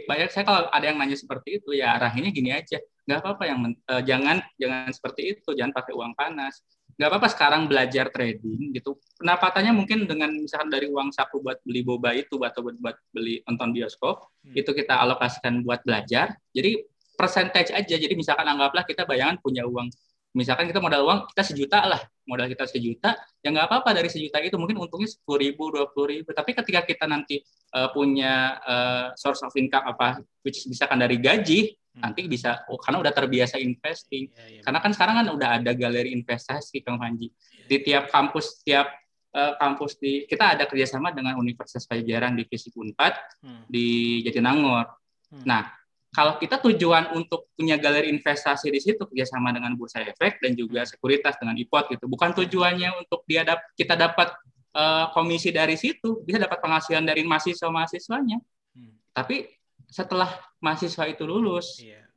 banyak 0.08 0.28
saya 0.32 0.44
kalau 0.46 0.60
ada 0.70 0.84
yang 0.84 0.98
nanya 0.98 1.16
seperti 1.18 1.60
itu 1.60 1.76
ya 1.76 1.96
arahinnya 2.00 2.32
gini 2.32 2.50
aja. 2.52 2.78
Nggak 3.04 3.18
apa-apa 3.24 3.44
yang 3.48 3.58
eh, 3.72 4.02
jangan 4.06 4.36
jangan 4.56 4.90
seperti 4.92 5.22
itu 5.36 5.48
jangan 5.56 5.72
pakai 5.74 5.92
uang 5.94 6.12
panas. 6.16 6.62
Nggak 7.00 7.08
apa-apa 7.16 7.28
sekarang 7.32 7.62
belajar 7.64 8.12
trading 8.12 8.76
gitu. 8.76 9.00
Pendapatannya 9.16 9.72
mungkin 9.72 10.04
dengan 10.04 10.30
misalkan 10.36 10.68
dari 10.68 10.86
uang 10.90 11.12
saku 11.14 11.40
buat 11.40 11.60
beli 11.64 11.80
boba 11.80 12.12
itu 12.12 12.36
atau 12.44 12.60
buat, 12.60 12.76
buat 12.76 12.96
beli 13.12 13.40
nonton 13.48 13.72
bioskop 13.72 14.28
Hmm. 14.40 14.56
itu 14.56 14.72
kita 14.72 14.96
alokasikan 14.96 15.60
buat 15.60 15.84
belajar. 15.84 16.32
Jadi 16.56 16.80
percentage 17.12 17.76
aja. 17.76 17.94
Jadi 18.00 18.16
misalkan 18.16 18.48
anggaplah 18.48 18.88
kita 18.88 19.04
bayangan 19.04 19.36
punya 19.36 19.68
uang 19.68 19.92
misalkan 20.30 20.70
kita 20.70 20.78
modal 20.78 21.02
uang 21.06 21.20
kita 21.34 21.42
sejuta 21.42 21.78
lah 21.90 22.00
modal 22.22 22.46
kita 22.46 22.62
sejuta 22.70 23.18
ya 23.42 23.50
nggak 23.50 23.66
apa-apa 23.66 23.90
dari 23.98 24.06
sejuta 24.06 24.38
itu 24.38 24.54
mungkin 24.54 24.78
untungnya 24.78 25.10
sepuluh 25.10 25.42
ribu 25.42 25.74
dua 25.74 25.90
puluh 25.90 26.14
ribu 26.14 26.30
tapi 26.30 26.54
ketika 26.54 26.86
kita 26.86 27.04
nanti 27.10 27.42
eh, 27.46 27.88
punya 27.90 28.58
eh, 28.62 29.06
source 29.18 29.42
of 29.42 29.50
income 29.58 29.82
apa 29.90 30.22
which 30.46 30.62
is 30.62 30.66
misalkan 30.70 30.98
dari 31.02 31.18
gaji 31.18 31.74
Hmm. 31.90 32.06
nanti 32.06 32.22
bisa 32.30 32.62
oh, 32.70 32.78
karena 32.78 33.02
udah 33.02 33.10
terbiasa 33.10 33.58
investing 33.58 34.30
Iya, 34.30 34.46
iya. 34.46 34.60
karena 34.62 34.78
kan 34.78 34.94
sekarang 34.94 35.14
kan 35.18 35.26
udah 35.34 35.48
ada 35.58 35.74
galeri 35.74 36.14
investasi 36.14 36.86
Kang 36.86 37.02
Panji 37.02 37.34
di 37.66 37.76
tiap 37.82 38.06
kampus 38.14 38.62
tiap 38.62 38.94
eh, 39.34 39.52
kampus 39.58 39.98
di 39.98 40.22
kita 40.22 40.54
ada 40.54 40.70
kerjasama 40.70 41.10
dengan 41.10 41.34
Universitas 41.34 41.90
Pajajaran 41.90 42.38
Divisi 42.38 42.70
Unpad 42.70 43.42
Hmm. 43.42 43.66
di 43.66 44.22
Jatinangor. 44.22 44.86
Hmm. 45.34 45.42
Nah, 45.42 45.66
kalau 46.10 46.42
kita 46.42 46.58
tujuan 46.58 47.14
untuk 47.14 47.46
punya 47.54 47.78
galeri 47.78 48.10
investasi 48.10 48.66
di 48.66 48.82
situ 48.82 48.98
kerjasama 49.06 49.54
dengan 49.54 49.78
Bursa 49.78 50.02
Efek 50.02 50.42
dan 50.42 50.58
juga 50.58 50.82
sekuritas 50.82 51.38
dengan 51.38 51.54
IPOT 51.54 51.94
gitu, 51.94 52.10
bukan 52.10 52.34
tujuannya 52.34 52.98
untuk 52.98 53.22
dia 53.30 53.46
dap- 53.46 53.70
kita 53.78 53.94
dapat 53.94 54.34
eh, 54.74 55.06
komisi 55.14 55.54
dari 55.54 55.78
situ, 55.78 56.22
bisa 56.26 56.42
dapat 56.42 56.58
penghasilan 56.58 57.06
dari 57.06 57.22
mahasiswa 57.22 57.70
mahasiswanya. 57.70 58.38
Hmm. 58.74 58.98
Tapi 59.14 59.46
setelah 59.86 60.30
mahasiswa 60.62 61.06
itu 61.10 61.26
lulus, 61.26 61.78
Iya. 61.78 62.09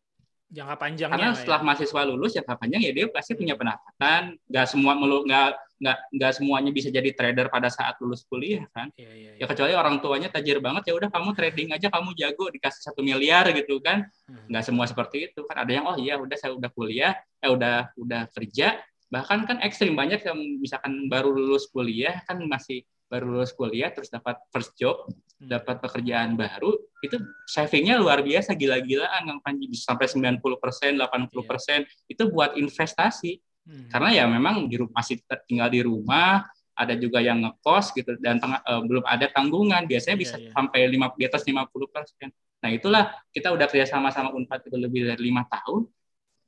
Jangka 0.54 0.76
panjangnya 0.78 1.18
karena 1.18 1.30
lah 1.34 1.38
setelah 1.42 1.60
ya. 1.60 1.66
mahasiswa 1.66 2.02
lulus 2.06 2.32
ya 2.38 2.44
kapannya 2.46 2.78
ya 2.78 2.92
dia 2.94 3.06
pasti 3.10 3.34
punya 3.34 3.58
pendapatan, 3.58 4.38
nggak 4.46 4.66
semua 4.70 4.94
melu 4.94 5.26
nggak 5.26 5.50
nggak 5.82 5.98
nggak 6.14 6.32
semuanya 6.38 6.72
bisa 6.72 6.94
jadi 6.94 7.10
trader 7.12 7.50
pada 7.50 7.74
saat 7.74 7.98
lulus 8.00 8.22
kuliah 8.30 8.64
kan. 8.70 8.94
Iya, 8.94 9.12
iya, 9.18 9.32
ya 9.34 9.42
iya. 9.42 9.46
kecuali 9.50 9.74
orang 9.74 9.98
tuanya 9.98 10.30
tajir 10.30 10.62
banget 10.62 10.88
ya 10.88 10.94
udah 10.94 11.10
kamu 11.10 11.30
trading 11.34 11.70
aja 11.74 11.90
kamu 11.90 12.14
jago 12.14 12.46
dikasih 12.54 12.82
satu 12.86 13.02
miliar 13.02 13.50
gitu 13.50 13.82
kan 13.82 14.06
Hmm. 14.24 14.48
nggak 14.48 14.64
semua 14.64 14.88
seperti 14.88 15.28
itu 15.28 15.44
kan 15.44 15.68
ada 15.68 15.72
yang 15.76 15.84
oh 15.84 16.00
iya 16.00 16.16
udah 16.16 16.38
saya 16.40 16.56
udah 16.56 16.72
kuliah 16.72 17.12
eh 17.44 17.52
udah 17.52 17.92
udah 18.00 18.32
kerja 18.32 18.80
bahkan 19.12 19.44
kan 19.46 19.60
ekstrim 19.62 19.94
banyak 19.94 20.24
yang 20.24 20.40
misalkan 20.58 21.06
baru 21.12 21.30
lulus 21.30 21.68
kuliah 21.70 22.24
kan 22.24 22.40
masih 22.48 22.82
baru 23.08 23.26
lulus 23.30 23.52
kuliah 23.52 23.90
terus 23.90 24.10
dapat 24.10 24.40
first 24.50 24.74
job 24.76 25.08
Hmm. 25.34 25.50
dapat 25.60 25.82
pekerjaan 25.82 26.38
baru 26.40 26.72
itu 27.02 27.20
savingnya 27.44 28.00
luar 28.00 28.24
biasa 28.24 28.56
gila-gilaan 28.56 29.28
Kang 29.28 29.42
Panji 29.44 29.66
bisa 29.68 29.92
sampai 29.92 30.08
90% 30.08 30.96
80% 30.96 31.84
itu 32.08 32.24
buat 32.32 32.56
investasi 32.56 33.42
Hmm. 33.64 33.88
karena 33.88 34.10
ya 34.12 34.24
memang 34.28 34.68
di 34.68 34.76
rumah 34.76 35.00
masih 35.00 35.20
tinggal 35.48 35.68
di 35.68 35.80
rumah 35.84 36.44
ada 36.76 36.94
juga 36.96 37.20
yang 37.20 37.40
ngekos 37.44 37.92
gitu 37.92 38.16
dan 38.20 38.36
tengah- 38.38 38.60
eh, 38.60 38.82
belum 38.84 39.04
ada 39.04 39.26
tanggungan 39.28 39.84
biasanya 39.84 40.16
Iya, 40.16 40.24
bisa 40.24 40.36
iya. 40.36 40.52
sampai 40.52 40.80
lima 40.88 41.12
di 41.16 41.24
atas 41.24 41.44
50 41.44 41.88
persen 41.88 42.28
nah 42.60 42.70
itulah 42.72 43.04
kita 43.32 43.52
udah 43.52 43.68
kerjasama 43.68 44.12
sama 44.12 44.32
Unpad 44.32 44.68
itu 44.68 44.76
lebih 44.76 45.04
dari 45.08 45.28
lima 45.28 45.44
tahun 45.48 45.88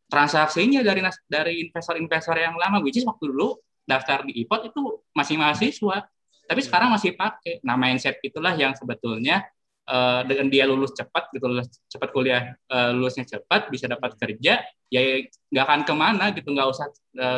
transaksinya 0.07 0.85
dari 0.85 1.01
dari 1.25 1.53
investor-investor 1.67 2.37
yang 2.37 2.55
lama 2.55 2.79
which 2.79 2.95
is 2.95 3.03
waktu 3.03 3.27
dulu 3.27 3.57
daftar 3.83 4.23
di 4.23 4.45
IPOT 4.45 4.71
itu 4.71 4.81
masih 5.11 5.35
mahasiswa 5.35 6.05
tapi 6.45 6.61
Iya. 6.61 6.67
sekarang 6.69 6.89
masih 6.93 7.11
pakai 7.13 7.59
nah 7.61 7.75
mindset 7.75 8.17
itulah 8.21 8.53
yang 8.53 8.73
sebetulnya 8.73 9.45
eh, 9.85 10.21
dengan 10.25 10.47
dia 10.49 10.65
lulus 10.65 10.93
cepat 10.93 11.29
gitu 11.29 11.45
lulus 11.45 11.69
cepat 11.85 12.09
kuliah 12.09 12.53
eh, 12.55 12.89
lulusnya 12.93 13.25
cepat 13.25 13.69
bisa 13.69 13.85
dapat 13.85 14.13
kerja 14.15 14.61
ya 14.89 15.01
nggak 15.51 15.65
akan 15.65 15.81
ke 15.85 15.93
mana 15.93 16.25
gitu 16.31 16.49
nggak 16.49 16.67
usah 16.69 16.87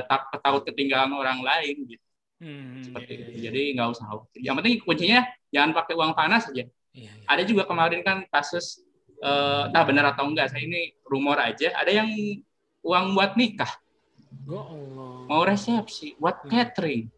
tak, 0.08 0.32
takut 0.44 0.64
ketinggalan 0.64 1.12
orang 1.12 1.40
lain 1.42 1.88
gitu. 1.88 2.04
Hmm, 2.38 2.86
seperti 2.86 3.12
iya, 3.12 3.18
itu. 3.18 3.30
iya, 3.34 3.42
jadi 3.50 3.62
nggak 3.74 3.90
usah 3.98 4.06
yang 4.38 4.56
penting 4.62 4.78
kuncinya 4.86 5.20
jangan 5.50 5.72
pakai 5.74 5.94
uang 5.98 6.14
panas 6.14 6.46
aja. 6.46 6.64
Iya, 6.94 7.10
iya. 7.10 7.12
ada 7.26 7.42
juga 7.42 7.66
kemarin 7.66 8.06
kan 8.06 8.22
kasus 8.30 8.86
eh, 9.18 9.64
entah 9.68 9.84
benar 9.84 10.14
atau 10.14 10.30
enggak 10.30 10.54
saya 10.54 10.62
ini 10.62 10.94
rumor 11.04 11.42
aja 11.42 11.74
ada 11.74 11.90
yang 11.90 12.06
uang 12.86 13.18
buat 13.18 13.34
nikah. 13.34 13.74
Allah. 14.48 15.26
mau 15.28 15.42
resepsi 15.44 16.16
buat 16.20 16.46
Hmm. 16.46 16.52
catering 16.52 17.10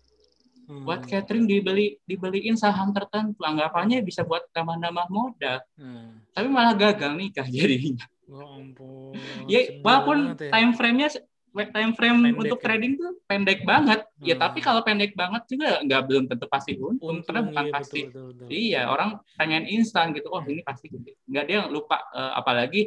Hmm. 0.70 0.86
buat 0.86 1.02
catering 1.02 1.50
dibeli 1.50 1.98
dibeliin 2.06 2.54
saham 2.54 2.94
tertentu 2.94 3.42
anggapannya 3.42 4.06
bisa 4.06 4.22
buat 4.22 4.46
tambah-tambah 4.54 5.10
modal 5.10 5.58
Hmm. 5.74 6.22
tapi 6.30 6.46
malah 6.46 6.78
gagal 6.78 7.18
nikah 7.18 7.50
jadinya 7.52 8.06
Ya 8.24 8.46
ampun. 8.46 9.18
ya 9.50 9.60
walaupun 9.82 10.18
ya. 10.38 10.54
time 10.54 10.72
frame-nya 10.72 11.10
time 11.50 11.98
frame 11.98 12.18
Pendek 12.22 12.38
untuk 12.38 12.60
ya. 12.62 12.64
trading 12.64 12.94
tuh 12.96 13.12
pendek 13.26 13.60
banget 13.66 14.06
ya 14.22 14.38
Hmm. 14.38 14.42
tapi 14.46 14.60
kalau 14.62 14.86
pendek 14.86 15.18
banget 15.18 15.42
juga 15.50 15.82
nggak 15.82 16.02
belum 16.06 16.24
tentu 16.30 16.46
pasti 16.46 16.78
untung, 16.78 17.18
Untung, 17.18 17.26
karena 17.26 17.42
bukan 17.42 17.66
iya, 17.66 17.74
pasti 17.74 18.00
betul, 18.06 18.30
betul, 18.30 18.46
betul. 18.46 18.50
iya 18.54 18.82
orang 18.86 19.10
pengen 19.34 19.64
instan 19.66 20.14
gitu 20.14 20.30
oh 20.30 20.46
ini 20.46 20.62
pasti 20.62 20.86
gede 20.88 21.18
nggak 21.26 21.44
dia 21.44 21.66
lupa 21.66 21.98
eh, 22.14 22.34
apalagi 22.38 22.82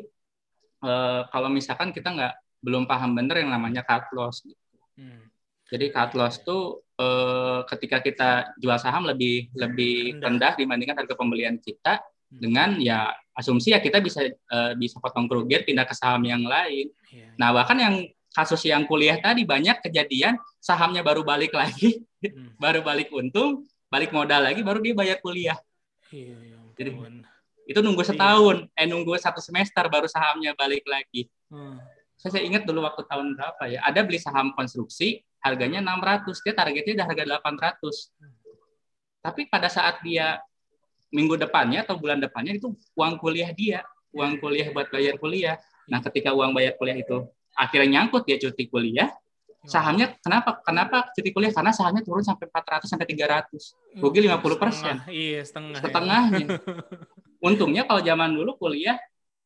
eh, 0.80 1.20
kalau 1.26 1.48
misalkan 1.50 1.90
kita 1.90 2.14
nggak 2.14 2.34
belum 2.62 2.86
paham 2.86 3.10
bener 3.12 3.42
yang 3.42 3.50
namanya 3.50 3.82
cut 3.82 4.06
loss 4.14 4.46
Hmm. 4.92 5.24
jadi 5.66 5.88
cut 5.88 6.12
loss 6.14 6.38
tuh 6.38 6.84
eh, 7.02 7.60
ketika 7.66 7.98
kita 7.98 8.30
jual 8.56 8.78
saham 8.78 9.02
lebih 9.04 9.50
lebih 9.52 10.22
Rendah. 10.22 10.54
dibandingkan 10.54 10.94
harga 10.96 11.14
pembelian 11.18 11.58
kita 11.58 11.98
Hmm. 12.32 12.40
dengan 12.40 12.70
ya 12.80 13.12
asumsi 13.36 13.76
ya 13.76 13.80
kita 13.82 14.00
bisa 14.00 14.24
eh, 14.24 14.72
bisa 14.80 14.96
potong 14.96 15.28
kerugian 15.28 15.68
pindah 15.68 15.84
ke 15.84 15.92
saham 15.92 16.24
yang 16.24 16.40
lain 16.40 16.88
Iya, 17.12 17.36
Nah, 17.36 17.52
bahkan 17.52 17.76
yang 17.76 17.94
kasus 18.32 18.64
yang 18.64 18.88
kuliah 18.88 19.20
tadi 19.20 19.44
banyak 19.44 19.84
kejadian 19.84 20.40
sahamnya 20.56 21.04
baru 21.04 21.20
balik 21.20 21.52
lagi, 21.52 22.00
Hmm. 22.24 22.56
baru 22.64 22.80
balik 22.80 23.12
untung, 23.12 23.68
balik 23.92 24.16
modal 24.16 24.48
lagi, 24.48 24.64
baru 24.64 24.80
dia 24.80 24.96
bayar 24.96 25.20
kuliah. 25.20 25.60
Iya, 26.08 26.36
iya. 26.40 26.56
Jadi-. 26.72 26.96
Itu 27.68 27.84
nunggu 27.84 28.00
setahun, 28.00 28.64
eh 28.72 28.88
nunggu 28.88 29.12
satu 29.20 29.44
semester 29.44 29.84
baru 29.92 30.08
sahamnya 30.08 30.56
balik 30.56 30.88
lagi. 30.88 31.28
Hmm. 31.52 31.76
Saya, 32.16 32.40
saya 32.40 32.42
ingat 32.48 32.64
dulu 32.64 32.80
waktu 32.80 33.04
tahun 33.04 33.36
berapa 33.36 33.62
ya, 33.68 33.84
ada 33.84 34.00
beli 34.00 34.16
saham 34.16 34.56
konstruksi, 34.56 35.20
harganya 35.42 35.82
600, 35.82 36.38
dia 36.40 36.54
targetnya 36.54 36.92
udah 37.02 37.06
harga 37.10 37.24
800. 37.42 38.14
Tapi 39.22 39.46
pada 39.46 39.66
saat 39.66 39.98
dia 40.02 40.38
minggu 41.12 41.36
depannya 41.36 41.84
atau 41.84 41.98
bulan 41.98 42.18
depannya 42.18 42.56
itu 42.56 42.72
uang 42.96 43.20
kuliah 43.20 43.50
dia, 43.52 43.82
uang 44.14 44.38
kuliah 44.40 44.70
buat 44.72 44.88
bayar 44.88 45.18
kuliah. 45.18 45.58
Nah, 45.90 46.00
ketika 46.00 46.32
uang 46.32 46.54
bayar 46.54 46.78
kuliah 46.78 46.96
itu 46.96 47.26
akhirnya 47.52 48.00
nyangkut 48.00 48.24
dia 48.24 48.38
cuti 48.40 48.66
kuliah, 48.66 49.12
sahamnya 49.68 50.16
kenapa? 50.22 50.58
Kenapa 50.64 51.10
cuti 51.12 51.30
kuliah? 51.30 51.52
Karena 51.52 51.70
sahamnya 51.70 52.02
turun 52.02 52.24
sampai 52.24 52.48
400 52.48 52.88
sampai 52.88 53.06
300. 53.06 53.76
Rugi 54.00 54.18
50%. 54.24 54.72
Setengah, 54.72 54.98
Iya, 55.10 55.40
setengah. 55.44 55.78
ya. 55.78 55.82
Setengahnya. 55.84 56.46
Untungnya 57.46 57.82
kalau 57.86 58.00
zaman 58.02 58.30
dulu 58.34 58.54
kuliah 58.58 58.98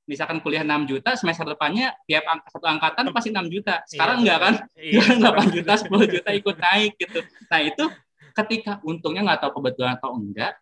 misalkan 0.06 0.38
kuliah 0.38 0.62
6 0.62 0.86
juta, 0.86 1.18
semester 1.18 1.42
depannya 1.44 1.90
tiap 2.06 2.24
ang- 2.24 2.46
satu 2.46 2.64
angkatan 2.64 3.10
pasti 3.10 3.30
6 3.34 3.46
juta. 3.50 3.82
Sekarang 3.84 4.18
Iya, 4.18 4.22
enggak 4.22 4.38
kan? 4.38 4.54
Iya, 4.78 5.00
Sekarang 5.02 5.18
8 5.18 5.26
sekarang- 5.26 5.50
juta, 5.52 5.72
10 5.76 6.06
juta 6.06 6.30
ikut 6.32 6.56
naik 6.56 6.92
gitu. 6.96 7.18
Nah, 7.50 7.60
itu 7.60 7.84
ketika 8.32 8.72
untungnya 8.82 9.22
nggak 9.26 9.40
tahu 9.42 9.52
kebetulan 9.60 9.98
atau 9.98 10.10
enggak, 10.14 10.52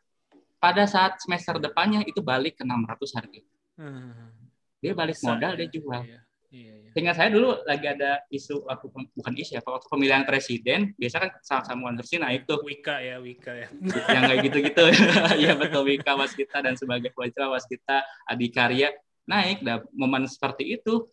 pada 0.56 0.84
saat 0.88 1.20
semester 1.20 1.60
depannya 1.60 2.00
itu 2.02 2.24
balik 2.24 2.56
ke 2.56 2.64
600 2.64 3.12
harga. 3.12 3.40
Hmm. 3.76 4.32
Dia 4.80 4.92
balik 4.92 5.16
Bisa, 5.16 5.28
modal, 5.30 5.52
ya. 5.52 5.58
dia 5.60 5.68
jual. 5.68 6.00
Iya, 6.04 6.20
iya, 6.48 6.72
iya. 6.80 6.90
Sehingga 6.94 7.12
saya 7.12 7.28
dulu 7.28 7.52
lagi 7.64 7.84
ada 7.84 8.22
isu 8.30 8.64
waktu 8.64 8.86
bukan 9.12 9.34
isu 9.34 9.50
ya, 9.50 9.60
waktu 9.60 9.88
pemilihan 9.90 10.22
presiden, 10.24 10.94
biasa 10.94 11.16
kan 11.18 11.30
saham-saham 11.42 11.80
konversi 11.82 12.16
naik 12.16 12.46
tuh 12.46 12.62
Wika 12.62 12.96
ya, 13.02 13.18
Wika 13.18 13.52
ya. 13.52 13.68
yang 14.08 14.22
kayak 14.24 14.40
gitu-gitu. 14.46 14.84
ya 15.44 15.52
betul 15.52 15.84
Wika 15.84 16.14
Waskita 16.14 16.62
dan 16.62 16.78
sebagai 16.78 17.10
Wajra 17.12 17.50
Waskita 17.50 18.00
Adikarya 18.24 18.94
naik. 19.24 19.60
Dan 19.60 19.84
momen 19.90 20.24
seperti 20.24 20.74
itu 20.74 21.08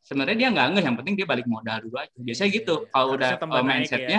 sebenarnya 0.00 0.36
dia 0.36 0.48
nggak 0.50 0.66
ngeh, 0.72 0.84
yang 0.84 0.96
penting 0.96 1.14
dia 1.14 1.26
balik 1.26 1.46
modal 1.46 1.82
dulu 1.82 1.96
aja. 1.96 2.14
Biasanya 2.14 2.50
gitu. 2.52 2.74
Iya, 2.80 2.90
Kalau 2.90 3.06
udah 3.14 3.30
uh, 3.36 3.62
mindsetnya 3.62 4.18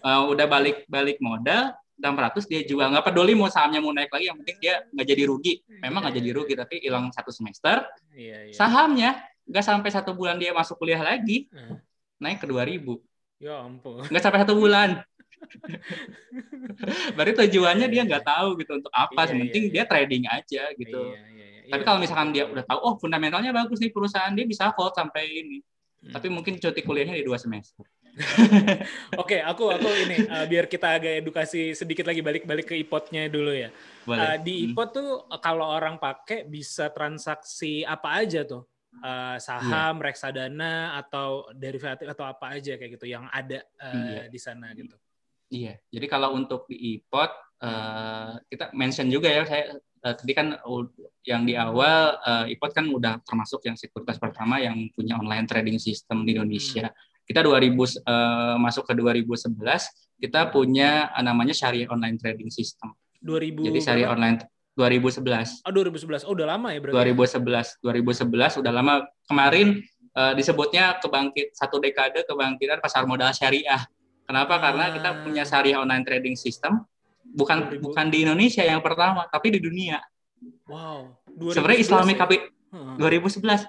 uh, 0.00 0.22
udah 0.32 0.46
balik 0.46 0.84
balik 0.86 1.18
modal 1.18 1.72
600 1.96 2.44
dia 2.44 2.60
juga 2.60 2.92
nggak 2.92 3.08
peduli 3.08 3.32
mau 3.32 3.48
sahamnya 3.48 3.80
mau 3.80 3.88
naik 3.88 4.12
lagi 4.12 4.28
yang 4.28 4.36
penting 4.36 4.60
dia 4.60 4.84
nggak 4.92 5.06
jadi 5.08 5.22
rugi 5.24 5.64
memang 5.80 6.04
nggak 6.04 6.16
jadi 6.20 6.30
rugi 6.36 6.52
tapi 6.52 6.74
hilang 6.84 7.08
satu 7.08 7.32
semester 7.32 7.88
Iya, 8.12 8.48
iya. 8.48 8.52
sahamnya 8.52 9.16
nggak 9.48 9.64
sampai 9.64 9.88
satu 9.88 10.12
bulan 10.12 10.36
dia 10.36 10.52
masuk 10.52 10.76
kuliah 10.76 11.00
lagi 11.00 11.48
Hmm. 11.48 11.80
naik 12.20 12.44
ke 12.44 12.46
2000 12.46 13.00
Ya 13.40 13.64
ampun. 13.64 14.04
nggak 14.04 14.20
sampai 14.20 14.44
satu 14.44 14.60
bulan 14.60 15.00
berarti 17.16 17.32
tujuannya 17.46 17.86
dia 17.88 18.02
nggak 18.04 18.24
tahu 18.24 18.60
gitu 18.60 18.76
untuk 18.76 18.92
apa 18.92 19.20
Iya, 19.24 19.28
sementing 19.32 19.64
iya, 19.68 19.72
dia 19.72 19.84
trading 19.88 20.24
aja 20.28 20.62
gitu 20.76 21.00
Iya, 21.66 21.72
tapi 21.74 21.82
kalau 21.82 21.98
misalkan 21.98 22.30
dia 22.30 22.46
udah 22.46 22.62
tahu 22.62 22.78
oh 22.78 22.94
fundamentalnya 22.96 23.50
bagus 23.50 23.82
nih 23.82 23.90
perusahaan 23.90 24.30
dia 24.30 24.46
bisa 24.46 24.70
hold 24.70 24.94
sampai 24.94 25.26
ini 25.26 25.58
Hmm. 25.96 26.12
tapi 26.12 26.28
mungkin 26.28 26.54
cuti 26.60 26.84
kuliahnya 26.84 27.18
di 27.18 27.24
dua 27.24 27.34
semester 27.34 27.82
Oke, 29.22 29.40
aku 29.42 29.68
aku 29.68 29.88
ini 30.06 30.24
uh, 30.24 30.44
biar 30.46 30.64
kita 30.66 30.96
agak 30.96 31.20
edukasi 31.20 31.72
sedikit 31.72 32.06
lagi 32.06 32.20
balik-balik 32.20 32.68
ke 32.68 32.76
ipotnya 32.76 33.28
dulu 33.28 33.52
ya. 33.52 33.68
Uh, 34.06 34.36
di 34.40 34.54
Hmm. 34.56 34.64
ipot 34.72 34.88
tuh 34.92 35.10
uh, 35.24 35.36
kalau 35.36 35.68
orang 35.68 35.96
pakai 35.96 36.44
bisa 36.44 36.88
transaksi 36.88 37.82
apa 37.82 38.22
aja 38.22 38.44
tuh? 38.44 38.64
Uh, 38.96 39.36
saham, 39.36 40.00
reksadana 40.00 40.96
atau 40.96 41.44
derivatif 41.52 42.08
atau 42.08 42.24
apa 42.24 42.56
aja 42.56 42.80
kayak 42.80 42.96
gitu 42.96 43.04
yang 43.04 43.28
ada 43.28 43.60
uh, 43.76 43.92
Iya. 43.92 44.22
di 44.32 44.38
sana 44.40 44.72
gitu. 44.72 44.96
Iya, 45.46 45.76
jadi 45.92 46.06
kalau 46.08 46.34
untuk 46.34 46.66
di 46.66 46.98
iPod 46.98 47.30
eh, 47.56 48.32
kita 48.50 48.74
mention 48.74 49.06
juga 49.06 49.30
ya 49.30 49.46
saya 49.46 49.78
eh, 50.06 50.14
tadi 50.14 50.32
kan 50.32 50.54
yang 51.26 51.42
di 51.42 51.58
awal 51.58 52.14
eh, 52.22 52.54
iPod 52.54 52.70
kan 52.70 52.86
udah 52.86 53.18
termasuk 53.26 53.66
yang 53.66 53.74
sekuritas 53.74 54.22
pertama 54.22 54.62
yang 54.62 54.78
punya 54.94 55.18
online 55.18 55.50
trading 55.50 55.82
system 55.82 56.22
di 56.22 56.38
Indonesia. 56.38 56.94
Kita 57.26 57.42
2000 57.42 57.74
eh, 58.06 58.54
masuk 58.62 58.86
ke 58.86 58.94
2011 58.94 59.58
kita 60.16 60.48
punya 60.48 61.10
eh, 61.10 61.24
namanya 61.26 61.52
Syariah 61.52 61.90
Online 61.90 62.14
Trading 62.16 62.48
System. 62.48 62.94
2000 63.20 63.66
Jadi 63.66 63.80
Syariah? 63.82 64.08
Online 64.14 64.38
2011. 64.78 65.64
Oh, 65.66 65.72
2011. 65.72 66.28
Oh, 66.28 66.36
udah 66.36 66.46
lama 66.54 66.68
ya 66.70 66.78
berarti. 66.78 67.16
2011 67.16 67.80
2011 67.80 68.60
udah 68.62 68.72
lama 68.72 68.94
kemarin 69.26 69.80
eh, 70.14 70.32
disebutnya 70.36 71.00
kebangkit 71.02 71.52
satu 71.52 71.82
dekade 71.82 72.22
kebangkitan 72.24 72.78
pasar 72.78 73.08
modal 73.08 73.32
syariah 73.32 73.82
kenapa 74.28 74.60
karena 74.60 74.92
kita 74.92 75.08
Ah. 75.12 75.18
punya 75.24 75.42
syariah 75.48 75.80
online 75.80 76.04
trading 76.04 76.36
system 76.36 76.84
bukan 77.28 77.56
2000. 77.72 77.80
bukan 77.80 78.06
di 78.06 78.18
Indonesia 78.22 78.62
yang 78.62 78.78
pertama 78.78 79.26
tapi 79.26 79.50
di 79.50 79.58
dunia 79.58 79.98
Wow. 80.66 81.16
sebenarnya 81.48 81.80
2011 81.80 81.82
Islamic 81.82 82.14
ya? 82.14 82.22
Capi 82.22 82.36
Hmm. 82.66 82.96
2011 82.98 83.62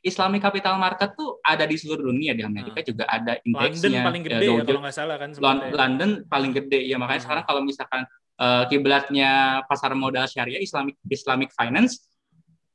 Islamic 0.00 0.40
Capital 0.40 0.76
Market 0.76 1.10
tuh 1.12 1.40
ada 1.40 1.64
di 1.64 1.74
seluruh 1.74 2.04
dunia 2.04 2.32
di 2.32 2.42
Amerika 2.42 2.78
juga 2.80 3.04
ada 3.04 3.34
Hmm. 3.36 3.50
London 3.50 3.72
indeksnya 3.72 4.00
paling 4.02 4.22
Ya, 4.22 4.28
gede 4.30 4.44
Dow 4.44 4.54
ya 4.54 4.62
kalau 4.62 4.80
nggak 4.80 4.94
salah 4.94 5.16
kan 5.16 5.28
sebetulnya. 5.32 5.72
London 5.74 6.10
paling 6.24 6.52
gede 6.52 6.80
ya 6.82 6.96
makanya 6.96 7.16
Hmm. 7.16 7.26
sekarang 7.26 7.44
kalau 7.44 7.60
misalkan 7.60 8.02
eh, 8.34 8.64
kiblatnya 8.66 9.30
pasar 9.64 9.94
modal 9.94 10.26
syariah 10.26 10.58
Islamic 10.58 10.98
Islamic 11.06 11.50
Finance 11.50 12.02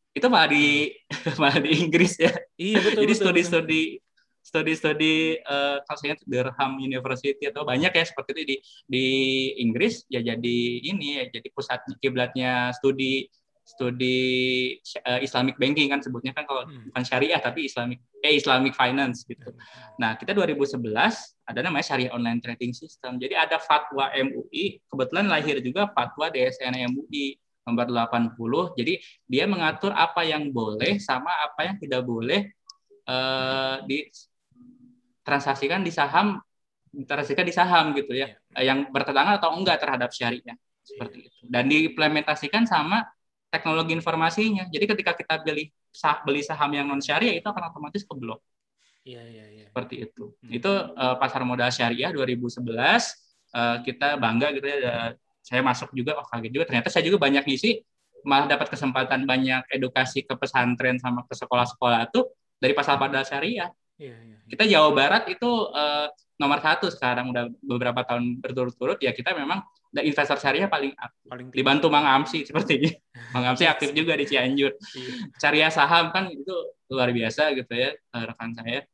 itu 0.09 0.25
malah 0.25 0.47
di 0.47 0.89
malah 1.37 1.59
di 1.59 1.75
Inggris 1.77 2.15
ya 2.17 2.31
Iya 2.55 2.79
betul. 2.81 3.03
jadi 3.03 3.13
studi-studi 3.13 3.83
studi-studi 4.49 5.37
eh 5.37 5.77
kalau 5.85 5.97
saya 6.01 6.17
ingat 6.17 6.21
Durham 6.25 6.81
University 6.81 7.45
atau 7.45 7.61
banyak 7.61 7.93
ya 7.93 8.05
seperti 8.09 8.29
itu 8.33 8.41
di 8.41 8.55
di 8.89 9.05
Inggris 9.61 10.09
ya 10.09 10.25
jadi 10.25 10.57
ini 10.81 11.21
ya 11.21 11.23
jadi 11.29 11.47
pusat 11.53 11.85
kiblatnya 12.01 12.73
studi 12.73 13.29
studi 13.69 14.17
eh, 14.81 15.19
Islamic 15.21 15.61
banking 15.61 15.93
kan 15.93 16.01
sebutnya 16.01 16.33
kan 16.33 16.49
kalau 16.49 16.65
Hmm. 16.65 16.89
bukan 16.89 17.03
syariah 17.05 17.37
tapi 17.37 17.69
Islamic 17.69 18.01
eh 18.19 18.33
Islamic 18.35 18.73
finance 18.75 19.23
gitu. 19.23 19.53
Nah, 20.01 20.17
kita 20.19 20.35
2011 20.35 20.83
ada 21.47 21.59
namanya 21.63 21.85
Syariah 21.87 22.11
Online 22.11 22.41
Trading 22.43 22.75
System. 22.75 23.15
Jadi 23.15 23.31
ada 23.31 23.61
fatwa 23.61 24.11
MUI, 24.11 24.83
kebetulan 24.89 25.29
lahir 25.31 25.61
juga 25.63 25.87
fatwa 25.93 26.27
DSN 26.27 26.75
MUI 26.91 27.37
nomor 27.63 27.87
80. 27.87 28.75
Jadi 28.75 28.99
dia 29.29 29.45
mengatur 29.47 29.95
apa 29.95 30.25
yang 30.27 30.49
boleh 30.51 30.97
sama 30.99 31.31
apa 31.31 31.69
yang 31.69 31.75
tidak 31.79 32.01
boleh 32.03 32.49
eh, 33.07 33.75
di 33.87 34.03
transaksikan 35.29 35.85
di 35.85 35.93
saham 35.93 36.41
transaksikan 36.89 37.45
di 37.45 37.53
saham 37.53 37.93
gitu 37.93 38.17
ya. 38.17 38.33
Eh, 38.57 38.65
Yang 38.65 38.89
bertentangan 38.89 39.37
atau 39.37 39.53
enggak 39.53 39.77
terhadap 39.77 40.09
syariah 40.09 40.57
seperti 40.81 41.29
itu. 41.29 41.41
Dan 41.45 41.69
diimplementasikan 41.69 42.65
sama 42.65 43.05
teknologi 43.53 43.93
informasinya. 43.93 44.65
Jadi 44.73 44.85
ketika 44.89 45.13
kita 45.13 45.37
beli 45.45 45.69
sah 45.93 46.21
beli 46.25 46.41
saham 46.41 46.69
yang 46.73 46.89
non 46.89 47.01
syariah 47.01 47.37
itu 47.37 47.45
akan 47.45 47.73
otomatis 47.73 48.05
keblok 48.05 48.41
Iya 49.05 49.21
iya 49.25 49.45
iya. 49.49 49.65
seperti 49.69 49.95
itu. 50.05 50.33
Hmm. 50.41 50.49
Itu 50.53 50.71
eh, 50.93 51.15
pasar 51.21 51.41
modal 51.45 51.69
syariah 51.69 52.09
2011 52.13 53.15
eh, 53.53 53.77
kita 53.85 54.17
bangga 54.17 54.47
gitu 54.57 54.65
ya. 54.65 54.77
ada- 54.81 55.17
Saya 55.39 55.65
masuk 55.65 55.89
juga, 55.97 56.13
oh 56.19 56.25
kaget 56.29 56.51
juga. 56.51 56.65
Ternyata 56.69 56.93
saya 56.93 57.01
juga 57.09 57.17
banyak 57.25 57.41
ngisi, 57.47 57.81
malah 58.27 58.45
dapat 58.45 58.69
kesempatan 58.69 59.23
banyak 59.25 59.65
edukasi 59.71 60.21
ke 60.27 60.35
pesantren 60.35 60.99
sama 61.01 61.23
ke 61.25 61.33
sekolah-sekolah 61.33 62.11
itu 62.11 62.21
dari 62.59 62.73
pasar 62.75 62.99
modal 62.99 63.23
syariah. 63.25 63.71
Iya 63.99 64.15
iya. 64.15 64.37
iya. 64.39 64.47
Kita 64.47 64.63
Jawa 64.63 64.89
Barat 64.95 65.27
itu 65.27 65.51
eh, 65.75 66.07
nomor 66.39 66.59
satu 66.63 66.87
sekarang 66.87 67.35
udah 67.35 67.51
beberapa 67.59 68.01
tahun 68.07 68.39
berturut-turut 68.39 68.97
ya 69.03 69.11
kita 69.11 69.35
memang 69.35 69.59
investor 69.99 70.39
syariah 70.39 70.71
paling 70.71 70.95
aktif. 70.95 71.27
Paling 71.27 71.47
tinggi. 71.51 71.57
dibantu 71.59 71.87
Mang 71.91 72.07
Amsi 72.07 72.47
sepertinya. 72.47 72.95
Mang 73.35 73.45
Amsi 73.53 73.67
aktif 73.67 73.91
juga 73.91 74.15
di 74.15 74.23
Cianjur 74.23 74.71
syariah 75.35 75.69
saham 75.69 76.15
kan 76.15 76.31
itu 76.31 76.55
luar 76.87 77.11
biasa 77.11 77.51
gitu 77.53 77.73
ya 77.75 77.91
eh, 77.91 78.23
rekan 78.23 78.55
saya 78.55 78.87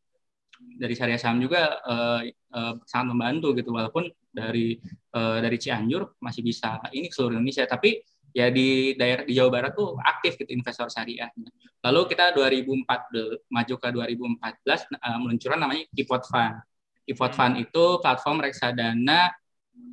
dari 0.76 0.94
syariah 0.98 1.22
saham 1.22 1.38
juga 1.38 1.78
eh, 1.86 2.34
eh, 2.34 2.74
sangat 2.90 3.08
membantu 3.14 3.54
gitu 3.54 3.70
walaupun 3.78 4.10
dari 4.34 4.82
eh, 5.14 5.38
dari 5.40 5.58
Cianjur 5.62 6.18
masih 6.18 6.42
bisa 6.42 6.82
ini 6.92 7.14
seluruh 7.14 7.38
Indonesia 7.38 7.70
tapi 7.70 8.02
ya 8.36 8.52
di 8.52 8.92
daerah 9.00 9.24
di 9.24 9.32
Jawa 9.32 9.48
Barat 9.48 9.72
tuh 9.72 9.96
aktif 10.04 10.36
gitu 10.36 10.52
investor 10.52 10.92
syariah. 10.92 11.32
Lalu 11.80 12.02
kita 12.12 12.36
2014 12.36 13.48
maju 13.48 13.76
ke 13.80 13.88
2014 13.96 14.92
eh, 14.92 15.18
meluncurkan 15.24 15.60
namanya 15.64 15.88
Ipot 15.96 16.28
Fund. 16.28 16.60
Ipot 17.08 17.32
Fund 17.32 17.56
itu 17.64 17.84
platform 18.04 18.44
reksadana 18.44 19.32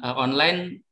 eh, 0.03 0.15
online 0.19 0.83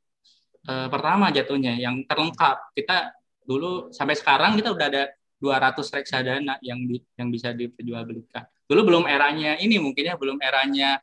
eh, 0.62 0.86
pertama 0.86 1.34
jatuhnya 1.34 1.74
yang 1.74 2.06
terlengkap. 2.06 2.70
Kita 2.70 3.10
dulu 3.42 3.90
sampai 3.90 4.14
sekarang 4.14 4.54
kita 4.54 4.70
udah 4.70 4.86
ada 4.86 5.04
200 5.42 5.74
reksadana 5.90 6.54
yang 6.62 6.86
di, 6.86 7.02
yang 7.18 7.34
bisa 7.34 7.50
diperjualbelikan. 7.50 8.46
Dulu 8.70 8.80
belum 8.86 9.04
eranya 9.10 9.58
ini 9.58 9.82
mungkin 9.82 10.06
ya 10.06 10.14
belum 10.14 10.38
eranya 10.38 11.02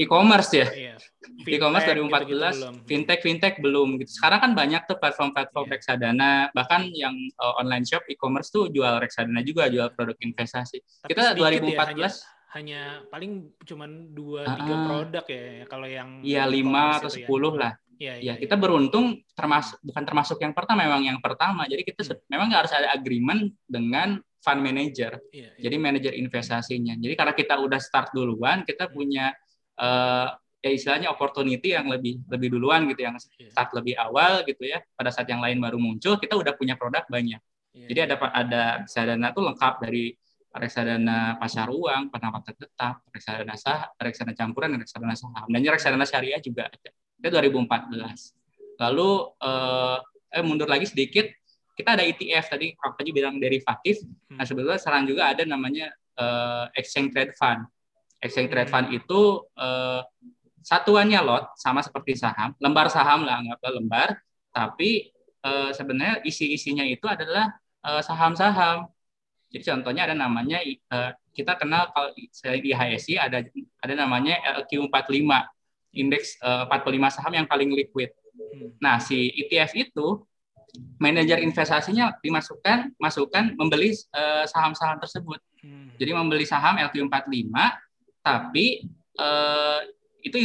e-commerce 0.00 0.50
ya. 0.50 0.66
Iya. 0.66 0.96
E-commerce 1.42 1.84
Fintech, 1.84 2.00
2014 2.00 2.24
gitu-gitu 2.24 2.56
belum. 2.56 2.74
fintech 2.86 3.20
fintech 3.20 3.54
belum 3.60 3.88
gitu. 3.98 4.10
Sekarang 4.10 4.40
kan 4.40 4.52
banyak 4.52 4.82
tuh 4.84 4.96
platform-platform 4.96 5.66
Iya. 5.66 5.72
reksadana, 5.72 6.32
bahkan 6.50 6.88
yang 6.90 7.12
uh, 7.36 7.60
online 7.60 7.84
shop 7.84 8.00
e-commerce 8.06 8.48
tuh 8.48 8.68
jual 8.68 8.96
reksadana 8.96 9.40
juga, 9.40 9.68
jual 9.68 9.92
produk 9.92 10.16
investasi. 10.18 10.80
Tapi 11.04 11.10
Kita 11.10 11.20
sedikit 11.28 11.36
ya, 11.36 11.84
2014 11.84 11.92
hanya, 11.92 12.08
hanya 12.50 12.80
paling 13.06 13.32
cuman 13.62 13.90
dua 14.10 14.42
tiga 14.50 14.64
Ah, 14.66 14.74
ah. 14.74 14.86
produk 14.88 15.24
ya 15.26 15.42
kalau 15.66 15.86
yang 15.86 16.08
Iya 16.20 16.42
e-commerce 16.42 16.54
lima 16.56 16.82
atau 16.90 16.96
itu 16.96 17.06
ya. 17.06 17.14
sepuluh 17.20 17.52
lah. 17.54 17.72
Iya, 18.00 18.14
Ya 18.16 18.16
iya, 18.16 18.34
kita 18.34 18.56
beruntung 18.56 19.06
termasuk 19.30 19.76
bukan 19.82 20.02
termasuk 20.02 20.40
yang 20.40 20.56
pertama 20.56 20.80
memang 20.80 21.04
yang 21.04 21.20
pertama. 21.20 21.68
Jadi 21.68 21.84
kita 21.84 22.00
Hmm. 22.02 22.16
memang 22.26 22.48
nggak 22.48 22.60
harus 22.64 22.74
ada 22.74 22.88
agreement 22.90 23.42
dengan 23.66 24.16
fund 24.40 24.60
manager. 24.60 25.20
iya, 25.30 25.52
iya. 25.52 25.60
Jadi 25.60 25.76
manajer 25.76 26.12
investasinya. 26.16 26.96
Jadi 26.96 27.12
karena 27.12 27.34
kita 27.34 27.60
udah 27.60 27.76
start 27.76 28.08
duluan, 28.10 28.64
kita 28.64 28.88
Hmm. 28.88 28.94
punya 28.96 29.36
eh 29.80 30.28
ya 30.60 30.70
istilahnya 30.76 31.08
opportunity 31.08 31.72
yang 31.72 31.88
lebih 31.88 32.20
lebih 32.28 32.52
duluan 32.52 32.84
gitu, 32.92 33.00
yang 33.08 33.16
Iya. 33.16 33.48
start 33.48 33.72
lebih 33.72 33.96
awal 33.96 34.44
gitu 34.44 34.68
ya. 34.68 34.84
Pada 34.92 35.08
saat 35.08 35.26
yang 35.32 35.40
lain 35.40 35.56
baru 35.56 35.80
muncul, 35.80 36.20
kita 36.20 36.36
udah 36.36 36.52
punya 36.52 36.76
produk 36.76 37.04
banyak. 37.08 37.40
Iya, 37.72 37.86
Jadi 37.88 38.00
ada 38.04 38.14
ada 38.34 38.62
reksadana 38.84 39.32
tuh 39.32 39.42
lengkap 39.48 39.74
dari 39.80 40.12
reksadana 40.50 41.38
pasar 41.38 41.70
uang, 41.70 42.10
pendapatan 42.10 42.54
tetap, 42.58 43.06
reksadana 43.14 43.54
sah, 43.54 43.88
reksadana 43.96 44.34
campuran, 44.34 44.74
dan 44.74 44.82
reksadana 44.82 45.14
saham. 45.14 45.46
Dan 45.46 45.60
reksadana 45.62 46.04
syariah 46.04 46.42
juga 46.42 46.66
ada. 46.68 46.90
Itu 47.22 47.28
2014. 47.30 48.34
Lalu 48.82 49.10
eh, 49.40 49.98
eh 50.36 50.42
mundur 50.44 50.68
lagi 50.68 50.90
sedikit, 50.90 51.24
kita 51.78 51.96
ada 51.96 52.04
ETF 52.04 52.52
tadi 52.52 52.74
Paji 52.76 53.10
bilang 53.14 53.38
derivatif. 53.38 54.02
Nah 54.34 54.44
sebetulnya 54.44 54.76
sekarang 54.82 55.06
juga 55.06 55.30
ada 55.32 55.46
namanya 55.46 55.88
eh, 56.18 56.64
exchange 56.76 57.14
trade 57.14 57.32
fund. 57.38 57.64
Exchange 58.20 58.52
trade 58.52 58.68
fund 58.68 58.92
itu 58.92 59.48
eh, 59.56 60.00
satuannya 60.60 61.20
lot 61.24 61.44
sama 61.56 61.80
seperti 61.80 62.16
saham, 62.16 62.52
lembar 62.60 62.92
saham 62.92 63.24
lah 63.24 63.40
anggaplah 63.40 63.72
lembar, 63.72 64.08
tapi 64.52 65.08
eh, 65.40 65.70
sebenarnya 65.72 66.20
isi-isinya 66.24 66.84
itu 66.84 67.08
adalah 67.08 67.56
eh, 67.84 68.02
saham-saham. 68.04 68.88
Jadi 69.50 69.66
contohnya 69.66 70.06
ada 70.06 70.14
namanya 70.14 70.62
eh, 70.62 71.10
kita 71.34 71.56
kenal 71.56 71.90
kalau 71.90 72.12
selain 72.30 72.62
IHSI 72.62 73.18
ada 73.18 73.42
ada 73.80 73.94
namanya 73.96 74.38
LQ45 74.62 75.26
indeks 75.96 76.38
eh, 76.38 76.64
45 76.68 77.16
saham 77.16 77.32
yang 77.34 77.46
paling 77.48 77.72
liquid. 77.72 78.12
Hmm. 78.30 78.76
Nah, 78.78 79.00
si 79.00 79.32
ETF 79.32 79.74
itu 79.74 80.22
manajer 81.02 81.42
investasinya 81.42 82.14
dimasukkan 82.22 82.94
masukkan 82.94 83.58
membeli 83.58 83.90
saham-saham 84.46 85.02
tersebut. 85.02 85.42
Hmm. 85.66 85.90
Jadi 85.98 86.14
membeli 86.14 86.46
saham 86.46 86.78
LQ45 86.78 87.50
tapi 88.20 88.84
eh, 89.16 89.80
itu 90.20 90.36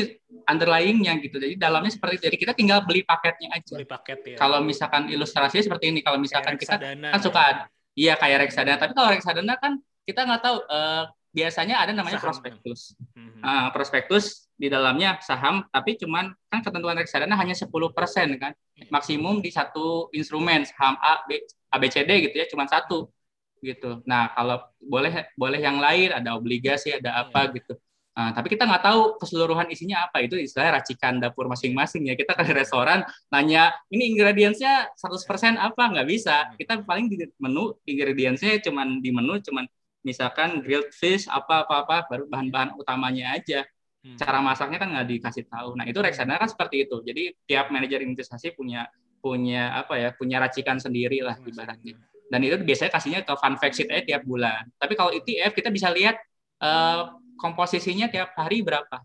underlying-nya 0.47 1.19
gitu. 1.19 1.35
Jadi 1.35 1.59
dalamnya 1.59 1.91
seperti 1.91 2.19
itu. 2.19 2.23
Jadi 2.31 2.37
kita 2.39 2.53
tinggal 2.55 2.83
beli 2.87 3.03
paketnya 3.03 3.51
aja. 3.51 3.75
beli 3.75 3.87
paket 3.87 4.19
ya 4.23 4.37
Kalau 4.39 4.63
misalkan 4.63 5.11
ilustrasinya 5.11 5.63
seperti 5.63 5.91
ini, 5.91 5.99
kalau 5.99 6.15
misalkan 6.15 6.55
Kayak 6.55 6.63
kita 6.63 6.75
reksadana 6.79 7.07
kan 7.11 7.19
ya. 7.19 7.25
suka 7.25 7.41
ada, 7.43 7.63
iya 7.95 8.13
kayak 8.15 8.37
reksadana. 8.47 8.77
Tapi 8.79 8.93
kalau 8.95 9.09
reksadana 9.11 9.53
kan 9.59 9.73
kita 10.07 10.19
nggak 10.23 10.41
tahu. 10.41 10.57
eh, 10.71 11.03
biasanya 11.35 11.83
ada 11.83 11.91
namanya 11.91 12.15
Saham. 12.15 12.31
prospektus. 12.31 12.95
Hmm. 13.11 13.43
Ah, 13.43 13.67
prospektus 13.75 14.47
di 14.55 14.71
dalamnya 14.71 15.19
saham, 15.19 15.67
tapi 15.67 15.99
cuman 15.99 16.31
kan 16.47 16.63
ketentuan 16.63 16.95
reksadana 16.95 17.35
hanya 17.35 17.51
10% 17.51 18.39
kan. 18.39 18.55
Maksimum 18.87 19.43
di 19.43 19.51
satu 19.51 20.07
instrumen 20.15 20.63
saham 20.63 20.95
A, 21.03 21.27
B, 21.27 21.43
ABCD 21.75 22.31
gitu 22.31 22.35
ya, 22.39 22.47
cuman 22.47 22.71
satu 22.71 23.11
gitu. 23.65 24.05
Nah, 24.05 24.29
kalau 24.37 24.61
boleh 24.77 25.33
boleh 25.33 25.59
yang 25.59 25.81
lain 25.81 26.13
ada 26.13 26.37
obligasi, 26.37 26.93
ada 26.93 27.25
apa 27.25 27.49
gitu. 27.57 27.73
Nah, 28.15 28.31
tapi 28.31 28.47
kita 28.53 28.63
nggak 28.63 28.83
tahu 28.85 29.01
keseluruhan 29.19 29.67
isinya 29.73 30.07
apa 30.07 30.23
itu 30.23 30.39
istilah 30.39 30.79
racikan 30.79 31.19
dapur 31.19 31.49
masing-masing 31.51 32.07
ya. 32.07 32.15
Kita 32.15 32.37
ke 32.37 32.45
restoran 32.53 33.03
nanya 33.33 33.75
ini 33.91 34.15
ingredientsnya 34.15 34.93
100% 34.95 35.59
apa 35.59 35.83
nggak 35.91 36.07
bisa. 36.07 36.55
Kita 36.55 36.79
paling 36.85 37.11
di 37.11 37.27
menu 37.41 37.75
ingredientsnya 37.83 38.61
cuman 38.63 39.03
di 39.03 39.09
menu 39.11 39.41
cuman 39.43 39.67
misalkan 40.05 40.61
grilled 40.61 40.93
fish 40.93 41.25
apa 41.27 41.65
apa 41.65 41.75
apa 41.83 41.97
baru 42.07 42.23
bahan-bahan 42.29 42.77
utamanya 42.77 43.35
aja 43.35 43.65
Hmm. 44.05 44.21
cara 44.21 44.37
masaknya 44.37 44.77
kan 44.77 44.93
nggak 44.93 45.07
dikasih 45.17 45.49
tahu 45.49 45.73
nah 45.73 45.81
itu 45.89 45.97
reksadana 45.97 46.37
kan 46.37 46.45
seperti 46.45 46.85
itu 46.85 47.01
jadi 47.01 47.33
tiap 47.49 47.73
manajer 47.73 48.05
investasi 48.05 48.53
punya 48.53 48.85
punya 49.17 49.73
apa 49.81 49.97
ya 49.97 50.13
punya 50.13 50.37
racikan 50.37 50.77
sendiri 50.77 51.25
lah 51.25 51.41
ibaratnya 51.41 51.97
dan 52.29 52.39
itu 52.41 52.57
biasanya 52.61 52.91
kasihnya 52.93 53.21
ke 53.21 53.33
fund 53.37 53.57
fact 53.61 53.75
sheet 53.77 53.89
aja 53.91 54.03
tiap 54.03 54.21
bulan. 54.25 54.65
Tapi 54.81 54.93
kalau 54.97 55.13
ETF 55.13 55.51
kita 55.53 55.69
bisa 55.69 55.93
lihat 55.93 56.17
eh, 56.61 57.01
komposisinya 57.37 58.09
tiap 58.09 58.33
hari 58.37 58.65
berapa. 58.65 59.01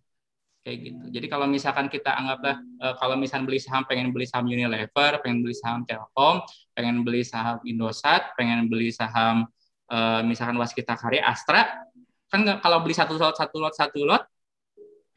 Kayak 0.61 0.77
gitu. 0.85 1.05
Jadi 1.17 1.27
kalau 1.33 1.49
misalkan 1.49 1.89
kita 1.89 2.13
anggaplah 2.13 2.57
eh, 2.61 2.95
kalau 3.01 3.15
misalkan 3.17 3.45
beli 3.49 3.61
saham 3.61 3.83
pengen 3.89 4.13
beli 4.13 4.27
saham 4.29 4.45
Unilever 4.49 5.21
pengen 5.25 5.41
beli 5.45 5.57
saham 5.57 5.85
Telkom 5.89 6.45
pengen 6.77 7.01
beli 7.05 7.23
saham 7.25 7.61
Indosat 7.65 8.33
pengen 8.37 8.69
beli 8.69 8.93
saham 8.93 9.49
eh, 9.89 10.21
misalkan 10.25 10.57
Waskita 10.61 10.97
Karya 10.97 11.25
Astra 11.25 11.65
kan 12.31 12.47
kalau 12.63 12.79
beli 12.85 12.95
satu 12.95 13.19
lot 13.19 13.35
satu 13.35 13.59
lot 13.59 13.75
satu 13.75 14.07
lot 14.07 14.23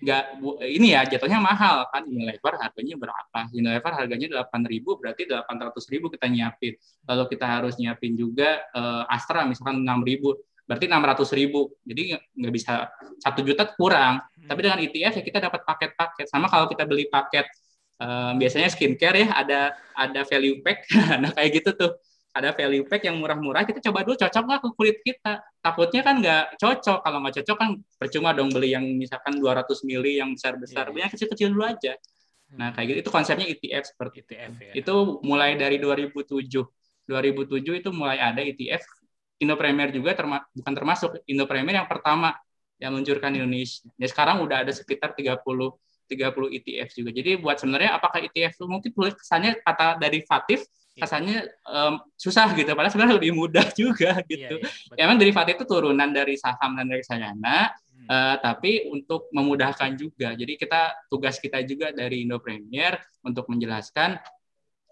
nggak 0.03 0.23
ini 0.67 0.91
ya 0.91 1.07
jatuhnya 1.07 1.39
mahal 1.39 1.87
kan 1.87 2.03
Unilever 2.03 2.59
harganya 2.59 2.95
berapa? 2.99 3.39
Unilever 3.55 3.91
harganya 3.95 4.27
8.000 4.43 4.99
berarti 4.99 5.23
800.000 5.25 6.11
kita 6.11 6.25
nyiapin. 6.27 6.73
Lalu 7.07 7.23
kita 7.31 7.45
harus 7.47 7.73
nyiapin 7.79 8.13
juga 8.19 8.59
eh, 8.75 9.03
Astra 9.07 9.47
misalkan 9.47 9.79
6.000 9.81 10.35
berarti 10.63 10.85
600.000 10.87 11.59
jadi 11.83 12.01
nggak- 12.39 12.53
bisa 12.53 12.91
satu 13.23 13.39
juta 13.41 13.63
kurang. 13.79 14.19
Tapi 14.43 14.59
dengan 14.59 14.79
ETF 14.83 15.13
ya 15.19 15.23
kita 15.23 15.39
dapat 15.39 15.63
paket-paket. 15.63 16.27
Sama 16.27 16.51
kalau 16.51 16.67
kita 16.67 16.83
beli 16.83 17.07
paket 17.07 17.47
eh, 18.03 18.31
biasanya 18.35 18.67
skincare 18.67 19.23
ya 19.23 19.27
ada 19.31 19.59
ada 19.95 20.21
value 20.27 20.59
pack 20.59 20.89
nah 21.23 21.31
kayak 21.31 21.63
gitu 21.63 21.71
tuh 21.79 21.91
ada 22.33 22.49
value 22.49 22.83
pack 22.83 23.05
yang 23.05 23.21
murah-murah 23.21 23.61
kita 23.61 23.77
coba 23.79 24.01
dulu 24.01 24.17
cocok 24.17 24.43
nggak 24.43 24.61
ke 24.65 24.69
kulit 24.73 24.97
kita? 25.05 25.33
Takutnya 25.61 26.01
kan 26.01 26.15
nggak 26.17 26.43
cocok 26.57 26.97
kalau 26.99 27.17
nggak 27.21 27.35
cocok 27.41 27.57
kan 27.57 27.69
percuma 27.95 28.33
dong 28.33 28.49
beli 28.49 28.73
yang 28.73 28.85
misalkan 28.97 29.37
200 29.37 29.85
mili 29.85 30.17
yang 30.17 30.33
besar-besar 30.33 30.85
Iya. 30.85 30.91
beli 30.91 31.01
yang 31.05 31.11
kecil-kecil 31.13 31.47
dulu 31.53 31.63
aja. 31.63 31.93
Nah 32.53 32.73
kayak 32.73 32.85
gitu 32.89 32.99
itu 33.05 33.11
konsepnya 33.13 33.45
ETF 33.45 33.83
seperti 33.85 34.17
itu. 34.25 34.31
ETF 34.33 34.53
ya 34.59 34.73
itu 34.73 34.93
mulai 35.21 35.53
dari 35.53 35.77
2007 35.77 36.65
2007 37.05 37.81
itu 37.85 37.89
mulai 37.93 38.17
ada 38.17 38.41
ETF 38.41 38.81
Indo 39.37 39.53
Premier 39.53 39.89
juga 39.89 40.13
terma- 40.13 40.45
bukan 40.53 40.73
termasuk 40.73 41.09
Indo 41.25 41.45
Premier 41.45 41.81
yang 41.81 41.89
pertama 41.89 42.33
yang 42.79 42.93
meluncurkan 42.93 43.29
di 43.29 43.39
Indonesia. 43.41 43.85
Ya 43.95 44.07
sekarang 44.07 44.41
udah 44.41 44.65
ada 44.65 44.71
sekitar 44.73 45.13
30 45.13 45.37
30 46.03 46.51
ETF 46.51 46.89
juga. 46.93 47.09
Jadi 47.09 47.39
buat 47.39 47.57
sebenarnya 47.57 47.95
apakah 47.95 48.19
ETF 48.21 48.57
itu 48.57 48.65
mungkin 48.67 48.91
boleh 48.91 49.13
kesannya 49.13 49.61
kata 49.61 49.97
derivatif 49.97 50.61
Iya. 50.61 50.82
Kesannya 50.95 51.37
em, 51.49 51.93
susah 52.13 52.53
gitu 52.53 52.69
padahal 52.69 52.89
sebenarnya 52.89 53.17
lebih 53.17 53.33
mudah 53.33 53.65
juga 53.81 54.21
Iya, 54.21 54.29
gitu 54.29 54.55
iya. 54.59 54.69
Ya, 54.93 55.01
emang 55.03 55.17
derivatif 55.17 55.57
itu 55.57 55.65
turunan 55.65 56.09
dari 56.09 56.35
saham 56.35 56.75
dan 56.75 56.87
reksadana 56.87 57.73
Hmm. 57.93 58.09
eh, 58.09 58.35
tapi 58.37 58.71
untuk 58.87 59.31
memudahkan 59.31 59.95
juga 59.95 60.33
jadi 60.33 60.53
kita 60.53 61.07
tugas 61.07 61.37
kita 61.37 61.63
juga 61.63 61.87
dari 61.89 62.21
Indo 62.21 62.35
Premier 62.37 62.99
untuk 63.21 63.47
menjelaskan 63.47 64.19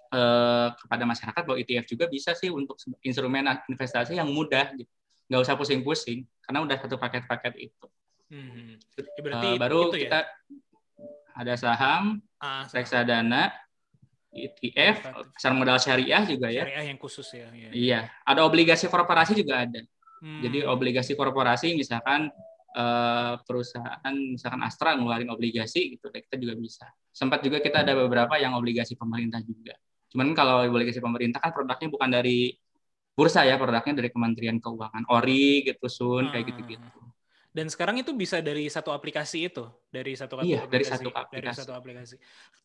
eh, 0.10 0.68
kepada 0.74 1.04
masyarakat 1.04 1.42
bahwa 1.42 1.58
ETF 1.58 1.86
juga 1.88 2.06
bisa 2.08 2.32
sih 2.32 2.48
untuk 2.48 2.80
instrumen 3.02 3.44
investasi 3.66 4.16
yang 4.16 4.28
mudah 4.28 4.72
gitu 4.74 4.88
nggak 5.28 5.42
usah 5.42 5.56
pusing-pusing 5.56 6.24
karena 6.42 6.60
udah 6.62 6.78
satu 6.78 6.96
paket-paket 6.96 7.54
itu 7.62 7.88
Hmm. 8.28 8.80
Eh, 8.96 9.04
Ya, 9.04 9.20
berarti 9.20 9.50
baru 9.56 9.80
itu 9.86 9.98
ya. 9.98 10.04
kita 10.08 10.20
ada 11.34 11.54
saham 11.56 12.24
Ah, 12.38 12.64
reksadana 12.66 13.52
ETF 14.32 14.96
pasar 15.36 15.52
modal 15.52 15.76
syariah 15.76 16.24
juga 16.24 16.48
ya 16.48 16.64
syariah 16.64 16.86
yang 16.88 17.00
khusus 17.00 17.28
ya. 17.36 17.52
ya. 17.52 17.70
iya 17.72 18.00
ada 18.24 18.48
obligasi 18.48 18.88
korporasi 18.88 19.36
juga 19.36 19.68
ada 19.68 19.82
Hmm. 20.22 20.38
Jadi 20.46 20.62
obligasi 20.70 21.18
korporasi 21.18 21.74
misalkan 21.74 22.30
eh, 22.78 23.34
perusahaan 23.42 24.14
misalkan 24.14 24.62
Astra 24.62 24.94
ngeluarin 24.94 25.26
obligasi 25.34 25.98
gitu 25.98 26.14
kita 26.14 26.38
juga 26.38 26.54
bisa. 26.62 26.86
Sempat 27.10 27.42
juga 27.42 27.58
kita 27.58 27.82
ada 27.82 27.98
beberapa 27.98 28.38
yang 28.38 28.54
obligasi 28.54 28.94
pemerintah 28.94 29.42
juga. 29.42 29.74
Cuman 30.14 30.38
kalau 30.38 30.62
obligasi 30.62 31.02
pemerintah 31.02 31.42
kan 31.42 31.50
produknya 31.50 31.90
bukan 31.90 32.10
dari 32.14 32.54
bursa 33.18 33.50
ya, 33.50 33.58
produknya 33.58 33.98
dari 33.98 34.14
Kementerian 34.14 34.62
Keuangan, 34.62 35.10
ORI 35.10 35.66
gitu 35.66 35.90
Sun 35.90 36.30
kayak 36.30 36.46
Ah. 36.46 36.50
gitu-gitu. 36.54 37.00
Dan 37.52 37.68
sekarang 37.68 38.00
itu 38.00 38.16
bisa 38.16 38.40
dari 38.40 38.72
satu 38.72 38.96
aplikasi 38.96 39.52
itu, 39.52 39.68
dari 39.92 40.16
satu 40.16 40.40
Iya, 40.40 40.64
dari 40.72 40.88
aplikasi, 40.88 40.92
satu 41.04 41.10
dari 41.12 41.20
aplikasi. 41.20 41.60
satu 41.60 41.74
aplikasi. 41.76 42.16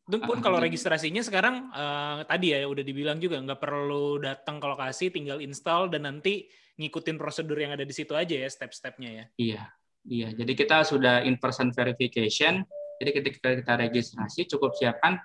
Itu 0.07 0.17
pun 0.23 0.39
Ah, 0.39 0.43
kalau 0.47 0.59
jadi- 0.63 0.67
registrasinya 0.71 1.23
sekarang 1.27 1.55
eh, 1.75 2.19
tadi 2.23 2.55
ya 2.55 2.63
udah 2.71 2.85
dibilang 2.87 3.19
juga 3.19 3.43
nggak 3.43 3.59
perlu 3.59 4.23
datang 4.23 4.63
ke 4.63 4.67
lokasi, 4.71 5.11
tinggal 5.11 5.43
install 5.43 5.91
dan 5.91 6.07
nanti 6.07 6.47
ngikutin 6.79 7.19
prosedur 7.19 7.59
yang 7.59 7.75
ada 7.75 7.83
di 7.83 7.91
situ 7.91 8.15
aja 8.15 8.31
ya 8.31 8.47
step-stepnya 8.47 9.11
ya. 9.11 9.25
Iya. 9.37 9.63
Iya, 10.07 10.29
jadi 10.39 10.53
kita 10.55 10.87
sudah 10.87 11.27
in 11.27 11.35
person 11.35 11.75
verification. 11.75 12.63
Jadi 13.03 13.11
ketika 13.11 13.59
kita 13.59 13.75
registrasi 13.83 14.47
cukup 14.47 14.79
siapkan 14.79 15.19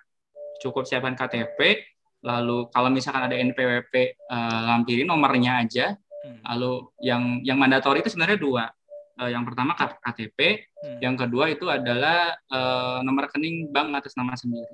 cukup 0.58 0.90
siapkan 0.90 1.14
KTP, 1.14 1.86
lalu 2.26 2.66
kalau 2.74 2.90
misalkan 2.90 3.30
ada 3.30 3.38
NPWP 3.38 3.94
eh, 3.94 4.62
lampirin 4.74 5.06
nomornya 5.06 5.62
aja. 5.62 5.94
Hmm. 6.26 6.42
Lalu 6.50 6.90
yang 7.06 7.46
yang 7.46 7.62
mandatori 7.62 8.02
itu 8.02 8.10
sebenarnya 8.10 8.42
dua. 8.42 8.66
Eh, 9.20 9.30
yang 9.36 9.44
pertama 9.44 9.76
KTP, 9.76 10.40
Hmm. 10.82 11.00
yang 11.04 11.16
kedua 11.20 11.52
itu 11.52 11.68
adalah 11.68 12.36
eh, 12.38 12.98
nomor 13.04 13.28
rekening 13.28 13.70
bank 13.70 13.92
atas 14.00 14.16
nama 14.16 14.34
sendiri. 14.40 14.72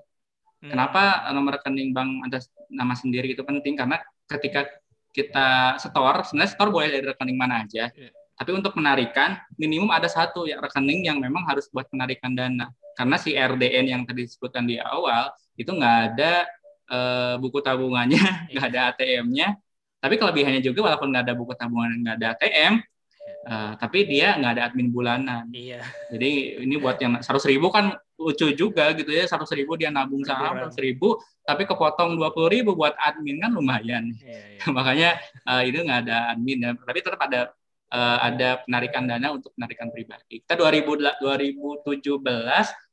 Hmm. 0.61 0.69
Kenapa 0.73 1.29
nomor 1.33 1.61
rekening 1.61 1.93
bank 1.93 2.29
atas 2.29 2.49
nama 2.69 2.93
sendiri 2.93 3.33
itu 3.33 3.41
penting? 3.41 3.77
Karena 3.77 3.97
ketika 4.29 4.65
kita 5.13 5.81
setor, 5.81 6.21
sebenarnya 6.29 6.51
setor 6.53 6.69
boleh 6.69 6.89
dari 6.93 7.05
rekening 7.05 7.37
mana 7.37 7.65
aja. 7.65 7.89
Iya. 7.89 8.13
Tapi 8.37 8.53
untuk 8.53 8.77
penarikan 8.77 9.33
minimum 9.57 9.89
ada 9.89 10.05
satu 10.05 10.45
ya 10.45 10.61
rekening 10.61 11.09
yang 11.09 11.17
memang 11.17 11.41
harus 11.49 11.65
buat 11.73 11.89
penarikan 11.89 12.37
dana. 12.37 12.69
Karena 12.93 13.17
si 13.17 13.33
RDN 13.33 13.85
yang 13.89 14.01
tadi 14.05 14.29
disebutkan 14.29 14.69
di 14.69 14.77
awal 14.77 15.33
itu 15.57 15.73
nggak 15.73 15.97
ada 16.13 16.45
uh, 16.93 17.35
buku 17.41 17.65
tabungannya, 17.65 18.21
nggak 18.53 18.65
ada 18.73 18.81
ATM-nya. 18.93 19.57
Tapi 19.97 20.21
kelebihannya 20.21 20.61
juga 20.61 20.85
walaupun 20.85 21.09
nggak 21.09 21.23
ada 21.25 21.33
buku 21.33 21.53
tabungan 21.57 21.97
nggak 21.97 22.15
ada 22.21 22.27
ATM, 22.37 22.73
uh, 23.47 23.51
eh, 23.51 23.71
tapi 23.79 23.99
dia 24.07 24.35
nggak 24.37 24.51
ada 24.57 24.63
admin 24.71 24.89
bulanan. 24.89 25.45
Iya. 25.51 25.81
Jadi 26.13 26.63
ini 26.63 26.75
buat 26.77 26.97
yang 26.99 27.19
seratus 27.19 27.47
ribu 27.47 27.71
kan 27.71 27.95
lucu 28.17 28.49
juga 28.57 28.91
gitu 28.97 29.13
ya 29.13 29.29
seratus 29.29 29.53
ribu 29.53 29.77
dia 29.77 29.93
nabung 29.93 30.25
saham 30.25 30.57
seratus 30.57 30.81
ribu 30.81 31.21
tapi 31.45 31.69
kepotong 31.69 32.17
dua 32.17 32.33
puluh 32.33 32.49
ribu 32.49 32.73
buat 32.73 32.97
admin 32.97 33.39
kan 33.43 33.51
lumayan. 33.53 34.09
Iya, 34.17 34.41
iya. 34.57 34.65
Makanya 34.77 35.09
uh, 35.45 35.61
ini 35.63 35.77
nggak 35.85 35.99
ada 36.07 36.17
admin 36.33 36.57
ya. 36.63 36.69
Tapi 36.73 36.99
tetap 36.99 37.21
ada 37.21 37.41
uh, 37.93 38.17
ada 38.21 38.49
penarikan 38.65 39.03
dana 39.05 39.27
untuk 39.31 39.53
penarikan 39.53 39.93
pribadi. 39.93 40.41
Kita 40.41 40.57
2000, 40.57 41.21
2017 41.21 42.23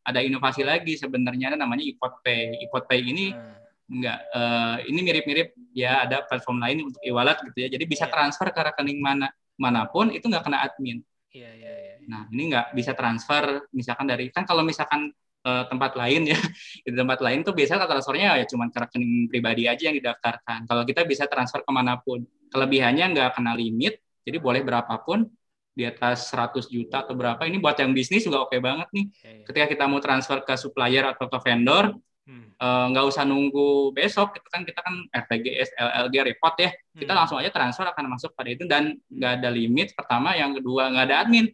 ada 0.05 0.21
inovasi 0.21 0.63
lagi 0.63 0.95
sebenarnya 1.01 1.57
namanya 1.57 1.83
iPod 1.83 2.21
Pay. 2.21 2.61
iPod 2.69 2.85
Pay 2.87 3.01
ini 3.01 3.33
hmm 3.33 3.65
enggak 3.85 4.19
uh, 4.33 4.77
ini 4.89 5.01
mirip-mirip 5.05 5.53
ya 5.77 6.09
ada 6.09 6.25
platform 6.25 6.57
lain 6.57 6.89
untuk 6.89 7.01
e-wallet 7.05 7.37
gitu 7.45 7.59
ya 7.61 7.69
jadi 7.69 7.85
bisa 7.85 8.09
yeah. 8.09 8.13
transfer 8.13 8.49
ke 8.49 8.61
rekening 8.65 9.01
mana 9.01 9.29
mana 9.59 9.87
pun 9.87 10.11
itu 10.11 10.27
nggak 10.27 10.45
kena 10.45 10.67
admin 10.67 11.03
yeah, 11.31 11.53
yeah, 11.55 11.77
yeah. 11.93 11.97
nah 12.07 12.27
ini 12.31 12.51
nggak 12.51 12.75
bisa 12.75 12.93
transfer 12.95 13.67
misalkan 13.71 14.07
dari 14.07 14.31
kan 14.31 14.47
kalau 14.47 14.63
misalkan 14.67 15.11
uh, 15.45 15.65
tempat 15.69 15.95
lain 15.95 16.35
ya 16.35 16.39
di 16.87 16.95
tempat 16.95 17.21
lain 17.21 17.45
tuh 17.47 17.55
biasanya 17.55 17.87
transfernya 17.87 18.43
ya 18.43 18.45
cuma 18.49 18.69
ke 18.73 18.79
rekening 18.79 19.29
pribadi 19.31 19.69
aja 19.71 19.93
yang 19.93 19.97
didaftarkan 19.97 20.67
kalau 20.67 20.83
kita 20.83 21.05
bisa 21.07 21.29
transfer 21.31 21.63
ke 21.63 21.71
mana 21.71 22.01
pun 22.01 22.25
kelebihannya 22.51 23.15
nggak 23.15 23.31
kena 23.39 23.53
limit 23.55 24.01
jadi 24.25 24.41
boleh 24.41 24.65
berapapun 24.65 25.29
di 25.75 25.83
atas 25.83 26.31
100 26.31 26.71
juta 26.71 27.03
atau 27.03 27.19
berapa 27.19 27.43
ini 27.51 27.59
buat 27.59 27.75
yang 27.75 27.91
bisnis 27.91 28.23
juga 28.23 28.47
oke 28.47 28.55
okay 28.55 28.61
banget 28.63 28.89
nih 28.95 29.07
yeah, 29.11 29.33
yeah. 29.43 29.47
ketika 29.47 29.67
kita 29.71 29.85
mau 29.91 29.99
transfer 29.99 30.39
ke 30.47 30.55
supplier 30.55 31.05
atau 31.11 31.27
ke 31.27 31.39
vendor 31.43 31.99
nggak 32.25 33.05
hmm. 33.05 33.09
uh, 33.09 33.11
usah 33.13 33.25
nunggu 33.29 33.93
besok 33.93 34.41
itu 34.41 34.49
kan. 34.49 34.65
Kita 34.65 34.81
kan 34.81 34.95
RTGS 35.13 35.77
LLG 35.77 36.17
report 36.25 36.55
ya. 36.57 36.71
Kita 36.97 37.13
hmm. 37.13 37.19
langsung 37.21 37.37
aja 37.41 37.51
transfer 37.53 37.85
akan 37.85 38.05
masuk 38.17 38.33
pada 38.33 38.49
itu 38.49 38.65
dan 38.65 38.97
nggak 39.13 39.33
ada 39.41 39.49
limit. 39.53 39.93
Pertama 39.93 40.33
yang 40.33 40.57
kedua 40.57 40.89
nggak 40.93 41.07
ada 41.11 41.17
admin. 41.27 41.49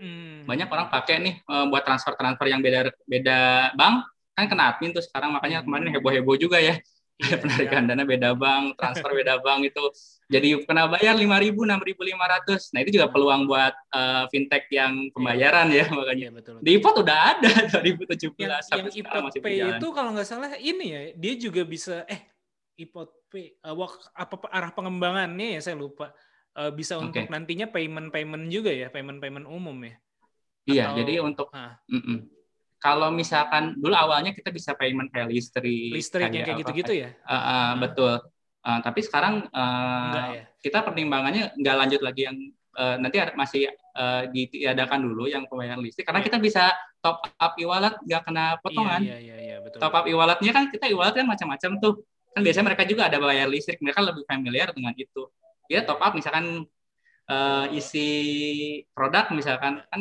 Hmm. 0.00 0.48
banyak 0.48 0.64
orang 0.64 0.88
pakai 0.88 1.20
nih 1.20 1.34
uh, 1.44 1.68
buat 1.68 1.84
transfer 1.84 2.16
transfer 2.16 2.48
yang 2.48 2.64
beda 2.64 2.88
beda 3.04 3.38
bank. 3.76 4.08
Kan 4.32 4.48
kena 4.48 4.72
admin 4.72 4.96
tuh 4.96 5.04
sekarang. 5.04 5.36
Makanya 5.36 5.60
kemarin 5.60 5.92
heboh 5.92 6.12
heboh 6.12 6.36
juga 6.40 6.56
ya. 6.56 6.80
Iya, 7.20 7.36
penarikan 7.44 7.84
dana 7.84 8.04
beda 8.08 8.32
bank, 8.32 8.80
transfer 8.80 9.12
beda 9.12 9.44
bank 9.44 9.68
itu 9.68 9.84
jadi 10.30 10.62
kena 10.62 10.86
bayar 10.86 11.18
lima 11.18 11.42
ribu, 11.42 11.66
enam 11.66 11.82
ribu 11.82 12.06
lima 12.06 12.22
ratus. 12.22 12.70
Nah 12.70 12.86
itu 12.86 12.94
juga 12.94 13.10
peluang 13.10 13.50
buat 13.50 13.74
uh, 13.90 14.30
fintech 14.30 14.70
yang 14.70 15.10
pembayaran 15.10 15.66
ya 15.74 15.90
makanya. 15.90 16.30
Iya, 16.30 16.32
betul. 16.32 16.54
Di 16.62 16.70
IPOT 16.78 16.96
udah 17.02 17.18
ada 17.34 17.50
2017 17.82 18.38
yang, 18.38 18.62
sampai 18.62 18.78
yang 18.78 18.94
sekarang 18.94 19.24
masih 19.26 19.40
Pay 19.42 19.58
itu 19.58 19.86
kalau 19.90 20.10
nggak 20.14 20.28
salah 20.30 20.54
ini 20.54 20.86
ya, 20.86 21.00
dia 21.18 21.34
juga 21.34 21.66
bisa 21.66 22.06
eh 22.06 22.30
IPOT 22.78 23.10
Pay 23.26 23.58
uh, 23.66 23.74
apa 24.14 24.34
arah 24.54 24.70
pengembangannya 24.70 25.58
ya 25.58 25.60
saya 25.60 25.74
lupa. 25.74 26.14
Uh, 26.50 26.70
bisa 26.70 26.98
okay. 26.98 27.04
untuk 27.06 27.24
nantinya 27.30 27.66
payment 27.66 28.14
payment 28.14 28.46
juga 28.54 28.70
ya, 28.70 28.86
payment 28.86 29.18
payment 29.18 29.50
umum 29.50 29.74
ya. 29.82 29.94
Iya, 30.70 30.84
Atau, 30.94 30.98
jadi 31.02 31.12
untuk 31.26 31.48
ah. 31.50 31.74
mm 31.90 32.02
-mm 32.06 32.18
kalau 32.80 33.12
misalkan 33.12 33.76
dulu 33.76 33.92
awalnya 33.92 34.32
kita 34.32 34.48
bisa 34.48 34.72
payment 34.72 35.12
kayak 35.12 35.28
listrik, 35.28 35.92
listrik 35.92 36.32
yang 36.32 36.48
kayak 36.48 36.58
gitu-gitu 36.64 36.92
ya. 36.96 37.12
Uh, 37.28 37.36
uh, 37.36 37.44
hmm. 37.44 37.84
Betul. 37.84 38.14
Uh, 38.60 38.80
tapi 38.84 39.00
sekarang 39.00 39.48
uh, 39.56 40.36
ya? 40.36 40.44
kita 40.60 40.84
pertimbangannya 40.84 41.56
nggak 41.56 41.76
lanjut 41.80 42.00
lagi 42.04 42.28
yang 42.28 42.36
uh, 42.76 43.00
nanti 43.00 43.16
ada, 43.16 43.32
masih 43.32 43.72
uh, 43.96 44.28
ditiadakan 44.28 45.00
dulu 45.00 45.24
yang 45.32 45.48
pembayaran 45.48 45.80
listrik 45.80 46.04
karena 46.04 46.20
ya. 46.20 46.26
kita 46.28 46.36
bisa 46.36 46.64
top 47.00 47.24
up 47.40 47.56
e-wallet 47.56 47.96
nggak 48.04 48.22
kena 48.28 48.60
potongan. 48.60 49.00
Iya, 49.00 49.18
iya, 49.18 49.36
iya, 49.40 49.56
betul. 49.64 49.80
Top 49.80 49.96
up 49.96 50.04
e-walletnya 50.04 50.52
kan 50.52 50.68
kita 50.68 50.92
e-wallet 50.92 51.16
kan 51.16 51.24
macam-macam 51.24 51.70
tuh. 51.80 52.04
Kan 52.36 52.44
biasanya 52.44 52.66
mereka 52.68 52.84
juga 52.84 53.08
ada 53.08 53.16
bayar 53.16 53.48
listrik, 53.48 53.80
mereka 53.80 54.04
lebih 54.04 54.22
familiar 54.28 54.70
dengan 54.76 54.92
itu. 54.92 55.22
Dia 55.66 55.82
top 55.82 55.98
up 56.04 56.12
misalkan 56.12 56.68
uh, 57.32 57.66
isi 57.72 58.08
produk 58.92 59.32
misalkan 59.32 59.80
kan 59.88 60.00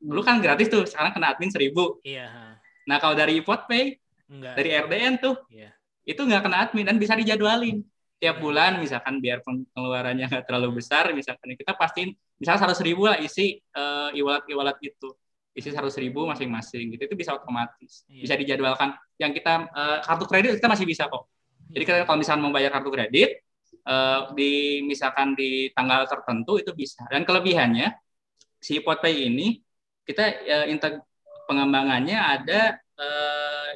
dulu 0.00 0.20
kan 0.26 0.42
gratis 0.42 0.66
tuh, 0.66 0.82
sekarang 0.82 1.14
kena 1.14 1.30
admin 1.30 1.52
seribu. 1.52 2.02
Iya. 2.02 2.58
Nah 2.90 2.96
kalau 2.98 3.14
dari 3.14 3.38
Pay, 3.44 4.00
Enggak. 4.26 4.54
dari 4.58 4.70
RDN 4.74 5.14
tuh, 5.22 5.38
iya. 5.52 5.70
itu 6.02 6.18
nggak 6.18 6.42
kena 6.42 6.56
admin 6.66 6.84
dan 6.88 6.96
bisa 6.98 7.14
dijadwalin 7.14 7.86
tiap 8.20 8.36
bulan 8.36 8.76
misalkan 8.76 9.16
biar 9.18 9.40
pengeluarannya 9.40 10.28
nggak 10.28 10.44
terlalu 10.44 10.84
besar 10.84 11.08
misalkan 11.16 11.56
kita 11.56 11.72
pastiin 11.72 12.12
misalnya 12.36 12.68
seratus 12.68 12.80
ribu 12.84 13.08
lah 13.08 13.16
isi 13.20 13.56
uh, 13.74 14.12
e-wallet 14.12 14.44
e-wallet 14.48 14.78
itu. 14.84 15.08
Isi 15.50 15.74
seratus 15.74 15.98
ribu 15.98 16.30
masing-masing 16.30 16.94
gitu 16.94 17.02
itu 17.10 17.16
bisa 17.18 17.34
otomatis. 17.34 18.06
Iya. 18.06 18.22
bisa 18.22 18.34
dijadwalkan. 18.38 18.94
Yang 19.18 19.42
kita 19.42 19.52
uh, 19.72 19.98
kartu 20.04 20.24
kredit 20.30 20.50
kita 20.60 20.68
masih 20.70 20.86
bisa 20.86 21.10
kok. 21.10 21.26
Jadi 21.72 21.84
kita 21.88 21.98
kalau 22.06 22.18
misalnya 22.22 22.42
mau 22.44 22.52
bayar 22.54 22.70
kartu 22.70 22.90
kredit 22.92 23.42
uh, 23.88 24.30
di 24.36 24.84
misalkan 24.86 25.34
di 25.34 25.72
tanggal 25.74 26.06
tertentu 26.06 26.60
itu 26.60 26.70
bisa. 26.76 27.02
Dan 27.10 27.24
kelebihannya 27.26 27.92
si 28.60 28.78
Pay 28.78 29.26
ini 29.26 29.58
kita 30.06 30.24
uh, 30.44 30.66
integ 30.68 31.02
pengembangannya 31.50 32.14
ada 32.14 32.78
uh, 33.00 33.70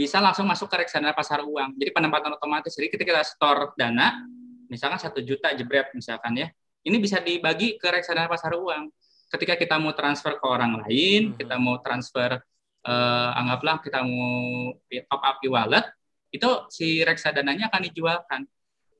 bisa 0.00 0.16
langsung 0.16 0.48
masuk 0.48 0.72
ke 0.72 0.80
reksadana 0.80 1.12
pasar 1.12 1.44
uang. 1.44 1.76
Jadi 1.76 1.92
penempatan 1.92 2.32
otomatis. 2.32 2.72
Jadi 2.72 2.88
ketika 2.88 3.20
kita 3.20 3.24
store 3.28 3.76
dana, 3.76 4.24
misalkan 4.72 4.96
satu 4.96 5.20
juta 5.20 5.52
jebret 5.52 5.92
misalkan 5.92 6.40
ya, 6.40 6.48
ini 6.88 6.96
bisa 6.96 7.20
dibagi 7.20 7.76
ke 7.76 7.84
reksadana 7.84 8.24
pasar 8.24 8.56
uang. 8.56 8.88
Ketika 9.28 9.60
kita 9.60 9.76
mau 9.76 9.92
transfer 9.92 10.40
ke 10.40 10.46
orang 10.48 10.80
lain, 10.80 11.30
hmm. 11.30 11.36
kita 11.36 11.60
mau 11.60 11.76
transfer, 11.84 12.40
uh, 12.88 13.30
anggaplah 13.36 13.84
kita 13.84 14.00
mau 14.00 14.72
top 14.88 15.20
up 15.20 15.36
e-wallet, 15.44 15.84
itu 16.32 16.48
si 16.72 17.04
reksadananya 17.04 17.68
akan 17.68 17.80
dijualkan. 17.92 18.40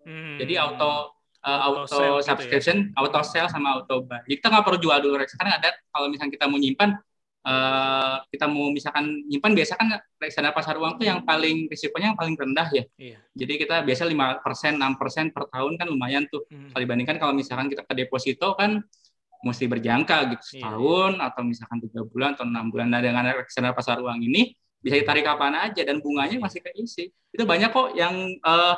Hmm. 0.04 0.36
Jadi 0.36 0.60
auto 0.60 1.16
uh, 1.40 1.60
auto, 1.64 1.88
auto 1.88 2.04
subscription, 2.20 2.92
gitu 2.92 2.92
ya? 2.92 3.00
auto 3.00 3.20
sell 3.24 3.48
sama 3.48 3.80
auto 3.80 4.04
buy. 4.04 4.20
Jadi 4.28 4.36
kita 4.36 4.52
nggak 4.52 4.64
perlu 4.68 4.78
jual 4.84 4.98
dulu 5.00 5.16
reksadana. 5.16 5.56
Ada 5.56 5.70
kalau 5.88 6.12
misalnya 6.12 6.36
kita 6.36 6.44
mau 6.44 6.60
nyimpan, 6.60 6.92
uh, 7.44 8.16
kita 8.28 8.46
mau 8.48 8.68
misalkan 8.68 9.24
nyimpan 9.28 9.52
biasa 9.56 9.72
kan 9.76 9.88
reksadana 10.20 10.52
pasar 10.52 10.76
uang 10.76 11.00
tuh 11.00 11.06
yang 11.08 11.24
paling 11.24 11.68
risikonya 11.70 12.12
yang 12.12 12.18
paling 12.18 12.36
rendah 12.36 12.68
ya. 12.72 12.84
Iya. 12.96 13.18
Jadi 13.36 13.52
kita 13.66 13.76
biasa 13.84 14.02
lima 14.08 14.40
persen, 14.40 14.76
enam 14.76 14.96
persen 15.00 15.32
per 15.32 15.48
tahun 15.48 15.80
kan 15.80 15.86
lumayan 15.88 16.24
tuh. 16.28 16.44
Hmm. 16.48 16.72
Kalau 16.72 16.82
dibandingkan 16.84 17.16
kalau 17.16 17.32
misalkan 17.32 17.72
kita 17.72 17.82
ke 17.84 17.94
deposito 17.96 18.52
kan 18.56 18.80
mesti 19.40 19.64
berjangka 19.64 20.36
gitu 20.36 20.42
iya. 20.44 20.68
setahun 20.68 21.12
iya. 21.16 21.26
atau 21.32 21.42
misalkan 21.48 21.78
tiga 21.80 22.00
bulan 22.04 22.36
atau 22.36 22.44
enam 22.44 22.68
bulan. 22.68 22.86
Nah 22.92 23.00
dengan 23.00 23.24
reksadana 23.24 23.72
pasar 23.72 24.00
uang 24.00 24.20
ini 24.20 24.52
bisa 24.80 24.96
ditarik 24.96 25.24
kapan 25.28 25.56
aja 25.60 25.82
dan 25.84 26.00
bunganya 26.00 26.40
masih 26.40 26.60
keisi. 26.64 27.12
Itu 27.32 27.44
banyak 27.44 27.72
kok 27.72 27.96
yang 27.96 28.36
uh, 28.44 28.76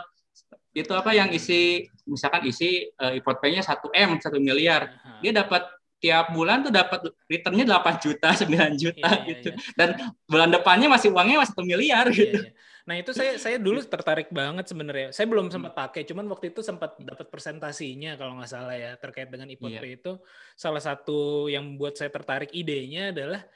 itu 0.72 0.92
apa 0.96 1.12
yang 1.12 1.28
isi 1.28 1.84
misalkan 2.08 2.48
isi 2.48 2.88
uh, 2.96 3.12
ipot 3.12 3.38
nya 3.44 3.60
1 3.60 3.92
m 3.92 4.10
1 4.16 4.40
miliar 4.40 4.88
dia 5.20 5.32
dapat 5.36 5.68
tiap 6.02 6.34
bulan 6.34 6.66
tuh 6.66 6.74
dapat 6.74 7.14
returnnya 7.30 7.62
8 7.78 8.02
juta 8.02 8.28
9 8.42 8.74
juta 8.74 9.06
iya, 9.06 9.22
iya, 9.22 9.28
gitu 9.30 9.48
iya. 9.54 9.72
dan 9.78 9.88
bulan 10.26 10.50
depannya 10.50 10.90
masih 10.90 11.14
uangnya 11.14 11.38
masih 11.46 11.54
satu 11.54 11.62
miliar 11.62 12.10
iya, 12.10 12.18
gitu 12.18 12.38
iya. 12.42 12.50
nah 12.82 12.98
itu 12.98 13.14
saya 13.14 13.38
saya 13.38 13.62
dulu 13.62 13.78
tertarik 13.86 14.34
banget 14.34 14.66
sebenarnya 14.66 15.14
saya 15.14 15.30
belum 15.30 15.54
sempat 15.54 15.72
pakai 15.78 16.02
cuman 16.02 16.26
waktu 16.26 16.50
itu 16.50 16.66
sempat 16.66 16.98
dapat 16.98 17.30
presentasinya 17.30 18.18
kalau 18.18 18.42
nggak 18.42 18.50
salah 18.50 18.74
ya 18.74 18.98
terkait 18.98 19.30
dengan 19.30 19.46
ipot 19.46 19.70
iya. 19.70 19.94
itu 19.94 20.18
salah 20.58 20.82
satu 20.82 21.46
yang 21.46 21.78
buat 21.78 21.94
saya 21.94 22.10
tertarik 22.10 22.50
idenya 22.50 23.14
adalah 23.14 23.46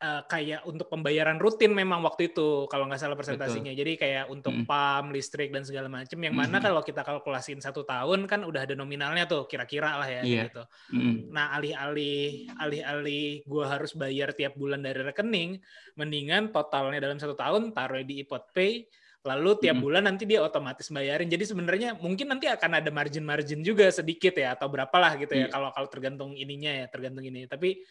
uh, 0.00 0.22
kayak 0.28 0.64
untuk 0.68 0.88
pembayaran 0.92 1.40
rutin 1.40 1.72
memang 1.72 2.04
waktu 2.04 2.32
itu 2.32 2.68
kalau 2.68 2.88
nggak 2.88 3.00
salah 3.00 3.16
presentasinya. 3.16 3.72
Betul. 3.72 3.80
Jadi 3.84 3.92
kayak 3.96 4.24
untuk 4.28 4.52
mm. 4.52 4.64
PAM, 4.68 5.04
listrik 5.12 5.50
dan 5.52 5.64
segala 5.64 5.88
macam. 5.88 6.18
Yang 6.18 6.36
mana 6.36 6.56
mm. 6.60 6.64
kalau 6.64 6.82
kita 6.84 7.02
kalkulasiin 7.04 7.60
satu 7.62 7.82
tahun 7.88 8.28
kan 8.28 8.44
udah 8.44 8.68
ada 8.68 8.74
nominalnya 8.76 9.24
tuh 9.24 9.48
kira-kira 9.48 9.96
lah 10.00 10.08
ya 10.08 10.22
yeah. 10.22 10.44
gitu. 10.48 10.62
Mm. 10.92 11.32
Nah 11.32 11.56
alih-alih 11.56 12.52
alih-alih 12.60 13.46
gue 13.46 13.64
harus 13.64 13.92
bayar 13.96 14.36
tiap 14.36 14.56
bulan 14.56 14.84
dari 14.84 15.00
rekening, 15.00 15.60
mendingan 15.96 16.52
totalnya 16.52 17.00
dalam 17.00 17.16
satu 17.16 17.32
tahun 17.32 17.72
taruh 17.72 18.04
di 18.04 18.20
ipot 18.20 18.52
pay. 18.52 18.84
Lalu 19.26 19.58
tiap 19.58 19.82
bulan 19.82 20.06
nanti 20.06 20.22
dia 20.22 20.38
otomatis 20.38 20.86
bayarin. 20.86 21.26
Jadi 21.26 21.50
sebenarnya 21.50 21.98
mungkin 21.98 22.30
nanti 22.30 22.46
akan 22.46 22.78
ada 22.78 22.94
margin-margin 22.94 23.58
juga 23.66 23.90
sedikit 23.90 24.38
ya 24.38 24.54
atau 24.54 24.70
berapalah 24.70 25.18
gitu 25.18 25.34
ya 25.34 25.50
iya. 25.50 25.50
kalau 25.50 25.74
kalau 25.74 25.90
tergantung 25.90 26.30
ininya 26.38 26.70
ya 26.70 26.86
tergantung 26.86 27.26
ini. 27.26 27.42
Tapi 27.50 27.82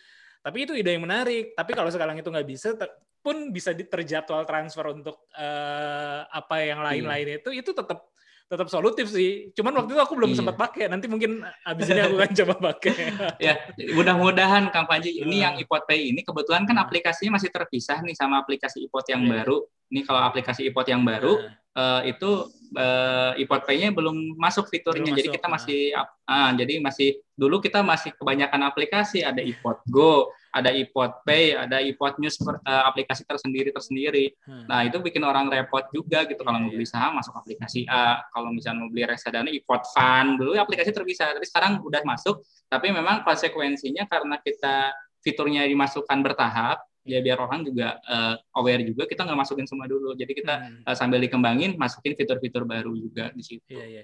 tapi 0.45 0.69
itu 0.69 0.77
ide 0.77 0.93
yang 0.93 1.09
menarik. 1.09 1.57
Tapi 1.57 1.71
kalau 1.73 1.89
sekarang 1.89 2.21
itu 2.21 2.29
nggak 2.29 2.45
bisa, 2.45 2.77
pun 3.25 3.49
bisa 3.49 3.73
terjadwal 3.73 4.45
transfer 4.45 4.93
untuk 4.93 5.25
uh, 5.33 6.29
apa 6.29 6.61
yang 6.61 6.85
lain-lain 6.85 7.25
iya. 7.25 7.35
itu, 7.41 7.49
itu 7.49 7.73
tetap 7.73 8.13
tetap 8.45 8.69
solutif 8.69 9.09
sih. 9.09 9.49
Cuman 9.57 9.73
waktu 9.81 9.97
itu 9.97 10.01
aku 10.01 10.13
belum 10.13 10.31
iya. 10.33 10.37
sempat 10.37 10.55
pakai. 10.55 10.85
Nanti 10.85 11.09
mungkin 11.09 11.41
abis 11.65 11.85
ini 11.89 12.01
aku 12.05 12.15
akan 12.21 12.31
coba 12.43 12.55
pakai. 12.73 12.93
ya, 13.41 13.53
mudah-mudahan 13.97 14.69
Kang 14.69 14.85
Panji 14.85 15.17
ini 15.17 15.41
yang 15.41 15.57
Ipot 15.57 15.89
Pay 15.89 16.13
ini 16.13 16.21
kebetulan 16.21 16.69
kan 16.69 16.77
aplikasinya 16.77 17.41
masih 17.41 17.49
terpisah 17.49 18.05
nih 18.05 18.13
sama 18.13 18.37
aplikasi 18.41 18.85
Ipot 18.85 19.05
yang 19.09 19.25
yeah. 19.25 19.41
baru. 19.41 19.57
Ini 19.89 20.01
kalau 20.05 20.21
aplikasi 20.21 20.61
Ipot 20.69 20.85
yang 20.85 21.01
baru 21.01 21.41
uh. 21.41 21.77
uh, 21.77 22.01
itu 22.05 22.49
uh, 22.77 23.31
iPod 23.37 23.65
Pay-nya 23.65 23.89
belum 23.89 24.37
masuk 24.37 24.69
fiturnya. 24.69 25.09
Belum 25.09 25.17
jadi 25.17 25.29
masuk, 25.29 25.35
kita 25.41 25.47
nah. 25.47 25.53
masih 25.57 25.81
uh, 26.29 26.49
jadi 26.53 26.73
masih 26.81 27.09
dulu 27.35 27.55
kita 27.59 27.79
masih 27.81 28.11
kebanyakan 28.13 28.61
aplikasi, 28.69 29.25
ada 29.25 29.41
iPod 29.41 29.81
Go, 29.89 30.29
ada 30.55 30.71
iPod 30.71 31.27
Pay, 31.27 31.51
ada 31.51 31.83
iPod 31.83 32.15
News 32.23 32.39
per- 32.39 32.63
uh, 32.63 32.87
aplikasi 32.87 33.27
tersendiri 33.27 33.75
tersendiri. 33.75 34.31
Hmm. 34.47 34.63
Nah, 34.71 34.87
itu 34.87 35.03
bikin 35.03 35.19
orang 35.27 35.51
repot 35.51 35.83
juga 35.91 36.23
gitu 36.23 36.39
kalau 36.47 36.63
Iya, 36.63 36.65
mau 36.65 36.71
beli 36.71 36.87
saham 36.87 37.11
masuk 37.19 37.35
aplikasi 37.35 37.83
A, 37.91 38.23
kalau 38.31 38.55
misalnya 38.55 38.87
mau 38.87 38.89
beli 38.89 39.03
reksadana 39.03 39.51
iPod 39.51 39.83
Fund, 39.91 40.39
dulu 40.39 40.55
aplikasi 40.55 40.95
terpisah, 40.95 41.35
tapi 41.35 41.43
sekarang 41.43 41.83
udah 41.83 42.07
masuk, 42.07 42.39
tapi 42.71 42.95
memang 42.95 43.27
konsekuensinya 43.27 44.07
karena 44.07 44.39
kita 44.39 44.95
fiturnya 45.19 45.67
dimasukkan 45.67 46.23
bertahap, 46.23 46.79
ya 47.03 47.19
biar 47.19 47.37
orang 47.37 47.61
juga 47.67 47.99
uh, 48.07 48.39
aware 48.55 48.81
juga 48.81 49.05
kita 49.05 49.27
nggak 49.27 49.39
masukin 49.43 49.67
semua 49.67 49.85
dulu. 49.91 50.15
Jadi 50.15 50.31
kita 50.39 50.55
Hmm. 50.55 50.81
uh, 50.87 50.95
sambil 50.95 51.19
dikembangin 51.19 51.75
masukin 51.75 52.15
fitur-fitur 52.15 52.63
baru 52.63 52.95
juga 52.95 53.29
di 53.35 53.43
situ. 53.43 53.75
Iya 53.75 53.85
iya. 53.91 54.03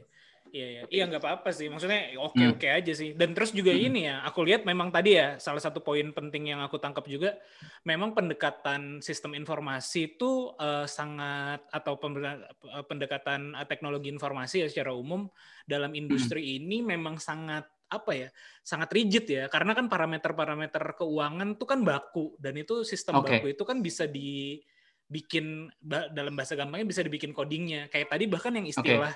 Iya 0.52 0.68
iya. 0.68 0.82
Iya 0.92 1.04
nggak 1.08 1.24
apa-apa 1.24 1.50
sih. 1.56 1.72
Maksudnya 1.72 2.12
oke 2.20 2.36
Hmm. 2.36 2.52
oke 2.60 2.68
aja 2.68 2.92
sih. 2.92 3.16
Dan 3.16 3.32
terus 3.32 3.56
juga 3.56 3.72
Hmm. 3.72 3.88
ini 3.88 4.12
ya, 4.12 4.20
aku 4.28 4.44
lihat 4.44 4.68
memang 4.68 4.92
tadi 4.92 5.16
ya 5.16 5.40
salah 5.40 5.64
satu 5.64 5.80
poin 5.80 6.12
penting 6.12 6.52
yang 6.52 6.60
aku 6.60 6.76
tangkap 6.76 7.08
juga 7.08 7.40
memang 7.88 8.12
pendekatan 8.12 9.00
sistem 9.00 9.34
informasi 9.40 10.16
itu 10.20 10.52
eh, 10.60 10.86
sangat 10.92 11.64
atau 11.72 11.96
eh, 11.96 12.84
pendekatan 12.84 13.56
eh, 13.56 13.66
teknologi 13.66 14.12
informasi 14.12 14.64
ya 14.64 14.68
secara 14.68 14.92
umum 14.92 15.32
dalam 15.64 15.96
industri 15.96 16.60
ini 16.60 16.84
memang 16.84 17.16
sangat 17.16 17.64
apa 17.92 18.12
ya 18.16 18.30
sangat 18.64 18.88
rigid 18.96 19.28
ya 19.28 19.44
karena 19.52 19.76
kan 19.76 19.92
parameter-parameter 19.92 20.96
keuangan 20.96 21.60
tuh 21.60 21.68
kan 21.68 21.84
baku 21.84 22.40
dan 22.40 22.56
itu 22.56 22.88
sistem 22.88 23.20
Oke. 23.20 23.44
baku 23.44 23.52
itu 23.52 23.64
kan 23.68 23.84
bisa 23.84 24.08
dibikin 24.08 25.68
dalam 26.08 26.32
bahasa 26.32 26.56
gampangnya 26.56 26.88
bisa 26.88 27.04
dibikin 27.04 27.36
codingnya 27.36 27.92
kayak 27.92 28.08
tadi 28.08 28.32
bahkan 28.32 28.56
yang 28.56 28.64
istilah 28.64 29.12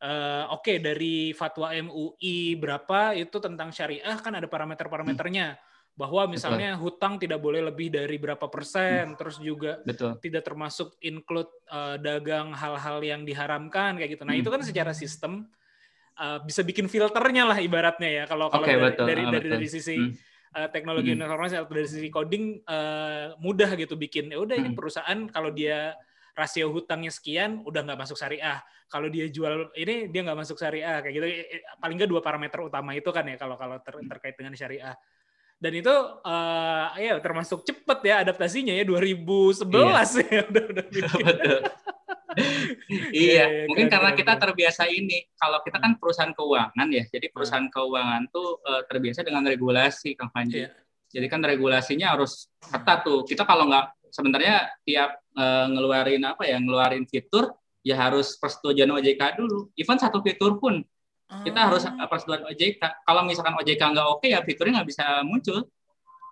eh, 0.00 0.44
oke 0.48 0.80
dari 0.80 1.36
fatwa 1.36 1.70
MUI 1.76 2.56
berapa 2.56 3.12
itu 3.14 3.36
tentang 3.36 3.68
syariah 3.70 4.16
kan 4.18 4.32
ada 4.32 4.48
parameter-parameternya 4.48 5.60
bahwa 5.92 6.24
misalnya 6.32 6.80
hutang 6.80 7.20
tidak 7.20 7.44
boleh 7.44 7.60
lebih 7.68 7.92
dari 7.92 8.16
berapa 8.16 8.48
persen 8.48 9.12
terus 9.20 9.36
juga 9.36 9.84
Betul. 9.84 10.16
tidak 10.24 10.48
termasuk 10.48 10.96
include 11.04 11.52
eh, 11.68 11.96
dagang 12.00 12.56
hal-hal 12.56 13.04
yang 13.04 13.22
diharamkan 13.28 14.00
kayak 14.00 14.16
gitu. 14.16 14.24
Nah, 14.24 14.32
Hmm. 14.32 14.42
itu 14.42 14.48
kan 14.48 14.62
secara 14.64 14.92
sistem 14.96 15.44
eh, 16.16 16.38
bisa 16.44 16.64
bikin 16.64 16.88
filternya 16.88 17.44
lah 17.44 17.58
ibaratnya 17.60 18.08
ya 18.08 18.24
kalau 18.24 18.48
kalau 18.48 18.64
Oke, 18.64 18.72
dari, 18.76 18.84
betul. 18.88 19.06
dari, 19.06 19.22
Ah, 19.24 19.32
dari 19.32 19.48
betul. 19.48 19.52
dari 19.60 19.68
sisi 19.68 19.96
Hmm. 20.00 20.12
eh, 20.50 20.68
teknologi 20.72 21.10
Hmm. 21.12 21.20
informasi 21.20 21.54
atau 21.60 21.70
dari 21.70 21.88
sisi 21.88 22.08
coding 22.08 22.44
eh, 22.64 23.26
mudah 23.36 23.70
gitu 23.76 23.94
bikin 24.00 24.32
ya 24.32 24.40
udah 24.40 24.56
ini 24.56 24.72
Hmm. 24.72 24.78
perusahaan 24.80 25.20
kalau 25.28 25.52
dia 25.52 25.92
rasio 26.40 26.72
hutangnya 26.72 27.12
sekian 27.12 27.60
udah 27.68 27.84
nggak 27.84 28.00
masuk 28.00 28.16
syariah. 28.16 28.58
Kalau 28.88 29.06
dia 29.12 29.28
jual 29.28 29.68
ini 29.76 30.08
dia 30.08 30.20
nggak 30.24 30.38
masuk 30.40 30.56
syariah 30.56 31.04
kayak 31.04 31.14
gitu. 31.14 31.26
Eh, 31.28 31.62
Paling 31.76 31.96
nggak 32.00 32.10
dua 32.10 32.24
parameter 32.24 32.58
utama 32.64 32.96
itu 32.96 33.12
kan 33.12 33.28
ya 33.28 33.36
kalau 33.36 33.60
kalau 33.60 33.76
ter- 33.84 34.00
terkait 34.08 34.34
dengan 34.40 34.56
syariah. 34.56 34.96
Dan 35.60 35.76
itu 35.76 35.92
eh 36.24 36.86
ya 37.04 37.20
termasuk 37.20 37.60
cepet 37.68 37.98
ya 38.08 38.24
adaptasinya 38.24 38.72
ya 38.72 38.84
2011 38.88 39.68
ya 40.24 40.42
udah 40.48 40.64
udah. 40.72 40.84
Iya, 42.90 43.10
iya, 43.10 43.44
iya, 43.46 43.66
mungkin 43.66 43.86
keren, 43.86 43.94
karena 43.94 44.10
keren, 44.14 44.20
kita 44.22 44.32
keren. 44.34 44.42
terbiasa 44.46 44.82
ini. 44.90 45.18
Kalau 45.34 45.58
kita 45.66 45.78
kan 45.82 45.92
perusahaan 45.98 46.34
keuangan 46.34 46.88
ya, 46.90 47.04
jadi 47.10 47.26
perusahaan 47.30 47.68
keuangan 47.70 48.22
tuh 48.30 48.62
eh, 48.62 48.82
terbiasa 48.86 49.20
dengan 49.26 49.42
regulasi, 49.46 50.14
Kang 50.14 50.30
Panji. 50.30 50.66
Iya. 50.66 50.70
Jadi 51.10 51.26
kan 51.26 51.42
regulasinya 51.42 52.14
harus 52.14 52.46
ketat 52.62 53.02
tuh. 53.02 53.26
Kita 53.26 53.42
kalau 53.42 53.66
nggak 53.66 53.99
sebenarnya 54.10 54.68
tiap 54.84 55.22
eh, 55.38 55.66
ngeluarin 55.70 56.22
apa 56.26 56.42
ya, 56.46 56.58
ngeluarin 56.58 57.06
fitur 57.06 57.54
ya 57.80 57.96
harus 57.96 58.36
persetujuan 58.36 58.90
OJK 58.90 59.40
dulu. 59.40 59.72
Even 59.78 59.96
satu 59.96 60.20
fitur 60.20 60.60
pun 60.60 60.84
kita 61.46 61.70
harus 61.70 61.86
Ah. 61.86 61.94
eh, 61.94 62.08
persetujuan 62.10 62.42
OJK. 62.50 62.82
Kalau 63.06 63.22
misalkan 63.24 63.54
OJK 63.56 63.82
nggak 63.94 64.08
oke 64.18 64.26
ya 64.26 64.42
fiturnya 64.42 64.82
nggak 64.82 64.88
bisa 64.90 65.06
muncul. 65.22 65.64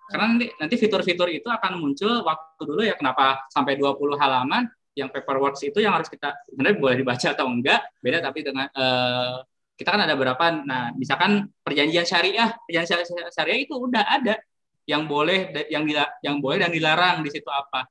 Karena 0.09 0.25
nanti, 0.33 0.47
nanti 0.57 0.75
fitur-fitur 0.75 1.29
itu 1.29 1.45
akan 1.47 1.77
muncul 1.77 2.25
waktu 2.25 2.61
dulu 2.65 2.81
ya 2.81 2.97
kenapa 2.97 3.45
sampai 3.53 3.77
20 3.77 4.17
halaman 4.17 4.65
yang 4.97 5.07
paperwork 5.13 5.55
itu 5.61 5.79
yang 5.79 5.93
harus 5.95 6.09
kita 6.09 6.33
sebenarnya 6.49 6.77
boleh 6.81 6.95
dibaca 6.99 7.27
atau 7.31 7.45
enggak 7.47 7.81
beda 8.01 8.19
tapi 8.19 8.39
dengan 8.41 8.67
eh, 8.73 9.37
kita 9.79 9.95
kan 9.95 10.01
ada 10.03 10.17
berapa 10.17 10.45
nah 10.67 10.91
misalkan 10.97 11.47
perjanjian 11.63 12.03
syariah 12.03 12.51
perjanjian 12.67 13.05
syariah 13.31 13.63
itu 13.63 13.77
udah 13.79 14.03
ada 14.03 14.35
yang 14.89 15.05
boleh 15.05 15.53
yang 15.69 15.85
dila- 15.85 16.13
yang 16.25 16.41
boleh 16.41 16.65
dan 16.65 16.73
dilarang 16.73 17.21
di 17.21 17.29
situ 17.29 17.45
apa. 17.45 17.85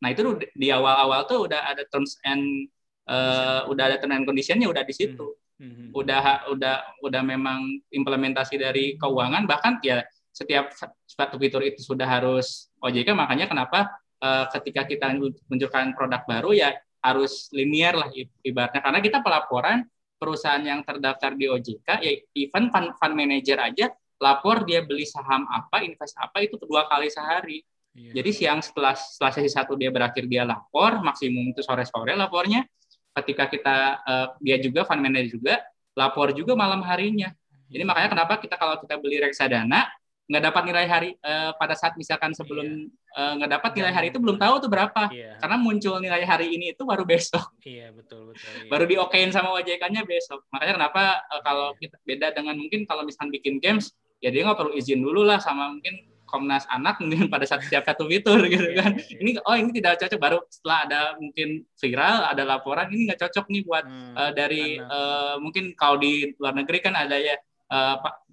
Nah 0.00 0.08
itu 0.08 0.24
di 0.56 0.72
awal-awal 0.72 1.28
tuh 1.28 1.44
udah 1.44 1.68
ada 1.68 1.84
terms 1.92 2.16
and 2.24 2.64
eh, 3.04 3.60
udah 3.68 3.84
ada 3.92 3.96
terms 4.00 4.16
and 4.16 4.24
conditionnya 4.24 4.64
udah 4.72 4.80
di 4.80 4.96
situ. 4.96 5.36
Mhm. 5.60 5.92
udah 5.92 6.48
udah 6.56 6.76
udah 7.04 7.20
memang 7.20 7.84
implementasi 7.92 8.56
dari 8.56 8.96
keuangan 8.96 9.44
bahkan 9.44 9.76
ya 9.84 10.00
setiap 10.32 10.72
suatu 11.04 11.36
fitur 11.36 11.60
itu 11.60 11.84
sudah 11.84 12.08
harus 12.08 12.72
OJK 12.80 13.12
makanya 13.12 13.44
kenapa 13.44 13.92
eh, 14.24 14.48
ketika 14.56 14.88
kita 14.88 15.12
menunjukkan 15.20 15.92
produk 15.92 16.24
baru 16.24 16.56
ya 16.56 16.72
harus 17.04 17.52
linear 17.52 17.92
lah 17.92 18.08
ibaratnya. 18.40 18.80
Karena 18.80 19.00
kita 19.04 19.20
pelaporan 19.20 19.84
perusahaan 20.16 20.64
yang 20.64 20.80
terdaftar 20.80 21.36
di 21.36 21.44
OJK 21.48 21.88
ya 22.04 22.12
even 22.36 22.72
fund, 22.72 22.96
fund 22.96 23.12
manager 23.12 23.60
aja 23.60 23.92
lapor 24.20 24.62
dia 24.62 24.84
beli 24.84 25.08
saham 25.08 25.48
apa 25.48 25.80
invest 25.80 26.14
apa 26.20 26.44
itu 26.44 26.60
dua 26.60 26.84
kali 26.86 27.08
sehari 27.08 27.64
Iya. 27.90 28.22
jadi 28.22 28.30
siang 28.30 28.60
setelah 28.62 28.94
setelah 28.94 29.32
sesi 29.34 29.50
satu 29.50 29.74
dia 29.74 29.90
berakhir 29.90 30.22
dia 30.30 30.46
lapor, 30.46 31.02
maksimum 31.02 31.50
itu 31.50 31.58
sore-sore 31.58 32.14
lapornya. 32.14 32.62
Ketika 33.10 33.50
kita 33.50 33.76
eh, 34.06 34.26
dia 34.38 34.56
juga 34.62 34.86
fund 34.86 35.02
manager 35.02 35.34
juga 35.42 35.58
lapor 35.98 36.30
juga 36.30 36.54
malam 36.54 36.86
harinya. 36.86 37.34
Jadi 37.66 37.82
makanya 37.82 38.14
kenapa 38.14 38.38
kita 38.38 38.54
kalau 38.54 38.78
kita 38.78 38.94
beli 38.94 39.18
reksadana 39.18 39.90
nggak 40.30 40.42
dapat 40.46 40.62
nilai 40.70 40.86
hari 40.86 41.10
eh, 41.18 41.50
pada 41.58 41.74
saat 41.74 41.98
misalkan 41.98 42.30
sebelum 42.30 42.86
eh, 42.94 43.32
nggak 43.42 43.58
dapat 43.58 43.70
nilai 43.82 43.90
hari 43.90 44.06
itu 44.14 44.22
belum 44.22 44.38
tahu 44.38 44.54
tuh 44.62 44.70
berapa. 44.70 45.10
Iya. 45.10 45.42
Karena 45.42 45.58
muncul 45.58 45.98
nilai 45.98 46.22
hari 46.22 46.46
ini 46.54 46.70
itu 46.78 46.86
baru 46.86 47.02
besok, 47.02 47.50
Iya, 47.66 47.90
betul 47.90 48.30
betul. 48.30 48.46
iya. 48.54 48.70
baru 48.70 48.86
diokein 48.86 49.34
sama 49.34 49.50
OJK-nya 49.58 50.06
besok. 50.06 50.46
Makanya 50.54 50.78
kenapa 50.78 51.02
eh, 51.26 51.42
kalau 51.42 51.74
kita 51.74 51.98
beda 52.06 52.30
dengan 52.38 52.54
mungkin 52.54 52.86
kalau 52.86 53.02
misalkan 53.02 53.34
bikin 53.34 53.58
games 53.58 53.90
ya 54.20 54.28
dia 54.28 54.44
nggak 54.44 54.56
perlu 54.56 54.72
izin 54.72 55.00
dulu 55.00 55.24
lah 55.24 55.36
sama 55.36 55.68
mungkin 55.68 55.96
Komnas 56.22 56.62
Anak 56.68 57.02
mungkin 57.02 57.26
pada 57.26 57.42
saat 57.42 57.66
setiap 57.66 57.82
satu 57.82 58.06
fitur 58.06 58.38
gitu 58.46 58.62
Iya, 58.62 58.78
kan. 58.78 58.92
iya, 58.94 59.02
iya. 59.02 59.18
Ini 59.18 59.30
oh 59.42 59.56
ini 59.56 59.70
tidak 59.72 59.98
cocok 59.98 60.20
baru 60.20 60.38
setelah 60.46 60.78
ada 60.86 61.00
mungkin 61.18 61.48
viral 61.74 62.16
ada 62.24 62.42
laporan 62.44 62.86
ini 62.88 63.10
nggak 63.10 63.20
cocok 63.20 63.46
nih 63.50 63.62
buat 63.64 63.82
Hmm, 63.82 64.14
eh, 64.14 64.32
dari 64.32 64.64
anak. 64.76 64.86
eh, 64.86 65.34
mungkin 65.38 65.64
kalau 65.74 65.96
di 65.98 66.12
luar 66.36 66.54
negeri 66.54 66.78
kan 66.78 66.94
ada 66.94 67.16
ya 67.16 67.34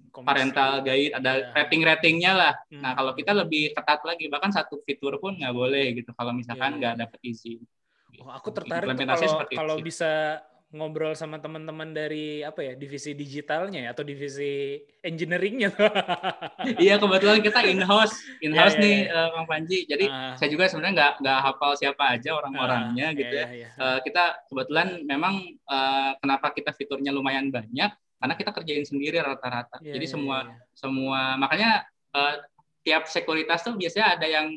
Komisi. 0.08 0.26
parental 0.26 0.70
guide 0.80 1.12
ada 1.12 1.32
Iya. 1.32 1.46
rating-ratingnya 1.54 2.32
lah. 2.32 2.52
Hmm. 2.66 2.82
Nah 2.82 2.92
kalau 2.92 3.12
kita 3.12 3.30
lebih 3.32 3.70
ketat 3.70 4.00
lagi 4.02 4.24
bahkan 4.26 4.50
satu 4.50 4.78
fitur 4.82 5.18
pun 5.18 5.34
nggak 5.34 5.50
boleh 5.52 5.94
gitu 5.94 6.10
kalau 6.12 6.30
misalkan 6.30 6.78
nggak 6.78 6.94
iya. 6.94 7.02
dapat 7.02 7.18
izin. 7.22 7.58
Oh, 8.18 8.30
aku 8.30 8.50
tertarik 8.50 8.82
tuh 8.84 8.94
Implementasinya 8.94 9.14
kalau 9.22 9.34
seperti 9.36 9.52
itu 9.54 9.60
kalau 9.60 9.76
bisa 9.78 10.10
ngobrol 10.68 11.16
sama 11.16 11.40
teman-teman 11.40 11.90
dari 11.90 12.44
apa 12.44 12.60
ya 12.60 12.76
divisi 12.76 13.16
digitalnya 13.16 13.88
ya 13.88 13.90
atau 13.90 14.04
divisi 14.04 14.76
engineeringnya. 15.00 15.72
iya 16.84 17.00
kebetulan 17.00 17.40
kita 17.40 17.64
in 17.64 17.80
house 17.80 18.12
in 18.44 18.52
house 18.52 18.76
Iya, 18.76 18.80
iya, 18.80 18.84
nih 18.84 18.96
iya. 19.08 19.16
eh, 19.16 19.28
Kang 19.32 19.46
Panji. 19.48 19.78
Jadi 19.84 20.04
Ah. 20.06 20.36
saya 20.36 20.48
juga 20.48 20.68
sebenarnya 20.68 20.94
nggak 20.94 21.12
nggak 21.24 21.38
hafal 21.40 21.72
siapa 21.72 22.04
aja 22.12 22.30
orang-orangnya 22.34 23.06
Ah, 23.08 23.16
gitu 23.16 23.32
iya, 23.32 23.44
ya. 23.44 23.48
iya, 23.48 23.68
iya. 23.72 23.80
Eh, 23.80 23.98
kita 24.04 24.24
kebetulan 24.44 24.88
memang 25.02 25.34
eh, 25.48 26.10
kenapa 26.20 26.46
kita 26.52 26.70
fiturnya 26.70 27.10
lumayan 27.10 27.48
banyak 27.48 27.90
karena 28.18 28.34
kita 28.36 28.50
kerjain 28.52 28.84
sendiri 28.84 29.16
rata-rata. 29.18 29.80
Iya, 29.80 29.96
Jadi 29.96 30.04
iya, 30.04 30.12
semua 30.12 30.36
iya. 30.44 30.54
semua 30.76 31.20
makanya 31.34 31.70
eh, 32.12 32.34
tiap 32.84 33.08
sekuritas 33.08 33.64
tuh 33.64 33.72
biasanya 33.72 34.20
ada 34.20 34.26
yang 34.26 34.52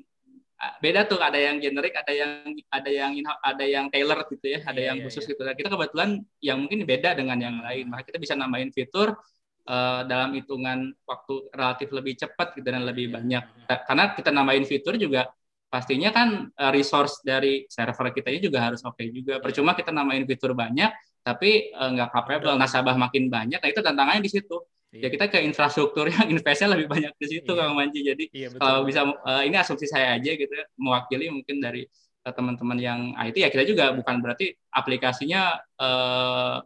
beda 0.78 1.10
tuh 1.10 1.18
ada 1.18 1.40
yang 1.42 1.58
generik 1.58 1.94
ada 1.98 2.14
yang 2.14 2.32
ada 2.70 2.90
yang 2.90 3.12
in- 3.18 3.40
ada 3.42 3.66
yang 3.66 3.86
tailor 3.90 4.26
gitu 4.30 4.46
ya 4.46 4.60
ada 4.62 4.78
Iya, 4.78 4.88
yang 4.94 4.98
iya, 5.02 5.04
khusus 5.10 5.24
iya. 5.26 5.30
gitu. 5.34 5.42
Nah, 5.42 5.56
kita 5.58 5.70
kebetulan 5.74 6.10
yang 6.38 6.58
mungkin 6.62 6.86
beda 6.86 7.18
dengan 7.18 7.38
yang 7.42 7.58
lain. 7.66 7.90
Maka 7.90 8.06
kita 8.10 8.18
bisa 8.22 8.34
nambahin 8.38 8.70
fitur 8.70 9.18
eh, 9.62 10.02
dalam 10.10 10.34
hitungan 10.34 10.90
waktu 11.06 11.34
relatif 11.54 11.90
lebih 11.94 12.14
cepat 12.18 12.58
gitu 12.58 12.66
dan 12.70 12.82
lebih 12.86 13.10
Iya. 13.10 13.14
banyak. 13.18 13.44
Ta- 13.70 13.82
karena 13.86 14.04
kita 14.18 14.30
nambahin 14.34 14.66
fitur 14.66 14.98
juga 14.98 15.30
pastinya 15.72 16.10
kan 16.14 16.50
eh, 16.54 16.72
resource 16.74 17.22
dari 17.26 17.66
server 17.70 18.14
kita 18.14 18.30
juga 18.38 18.60
harus 18.62 18.82
oke 18.86 19.02
juga. 19.10 19.38
Iya. 19.38 19.42
percuma 19.42 19.72
kita 19.74 19.90
nambahin 19.90 20.26
fitur 20.30 20.54
banyak 20.54 20.92
tapi 21.22 21.74
eh, 21.74 21.90
nggak 21.94 22.10
capable 22.14 22.54
nasabah 22.58 22.98
makin 22.98 23.30
banyak. 23.30 23.58
Nah 23.62 23.70
itu 23.70 23.82
tantangannya 23.82 24.22
di 24.22 24.30
situ 24.34 24.58
ya 24.92 25.08
Iya. 25.08 25.10
kita 25.10 25.26
ke 25.32 25.40
infrastruktur 25.40 26.06
yang 26.12 26.28
investnya 26.36 26.68
lebih 26.76 26.88
banyak 26.92 27.14
di 27.16 27.28
situ 27.28 27.52
Iya. 27.52 27.60
Kang 27.64 27.74
Manji 27.80 28.00
jadi 28.04 28.26
Iya, 28.32 28.48
betul. 28.52 28.60
kalau 28.60 28.80
bisa 28.84 29.02
eh, 29.08 29.42
ini 29.48 29.56
asumsi 29.56 29.86
saya 29.88 30.20
aja 30.20 30.32
gitu 30.36 30.52
ya, 30.52 30.66
mewakili 30.76 31.32
mungkin 31.32 31.64
dari 31.64 31.88
eh, 32.22 32.34
teman-teman 32.36 32.78
yang 32.78 33.00
IT 33.16 33.40
ya 33.40 33.50
kita 33.50 33.64
juga 33.64 33.96
bukan 33.96 34.20
berarti 34.20 34.52
aplikasinya 34.76 35.56
eh, 35.80 36.58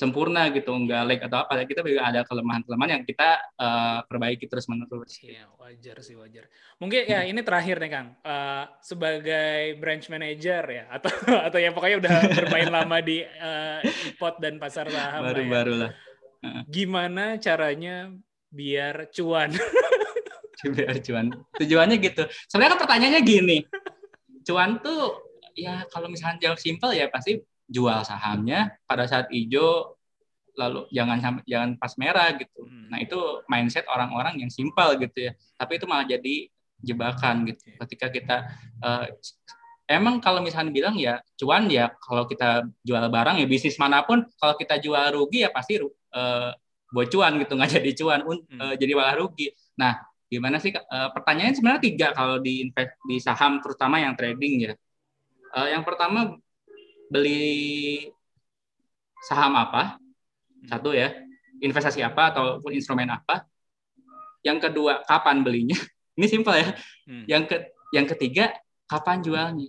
sempurna 0.00 0.48
gitu 0.48 0.72
nggak 0.72 1.02
lag 1.04 1.20
atau 1.28 1.38
apa 1.44 1.60
kita 1.68 1.84
juga 1.84 2.08
ada 2.08 2.24
kelemahan-kelemahan 2.24 2.90
yang 2.96 3.04
kita 3.04 3.36
uh, 3.60 4.00
perbaiki 4.08 4.48
terus 4.48 4.64
menerus 4.64 5.20
iya 5.20 5.44
wajar 5.60 6.00
sih 6.00 6.16
wajar 6.16 6.48
mungkin 6.80 7.04
ya 7.04 7.20
ini 7.28 7.44
terakhir 7.44 7.76
nih 7.76 7.90
kang 7.92 8.08
uh, 8.24 8.64
sebagai 8.80 9.76
branch 9.76 10.08
manager 10.08 10.64
ya 10.64 10.84
atau 10.88 11.12
atau 11.52 11.58
ya 11.60 11.70
pokoknya 11.76 11.96
udah 12.00 12.16
bermain 12.32 12.70
lama 12.72 12.96
di 13.04 13.20
uh, 13.20 13.84
pot 14.16 14.40
dan 14.40 14.56
pasar 14.56 14.88
saham 14.88 15.20
baru-baru 15.20 15.74
lah 15.84 15.92
ya. 15.92 16.09
Gimana 16.68 17.36
caranya 17.36 18.12
biar 18.50 19.12
cuan 19.12 19.52
biar 20.76 21.00
cuan 21.04 21.32
tujuannya 21.56 21.96
gitu 22.00 22.22
sebenarnya 22.48 22.76
kan 22.76 22.80
pertanyaannya 22.84 23.22
gini 23.24 23.58
cuan 24.44 24.80
tuh 24.80 25.20
ya 25.56 25.84
kalau 25.92 26.08
misalnya 26.08 26.40
jawab 26.40 26.58
simpel 26.58 26.96
ya 26.96 27.12
pasti 27.12 27.40
jual 27.70 28.02
sahamnya 28.02 28.74
pada 28.88 29.06
saat 29.06 29.30
hijau 29.30 29.94
lalu 30.58 30.84
jangan 30.90 31.40
jangan 31.46 31.70
pas 31.78 31.92
merah 31.96 32.34
gitu. 32.36 32.66
Hmm. 32.66 32.90
Nah, 32.90 32.98
itu 33.00 33.16
mindset 33.46 33.86
orang-orang 33.86 34.42
yang 34.42 34.50
simpel 34.50 34.98
gitu 34.98 35.30
ya. 35.30 35.32
Tapi 35.56 35.78
itu 35.78 35.86
malah 35.86 36.04
jadi 36.04 36.50
jebakan 36.82 37.46
gitu. 37.48 37.64
Ketika 37.86 38.12
kita 38.12 38.36
uh, 38.82 39.06
emang 39.86 40.18
kalau 40.18 40.44
misalnya 40.44 40.74
bilang 40.74 40.96
ya 40.98 41.22
cuan 41.38 41.70
ya 41.70 41.94
kalau 42.02 42.26
kita 42.26 42.66
jual 42.82 43.02
barang 43.08 43.40
ya 43.40 43.46
bisnis 43.46 43.78
mana 43.80 44.02
pun 44.02 44.26
kalau 44.36 44.54
kita 44.58 44.78
jual 44.82 45.02
rugi 45.14 45.46
ya 45.46 45.50
pasti 45.50 45.80
uh, 46.14 46.50
bocuan 46.90 47.38
gitu 47.38 47.54
nggak 47.58 47.72
jadi 47.80 47.90
cuan 47.98 48.20
uh, 48.26 48.74
jadi 48.76 48.92
malah 48.94 49.14
rugi. 49.18 49.54
Nah, 49.78 49.98
gimana 50.30 50.62
sih 50.62 50.74
uh, 50.74 51.08
pertanyaannya 51.14 51.56
sebenarnya 51.56 51.82
tiga 51.82 52.08
kalau 52.14 52.38
di 52.38 52.66
invest 52.66 52.94
di 53.06 53.16
saham 53.18 53.58
terutama 53.62 53.98
yang 53.98 54.14
trading 54.14 54.70
ya. 54.70 54.74
Uh, 55.50 55.66
yang 55.66 55.82
pertama 55.82 56.38
beli 57.10 58.06
saham 59.26 59.58
apa 59.58 59.98
satu 60.70 60.94
ya 60.94 61.10
investasi 61.60 62.00
apa 62.00 62.32
ataupun 62.32 62.72
instrumen 62.72 63.10
apa 63.10 63.44
yang 64.46 64.56
kedua 64.62 65.04
kapan 65.04 65.44
belinya 65.44 65.76
ini 66.16 66.26
simpel 66.30 66.56
ya 66.56 66.68
hmm. 67.10 67.24
yang 67.28 67.44
ke 67.44 67.56
yang 67.92 68.06
ketiga 68.08 68.54
kapan 68.88 69.20
jualnya 69.20 69.68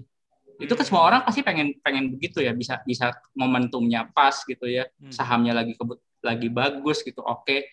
itu 0.61 0.73
kan 0.77 0.85
semua 0.85 1.03
orang 1.09 1.21
pasti 1.25 1.41
pengen 1.41 1.73
pengen 1.81 2.13
begitu 2.13 2.45
ya 2.45 2.53
bisa 2.53 2.77
bisa 2.85 3.09
momentumnya 3.33 4.07
pas 4.13 4.45
gitu 4.45 4.69
ya 4.69 4.85
hmm. 5.01 5.09
sahamnya 5.09 5.57
lagi 5.57 5.73
kebut 5.73 5.97
lagi 6.21 6.47
bagus 6.47 7.01
gitu 7.01 7.21
oke 7.21 7.65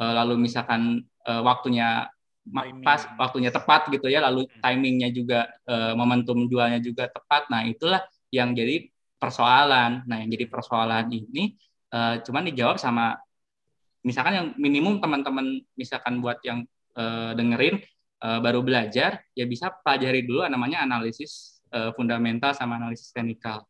uh, 0.00 0.12
lalu 0.22 0.48
misalkan 0.48 1.04
uh, 1.26 1.42
waktunya 1.42 2.08
Timing. 2.44 2.84
pas 2.84 3.00
waktunya 3.16 3.48
tepat 3.48 3.88
gitu 3.88 4.04
ya 4.12 4.20
lalu 4.20 4.44
hmm. 4.44 4.60
timingnya 4.60 5.08
juga 5.08 5.48
uh, 5.64 5.96
momentum 5.96 6.44
jualnya 6.44 6.78
juga 6.80 7.08
tepat 7.08 7.48
nah 7.48 7.64
itulah 7.64 8.04
yang 8.34 8.52
jadi 8.52 8.90
persoalan. 9.24 10.04
Nah, 10.04 10.16
yang 10.20 10.28
jadi 10.28 10.46
persoalan 10.50 11.08
ini 11.08 11.56
uh, 11.94 12.20
cuman 12.20 12.44
dijawab 12.52 12.76
sama 12.76 13.16
misalkan 14.04 14.34
yang 14.36 14.48
minimum 14.60 15.00
teman-teman 15.00 15.64
misalkan 15.78 16.20
buat 16.20 16.36
yang 16.44 16.66
uh, 16.98 17.32
dengerin 17.32 17.80
uh, 18.20 18.36
baru 18.44 18.60
belajar 18.60 19.24
ya 19.32 19.48
bisa 19.48 19.72
pelajari 19.80 20.28
dulu 20.28 20.44
namanya 20.44 20.84
analisis 20.84 21.64
uh, 21.72 21.88
fundamental 21.96 22.52
sama 22.52 22.76
analisis 22.76 23.08
teknikal 23.16 23.64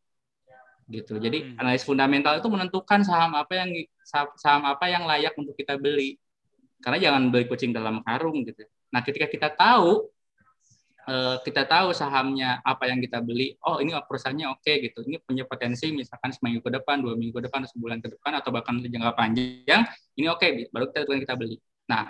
gitu. 0.89 1.17
Jadi 1.17 1.53
hmm. 1.53 1.61
analisis 1.61 1.87
fundamental 1.87 2.37
itu 2.37 2.47
menentukan 2.49 3.01
saham 3.01 3.33
apa 3.33 3.53
yang 3.65 3.69
saham 4.37 4.63
apa 4.69 4.85
yang 4.89 5.03
layak 5.05 5.33
untuk 5.37 5.57
kita 5.57 5.77
beli. 5.77 6.17
Karena 6.81 7.01
jangan 7.01 7.33
beli 7.33 7.49
kucing 7.49 7.73
dalam 7.73 8.05
karung 8.05 8.45
gitu. 8.45 8.65
Nah, 8.93 9.01
ketika 9.01 9.25
kita 9.25 9.49
tahu 9.49 10.15
Eh, 11.05 11.37
kita 11.45 11.69
tahu 11.69 11.93
sahamnya 11.93 12.65
apa 12.65 12.89
yang 12.89 12.97
kita 12.97 13.21
beli, 13.21 13.53
oh 13.61 13.77
ini 13.77 13.93
perusahaannya 13.93 14.49
oke 14.49 14.65
okay, 14.65 14.89
gitu, 14.89 15.05
ini 15.05 15.21
punya 15.21 15.45
potensi 15.45 15.93
misalkan 15.93 16.33
seminggu 16.33 16.65
ke 16.65 16.73
depan, 16.73 16.97
dua 16.97 17.13
minggu 17.13 17.37
ke 17.37 17.45
depan, 17.45 17.61
sebulan 17.69 18.01
ke 18.01 18.17
depan, 18.17 18.41
atau 18.41 18.49
bahkan 18.49 18.81
jangka 18.81 19.13
panjang, 19.13 19.85
ini 20.17 20.25
oke, 20.25 20.41
okay, 20.41 20.65
baru 20.73 20.89
kita 20.89 21.05
kita 21.05 21.37
beli. 21.37 21.61
Nah, 21.85 22.09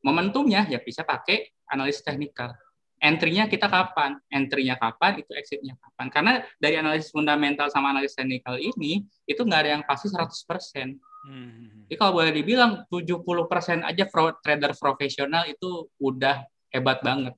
momentumnya 0.00 0.64
ya 0.64 0.80
bisa 0.80 1.04
pakai 1.04 1.52
analisis 1.68 2.00
teknikal. 2.00 2.56
Entry-nya 3.02 3.50
kita 3.50 3.66
kapan? 3.66 4.14
Entry-nya 4.30 4.78
kapan, 4.78 5.18
itu 5.18 5.34
exit-nya 5.34 5.74
kapan. 5.74 6.06
Karena 6.06 6.32
dari 6.62 6.78
analisis 6.78 7.10
fundamental 7.10 7.66
sama 7.66 7.90
analisis 7.90 8.14
teknikal 8.14 8.54
ini, 8.62 9.02
itu 9.26 9.42
nggak 9.42 9.60
ada 9.66 9.70
yang 9.74 9.82
pasti 9.82 10.06
100%. 10.06 11.02
Hmm. 11.26 11.86
Jadi 11.90 11.98
kalau 11.98 12.22
boleh 12.22 12.30
dibilang 12.30 12.86
70% 12.86 13.82
aja 13.82 14.04
pro, 14.06 14.38
trader 14.38 14.78
profesional 14.78 15.50
itu 15.50 15.90
udah 15.98 16.46
hebat 16.70 17.02
banget. 17.02 17.34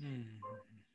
Hmm. 0.00 0.40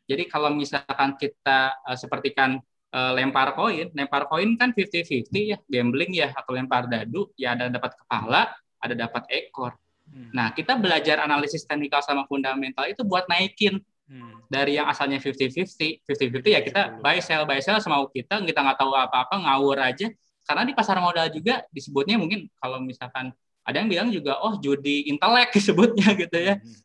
Jadi 0.09 0.25
kalau 0.25 0.57
misalkan 0.57 1.13
kita 1.13 1.77
uh, 1.85 1.93
sepertikan 1.93 2.57
uh, 2.89 3.13
lempar 3.13 3.53
koin, 3.53 3.93
lempar 3.93 4.25
koin 4.25 4.57
kan 4.57 4.73
50-50 4.73 5.53
ya, 5.53 5.57
gambling 5.69 6.17
ya 6.17 6.33
atau 6.33 6.57
lempar 6.57 6.89
dadu, 6.89 7.29
ya 7.37 7.53
ada 7.53 7.69
dapat 7.69 7.93
kepala, 7.93 8.49
ada 8.81 8.95
dapat 8.97 9.29
ekor. 9.29 9.77
Hmm. 10.09 10.33
Nah, 10.33 10.49
kita 10.57 10.81
belajar 10.81 11.21
analisis 11.21 11.61
teknikal 11.61 12.01
sama 12.01 12.25
fundamental 12.25 12.89
itu 12.89 13.05
buat 13.05 13.29
naikin 13.29 13.77
hmm. 14.09 14.49
dari 14.49 14.81
yang 14.81 14.89
asalnya 14.89 15.21
50-50, 15.21 16.03
50-50 16.03 16.55
ya 16.57 16.61
kita 16.65 16.81
buy 16.99 17.21
sell 17.21 17.45
buy 17.45 17.61
sell 17.61 17.77
sama 17.77 18.03
kita, 18.09 18.41
kita 18.41 18.59
nggak 18.59 18.77
tahu 18.81 18.91
apa-apa, 18.97 19.35
ngawur 19.37 19.77
aja. 19.79 20.09
Karena 20.43 20.65
di 20.65 20.73
pasar 20.73 20.97
modal 20.97 21.29
juga 21.29 21.61
disebutnya 21.69 22.17
mungkin 22.17 22.49
kalau 22.57 22.81
misalkan 22.81 23.29
ada 23.61 23.77
yang 23.77 23.89
bilang 23.89 24.09
juga 24.09 24.41
oh 24.41 24.57
judi 24.57 25.05
intelek 25.13 25.53
disebutnya 25.57 26.17
gitu 26.17 26.37
ya. 26.41 26.57
Hmm. 26.57 26.77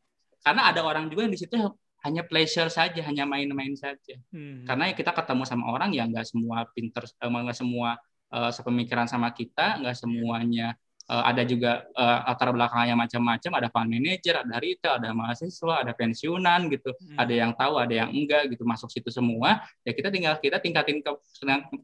Karena 0.45 0.69
ada 0.69 0.85
orang 0.85 1.09
juga 1.09 1.25
yang 1.25 1.33
di 1.33 1.41
situ 1.41 1.57
hanya 2.05 2.21
pleasure 2.29 2.69
saja, 2.69 3.01
hanya 3.01 3.25
main-main 3.25 3.73
saja. 3.73 4.21
Hmm. 4.29 4.69
Karena 4.69 4.93
kita 4.93 5.17
ketemu 5.17 5.49
sama 5.49 5.73
orang 5.73 5.97
yang 5.97 6.13
nggak 6.13 6.29
semua 6.29 6.69
pinter, 6.77 7.09
eh, 7.09 7.25
nggak 7.25 7.57
semua 7.57 7.97
uh, 8.29 8.53
sepemikiran 8.53 9.09
sama 9.09 9.33
kita, 9.33 9.81
nggak 9.81 9.97
semuanya 9.97 10.77
uh, 11.09 11.25
ada 11.25 11.43
juga 11.45 11.85
uh, 11.93 12.19
latar 12.29 12.49
belakangnya 12.53 12.97
macam-macam. 12.97 13.53
Ada 13.61 13.69
fund 13.69 13.89
manager, 13.91 14.35
ada 14.41 14.57
retail, 14.61 14.93
ada 15.01 15.11
mahasiswa, 15.13 15.75
ada 15.85 15.93
pensiunan 15.93 16.61
gitu. 16.73 16.91
Hmm. 16.93 17.17
Ada 17.21 17.35
yang 17.35 17.53
tahu, 17.57 17.75
ada 17.81 17.95
yang 18.05 18.11
enggak 18.13 18.53
gitu 18.53 18.65
masuk 18.65 18.89
situ 18.89 19.11
semua. 19.13 19.65
Ya 19.85 19.93
kita 19.93 20.09
tinggal 20.09 20.41
kita 20.41 20.61
tingkatin 20.61 21.05
ke 21.05 21.11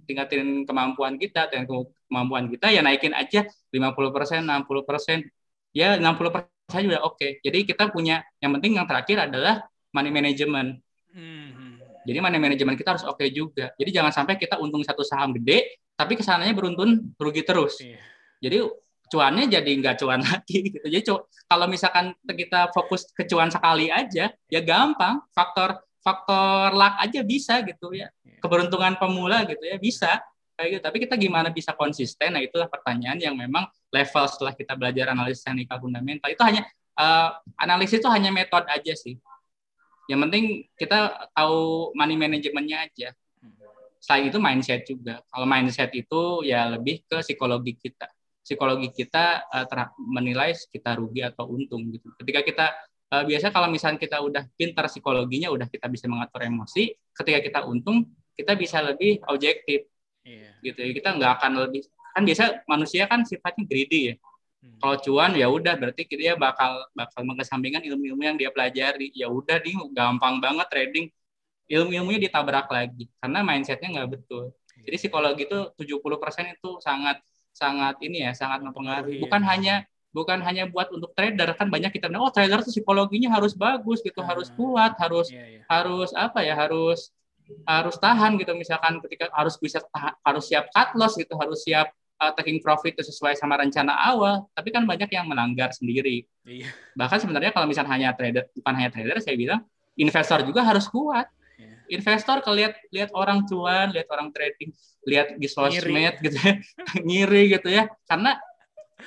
tingkatin 0.09 0.65
kemampuan 0.65 1.21
kita 1.21 1.49
dan 1.53 1.69
kemampuan 1.69 2.49
kita 2.49 2.73
ya 2.73 2.81
naikin 2.81 3.13
aja 3.13 3.45
50%, 3.73 4.47
60%. 4.47 5.77
Ya 5.77 5.95
60% 6.01 6.87
juga 6.87 6.99
oke. 7.05 7.17
Okay. 7.17 7.31
Jadi 7.45 7.59
kita 7.69 7.93
punya 7.93 8.25
yang 8.41 8.57
penting 8.59 8.81
yang 8.81 8.87
terakhir 8.89 9.31
adalah 9.31 9.67
money 9.93 10.11
management. 10.11 10.81
Hmm. 11.11 11.79
Jadi 12.01 12.19
money 12.19 12.41
management 12.41 12.81
kita 12.81 12.97
harus 12.97 13.05
oke 13.05 13.21
okay 13.21 13.29
juga. 13.31 13.71
Jadi 13.77 13.91
jangan 13.93 14.11
sampai 14.11 14.41
kita 14.41 14.57
untung 14.57 14.81
satu 14.81 15.05
saham 15.05 15.37
gede, 15.37 15.79
tapi 15.95 16.17
ke 16.17 16.25
sananya 16.25 16.57
beruntun 16.57 17.13
rugi 17.21 17.45
terus. 17.45 17.77
Yeah. 17.77 18.01
Jadi 18.41 18.57
cuannya 19.11 19.51
jadi 19.51 19.71
nggak 19.71 19.97
cuan 20.01 20.23
lagi. 20.31 20.59
Gitu. 20.71 20.87
Jadi 20.87 21.05
kalau 21.51 21.67
misalkan 21.67 22.15
kita 22.25 22.71
fokus 22.71 23.11
ke 23.11 23.27
cuan 23.27 23.51
sekali 23.51 23.91
aja, 23.91 24.31
ya 24.31 24.61
gampang. 24.63 25.21
Faktor 25.35 25.83
faktor 26.01 26.73
luck 26.73 26.97
aja 26.97 27.21
bisa 27.21 27.61
gitu 27.67 27.93
ya. 27.93 28.09
Iya. 28.25 28.41
Keberuntungan 28.41 28.97
pemula 28.97 29.45
gitu 29.45 29.61
ya 29.61 29.77
bisa 29.77 30.23
kayak 30.57 30.79
gitu. 30.79 30.83
Tapi 30.87 30.97
kita 31.05 31.15
gimana 31.21 31.53
bisa 31.53 31.77
konsisten? 31.77 32.33
Nah 32.33 32.41
itulah 32.41 32.71
pertanyaan 32.71 33.21
yang 33.21 33.37
memang 33.37 33.69
level 33.93 34.25
setelah 34.31 34.57
kita 34.57 34.73
belajar 34.79 35.13
analisis 35.13 35.45
teknikal 35.45 35.83
fundamental 35.83 36.31
itu 36.31 36.41
hanya 36.47 36.63
uh, 36.97 37.37
analisis 37.61 38.01
itu 38.01 38.09
hanya 38.09 38.31
metode 38.31 38.71
aja 38.71 38.95
sih 38.97 39.19
yang 40.11 40.27
penting 40.27 40.67
kita 40.75 41.31
tahu 41.31 41.95
money 41.95 42.19
manajemennya 42.19 42.91
aja. 42.91 43.15
Selain 44.03 44.27
itu 44.27 44.43
mindset 44.43 44.83
juga. 44.83 45.23
Kalau 45.31 45.47
mindset 45.47 45.95
itu 45.95 46.43
ya 46.43 46.67
lebih 46.67 47.07
ke 47.07 47.23
psikologi 47.23 47.79
kita. 47.79 48.11
Psikologi 48.51 48.91
kita 48.91 49.47
uh, 49.47 49.95
menilai 50.03 50.51
kita 50.59 50.99
rugi 50.99 51.23
atau 51.23 51.47
untung 51.47 51.87
gitu. 51.95 52.11
Ketika 52.19 52.41
kita 52.43 52.67
uh, 53.15 53.23
biasa 53.23 53.55
kalau 53.55 53.71
misalnya 53.71 54.03
kita 54.03 54.19
udah 54.19 54.43
pintar 54.59 54.91
psikologinya, 54.91 55.55
udah 55.55 55.71
kita 55.71 55.87
bisa 55.87 56.11
mengatur 56.11 56.43
emosi. 56.43 56.91
Ketika 57.15 57.39
kita 57.39 57.61
untung, 57.63 58.11
kita 58.35 58.59
bisa 58.59 58.83
lebih 58.83 59.23
objektif. 59.31 59.87
Yeah. 60.27 60.59
Gitu. 60.67 60.99
Kita 60.99 61.15
nggak 61.15 61.39
akan 61.39 61.53
lebih 61.71 61.87
kan 62.11 62.27
biasa 62.27 62.67
manusia 62.67 63.07
kan 63.07 63.23
sifatnya 63.23 63.63
greedy 63.71 64.01
ya 64.11 64.15
Hmm. 64.61 64.77
Kalau 64.77 64.97
cuan 65.01 65.33
ya 65.33 65.49
udah 65.49 65.75
berarti 65.81 66.05
dia 66.05 66.37
bakal 66.37 66.85
bakal 66.93 67.25
mengesampingkan 67.25 67.81
ilmu-ilmu 67.81 68.21
yang 68.21 68.37
dia 68.37 68.53
pelajari. 68.53 69.09
Ya 69.17 69.33
udah 69.33 69.57
nih 69.65 69.77
gampang 69.97 70.37
banget 70.37 70.67
trading. 70.69 71.07
Ilmu-ilmunya 71.71 72.21
ditabrak 72.29 72.69
lagi 72.69 73.09
karena 73.23 73.41
mindsetnya 73.41 73.89
nggak 74.01 74.21
betul. 74.21 74.53
Jadi 74.81 74.97
psikologi 74.97 75.45
itu 75.49 75.59
70% 75.77 76.57
itu 76.57 76.71
sangat 76.83 77.21
sangat 77.53 77.99
ini 78.03 78.27
ya, 78.27 78.33
sangat 78.33 78.65
mempengaruhi. 78.65 79.21
Bukan 79.23 79.43
hanya 79.45 79.87
bukan 80.11 80.43
hanya 80.43 80.67
buat 80.67 80.91
untuk 80.91 81.15
trader 81.15 81.55
kan 81.55 81.71
banyak 81.71 81.95
kita 81.95 82.11
bilang 82.11 82.27
oh 82.27 82.35
trader 82.35 82.67
tuh 82.67 82.75
psikologinya 82.75 83.31
harus 83.31 83.55
bagus 83.55 84.03
gitu, 84.03 84.21
harus 84.27 84.51
ah. 84.51 84.55
kuat, 84.59 84.93
harus 84.99 85.31
iya, 85.31 85.59
iya. 85.59 85.63
harus 85.71 86.11
apa 86.19 86.43
ya, 86.43 86.55
harus 86.59 87.15
harus 87.67 87.99
tahan 87.99 88.39
gitu 88.39 88.55
misalkan 88.55 89.03
ketika 89.03 89.27
harus 89.35 89.59
bisa 89.59 89.83
harus 90.23 90.45
siap 90.47 90.71
cut 90.71 90.91
loss 90.99 91.15
gitu, 91.19 91.35
harus 91.39 91.63
siap 91.63 91.91
uh, 92.21 92.33
taking 92.37 92.61
profit 92.61 92.95
itu 92.95 93.03
sesuai 93.07 93.35
sama 93.35 93.59
rencana 93.59 93.97
awal, 93.97 94.47
tapi 94.53 94.71
kan 94.71 94.85
banyak 94.85 95.09
yang 95.11 95.27
melanggar 95.27 95.73
sendiri. 95.73 96.29
Iya. 96.45 96.69
Bahkan 96.95 97.19
sebenarnya 97.27 97.51
kalau 97.51 97.67
misalnya 97.67 97.91
hanya 97.91 98.09
trader, 98.15 98.47
bukan 98.55 98.73
hanya 98.77 98.91
trader, 98.93 99.17
saya 99.19 99.35
bilang 99.35 99.65
investor 99.97 100.45
juga 100.45 100.63
harus 100.63 100.87
kuat. 100.87 101.27
Yeah. 101.61 102.01
Investor 102.01 102.41
kelihat 102.41 102.73
lihat 102.89 103.11
orang 103.13 103.45
cuan, 103.45 103.93
lihat 103.93 104.09
orang 104.09 104.33
trading, 104.33 104.73
lihat 105.05 105.37
di 105.37 105.49
sosmed 105.51 106.17
gitu 106.25 106.39
ya, 106.41 106.53
ngiri 107.07 107.43
gitu 107.61 107.69
ya. 107.69 107.85
Karena 108.09 108.41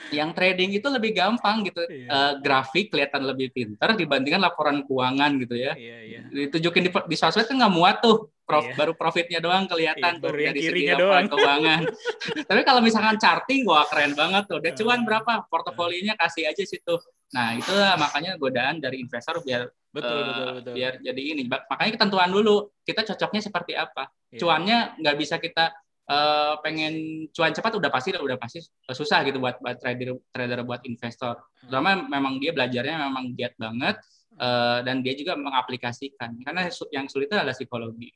yang 0.09 0.33
trading 0.33 0.73
itu 0.77 0.87
lebih 0.89 1.13
gampang 1.13 1.65
gitu. 1.65 1.81
Iya. 1.85 2.07
uh, 2.09 2.33
grafik 2.41 2.89
kelihatan 2.89 3.23
lebih 3.25 3.53
pinter 3.53 3.93
dibandingkan 3.97 4.41
laporan 4.41 4.81
keuangan 4.85 5.31
gitu 5.41 5.55
ya. 5.57 5.73
Iya, 5.77 5.97
iya. 6.05 6.19
ditunjukin 6.29 6.89
di, 6.89 6.91
di 6.91 7.15
sosmed 7.17 7.45
kan 7.45 7.55
nggak 7.57 7.73
muat 7.73 7.97
tuh. 8.01 8.29
Prof, 8.43 8.67
iya. 8.67 8.75
baru 8.75 8.91
profitnya 8.91 9.39
doang 9.39 9.71
kelihatan 9.71 10.19
iya, 10.19 10.23
tuh 10.23 10.31
dari 10.35 10.59
segi 10.59 10.91
laporan 10.91 11.31
keuangan. 11.31 11.81
Tapi 12.51 12.61
kalau 12.67 12.83
misalkan 12.83 13.15
charting 13.15 13.63
wah 13.63 13.87
keren 13.87 14.11
banget 14.19 14.43
tuh. 14.51 14.59
Dia 14.59 14.75
cuan 14.75 15.07
berapa? 15.07 15.47
Portofolionya 15.47 16.19
kasih 16.19 16.51
aja 16.51 16.63
situ. 16.67 16.99
Nah 17.31 17.55
itu 17.55 17.71
makanya 17.71 18.35
godaan 18.35 18.83
dari 18.83 18.99
investor 18.99 19.39
biar 19.39 19.71
betul, 19.93 20.09
uh, 20.09 20.25
betul, 20.25 20.47
betul. 20.59 20.73
biar 20.73 20.93
jadi 20.99 21.21
ini 21.21 21.41
makanya 21.45 21.91
ketentuan 21.95 22.29
dulu 22.33 22.73
kita 22.81 23.05
cocoknya 23.13 23.41
seperti 23.45 23.77
apa 23.77 24.09
iya. 24.33 24.39
cuannya 24.41 24.77
nggak 24.97 25.15
bisa 25.21 25.37
kita 25.37 25.69
uh, 26.09 26.59
pengen 26.59 27.25
cuan 27.31 27.53
cepat 27.53 27.71
udah 27.79 27.91
pasti 27.91 28.15
udah 28.15 28.37
pasti 28.39 28.59
susah 28.91 29.23
gitu 29.27 29.39
buat 29.39 29.59
buat 29.63 29.77
trader 29.79 30.15
trader 30.31 30.59
buat 30.67 30.81
investor. 30.83 31.39
Terutama 31.63 32.03
memang 32.07 32.39
dia 32.39 32.51
belajarnya 32.51 32.95
memang 33.07 33.31
giat 33.35 33.53
banget 33.55 33.95
uh, 34.39 34.79
dan 34.83 34.99
dia 35.05 35.13
juga 35.15 35.39
mengaplikasikan 35.39 36.39
karena 36.43 36.67
yang 36.91 37.05
sulit 37.07 37.31
itu 37.31 37.35
adalah 37.37 37.55
psikologi. 37.55 38.11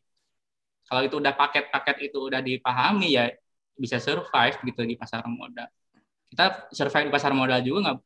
Kalau 0.88 1.04
itu 1.04 1.20
udah 1.20 1.36
paket-paket 1.36 2.12
itu 2.12 2.32
udah 2.32 2.40
dipahami 2.40 3.20
ya 3.20 3.28
bisa 3.76 4.00
survive 4.00 4.56
gitu 4.64 4.88
di 4.88 4.96
pasar 4.96 5.24
modal. 5.28 5.68
Kita 6.28 6.72
survive 6.72 7.12
di 7.12 7.14
pasar 7.14 7.32
modal 7.36 7.60
juga 7.64 7.92
nggak 7.92 7.98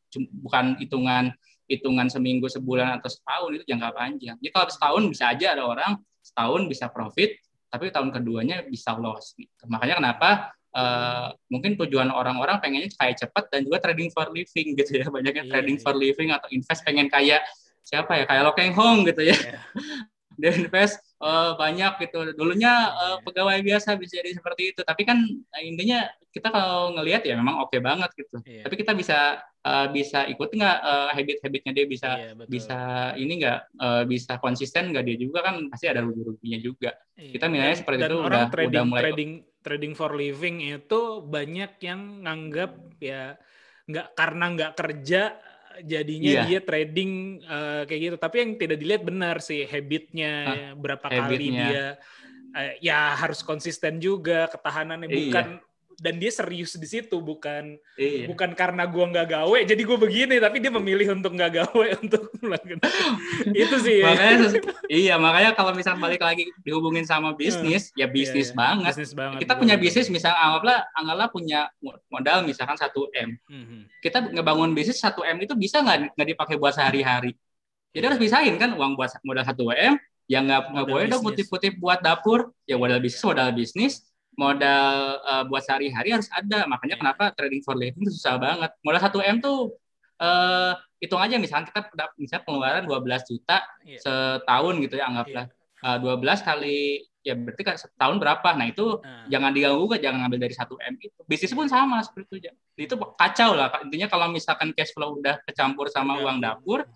bukan 0.46 0.66
hitungan 0.82 1.34
hitungan 1.72 2.12
seminggu, 2.12 2.52
sebulan 2.52 3.00
atau 3.00 3.08
setahun 3.08 3.52
itu 3.56 3.64
jangka 3.64 3.90
panjang. 3.96 4.36
Jadi 4.44 4.52
kalau 4.52 4.68
setahun 4.68 5.04
bisa 5.08 5.24
aja 5.32 5.48
ada 5.56 5.64
orang 5.64 5.92
setahun 6.20 6.62
bisa 6.68 6.92
profit, 6.92 7.40
tapi 7.72 7.88
tahun 7.90 8.12
keduanya 8.12 8.68
bisa 8.68 8.92
loss 9.00 9.32
gitu. 9.40 9.64
Makanya 9.72 10.04
kenapa 10.04 10.52
uh, 10.76 11.32
mungkin 11.48 11.80
tujuan 11.80 12.12
orang-orang 12.12 12.60
pengennya 12.60 12.92
kayak 12.96 13.16
cepat 13.24 13.48
dan 13.48 13.64
juga 13.64 13.80
trading 13.80 14.12
for 14.12 14.28
living 14.30 14.76
gitu 14.76 14.92
ya. 15.00 15.08
Banyaknya 15.08 15.48
yeah, 15.48 15.52
trading 15.52 15.78
yeah. 15.80 15.84
for 15.84 15.96
living 15.96 16.30
atau 16.36 16.48
invest 16.52 16.82
pengen 16.84 17.08
kayak 17.08 17.42
siapa 17.82 18.12
ya 18.20 18.24
kayak 18.28 18.44
Lokeng 18.52 18.76
Hong 18.76 19.08
gitu 19.08 19.24
ya. 19.24 19.36
Yeah. 19.36 19.64
Dia 20.42 20.52
invest 20.58 21.00
uh, 21.22 21.54
banyak 21.56 22.02
gitu. 22.04 22.34
Dulunya 22.34 22.90
uh, 22.92 23.18
pegawai 23.22 23.62
biasa 23.62 23.96
bisa 23.96 24.20
jadi 24.20 24.34
seperti 24.34 24.74
itu, 24.76 24.82
tapi 24.82 25.06
kan 25.06 25.22
intinya 25.62 26.10
kita 26.32 26.48
kalau 26.50 26.96
ngelihat 26.96 27.28
ya 27.28 27.38
memang 27.38 27.62
oke 27.62 27.72
okay 27.72 27.80
banget 27.80 28.10
gitu. 28.18 28.42
Yeah. 28.44 28.66
Tapi 28.66 28.76
kita 28.80 28.92
bisa 28.98 29.40
uh, 29.62 29.88
bisa 29.92 30.26
ikut 30.26 30.50
nggak 30.50 30.78
uh, 30.82 31.10
habit-habitnya 31.14 31.72
dia 31.76 31.86
bisa 31.86 32.10
yeah, 32.18 32.34
betul. 32.34 32.52
bisa 32.52 32.80
ini 33.20 33.34
nggak 33.44 33.60
uh, 33.78 34.04
bisa 34.08 34.42
konsisten 34.42 34.90
nggak 34.96 35.06
dia 35.06 35.18
juga 35.20 35.40
kan 35.46 35.70
pasti 35.70 35.86
ada 35.92 36.02
rugi-ruginya 36.02 36.60
juga. 36.60 36.92
Yeah. 37.16 37.38
Kita 37.38 37.46
nilainya 37.52 37.78
seperti 37.78 38.00
Dan 38.02 38.10
itu 38.10 38.18
orang 38.18 38.32
udah 38.32 38.44
trading, 38.50 38.72
udah 38.72 38.84
mulai 38.88 39.04
trading 39.06 39.32
trading 39.62 39.94
for 39.94 40.12
living 40.18 40.56
itu 40.66 41.02
banyak 41.22 41.72
yang 41.86 42.26
nganggap 42.26 42.72
ya 42.98 43.38
nggak 43.86 44.08
karena 44.16 44.46
nggak 44.56 44.74
kerja 44.78 45.22
jadinya 45.80 46.32
yeah. 46.42 46.46
dia 46.48 46.60
trading 46.60 47.42
uh, 47.46 47.84
kayak 47.88 48.02
gitu. 48.02 48.18
Tapi 48.20 48.36
yang 48.42 48.52
tidak 48.60 48.78
dilihat 48.78 49.04
benar 49.08 49.36
sih 49.40 49.64
habitnya 49.66 50.34
Hah, 50.46 50.72
berapa 50.76 51.06
habitnya. 51.08 51.28
kali 51.28 51.48
dia 51.52 51.86
uh, 52.56 52.74
ya 52.84 53.16
harus 53.16 53.42
konsisten 53.42 53.98
juga 54.04 54.52
ketahanannya 54.52 55.08
iya. 55.08 55.60
Dan 56.00 56.22
dia 56.22 56.32
serius 56.32 56.78
di 56.78 56.88
situ 56.88 57.18
bukan 57.20 57.76
iya. 58.00 58.30
bukan 58.30 58.56
karena 58.56 58.88
gua 58.88 59.10
nggak 59.10 59.28
gawe 59.28 59.60
jadi 59.66 59.82
gua 59.84 59.98
begini 60.00 60.40
tapi 60.40 60.62
dia 60.62 60.72
memilih 60.72 61.18
untuk 61.18 61.34
nggak 61.36 61.52
gawe 61.64 61.88
untuk 62.04 62.32
itu 63.62 63.76
sih. 63.82 64.02
Makanya 64.04 64.38
iya 64.90 65.16
makanya 65.18 65.52
kalau 65.54 65.72
misalnya 65.76 66.02
balik 66.02 66.22
lagi 66.22 66.50
dihubungin 66.66 67.06
sama 67.06 67.34
bisnis 67.38 67.92
hmm. 67.92 68.00
ya 68.00 68.08
bisnis 68.10 68.50
yeah, 68.52 68.58
banget. 68.58 68.94
Bisnis 68.98 69.12
banget 69.14 69.40
kita 69.46 69.54
punya 69.58 69.76
bisnis 69.78 70.08
misalnya 70.10 70.40
anggaplah 70.42 70.78
anggaplah 70.98 71.28
punya 71.30 71.60
modal 72.10 72.38
misalkan 72.46 72.78
satu 72.78 73.08
m. 73.14 73.38
Hmm. 73.48 73.86
kita 74.02 74.32
ngebangun 74.32 74.74
bisnis 74.74 75.00
satu 75.00 75.22
m 75.26 75.38
itu 75.42 75.54
bisa 75.56 75.82
nggak 75.82 76.18
nggak 76.18 76.28
dipakai 76.36 76.56
buat 76.58 76.74
sehari-hari? 76.76 77.38
Jadi 77.92 78.04
harus 78.08 78.22
bisain 78.22 78.54
kan 78.56 78.72
uang 78.76 78.96
buat 78.96 79.12
modal 79.26 79.44
satu 79.44 79.72
m 79.72 80.00
yang 80.30 80.48
nggak 80.48 80.62
nggak 80.72 80.88
boleh 80.88 81.06
dong 81.12 81.24
putih-putih 81.24 81.78
buat 81.78 82.00
dapur. 82.00 82.56
Ya 82.66 82.80
modal 82.80 83.00
bisnis 83.04 83.24
modal 83.24 83.52
bisnis 83.54 84.11
modal 84.42 85.22
uh, 85.22 85.44
buat 85.46 85.62
sehari-hari 85.62 86.18
harus 86.18 86.26
ada. 86.34 86.66
Makanya 86.66 86.98
yeah. 86.98 87.02
kenapa 87.06 87.24
trading 87.38 87.62
for 87.62 87.78
living 87.78 88.02
itu 88.02 88.18
susah 88.18 88.42
banget. 88.42 88.74
Modal 88.82 89.02
1 89.06 89.32
M 89.34 89.38
tuh 89.38 89.78
uh, 90.18 90.74
hitung 90.98 91.22
aja 91.22 91.38
misalnya 91.38 91.70
kita 91.70 92.10
misalnya 92.18 92.44
pengeluaran 92.50 92.84
12 92.90 93.30
juta 93.30 93.58
yeah. 93.86 94.02
setahun 94.02 94.74
gitu 94.82 94.98
ya 94.98 95.06
anggaplah. 95.06 95.46
Yeah. 95.86 96.02
Uh, 96.02 96.18
12 96.18 96.46
kali 96.46 97.10
ya 97.22 97.38
berarti 97.38 97.62
kan 97.62 97.76
setahun 97.78 98.18
berapa? 98.18 98.50
Nah, 98.58 98.66
itu 98.66 98.98
uh. 98.98 99.26
jangan 99.30 99.54
diganggu 99.54 99.86
kan 99.86 100.00
jangan 100.02 100.18
ngambil 100.26 100.40
dari 100.50 100.56
1 100.58 100.66
M 100.66 100.96
itu. 100.98 101.20
Bisnis 101.30 101.54
pun 101.54 101.70
sama 101.70 102.02
seperti 102.02 102.42
itu. 102.42 102.50
Itu 102.82 102.98
kacau 102.98 103.54
lah. 103.54 103.70
Intinya 103.86 104.10
kalau 104.10 104.34
misalkan 104.34 104.74
cash 104.74 104.94
flow 104.98 105.22
udah 105.22 105.38
kecampur 105.46 105.86
sama 105.94 106.18
uang 106.18 106.42
dapur, 106.42 106.90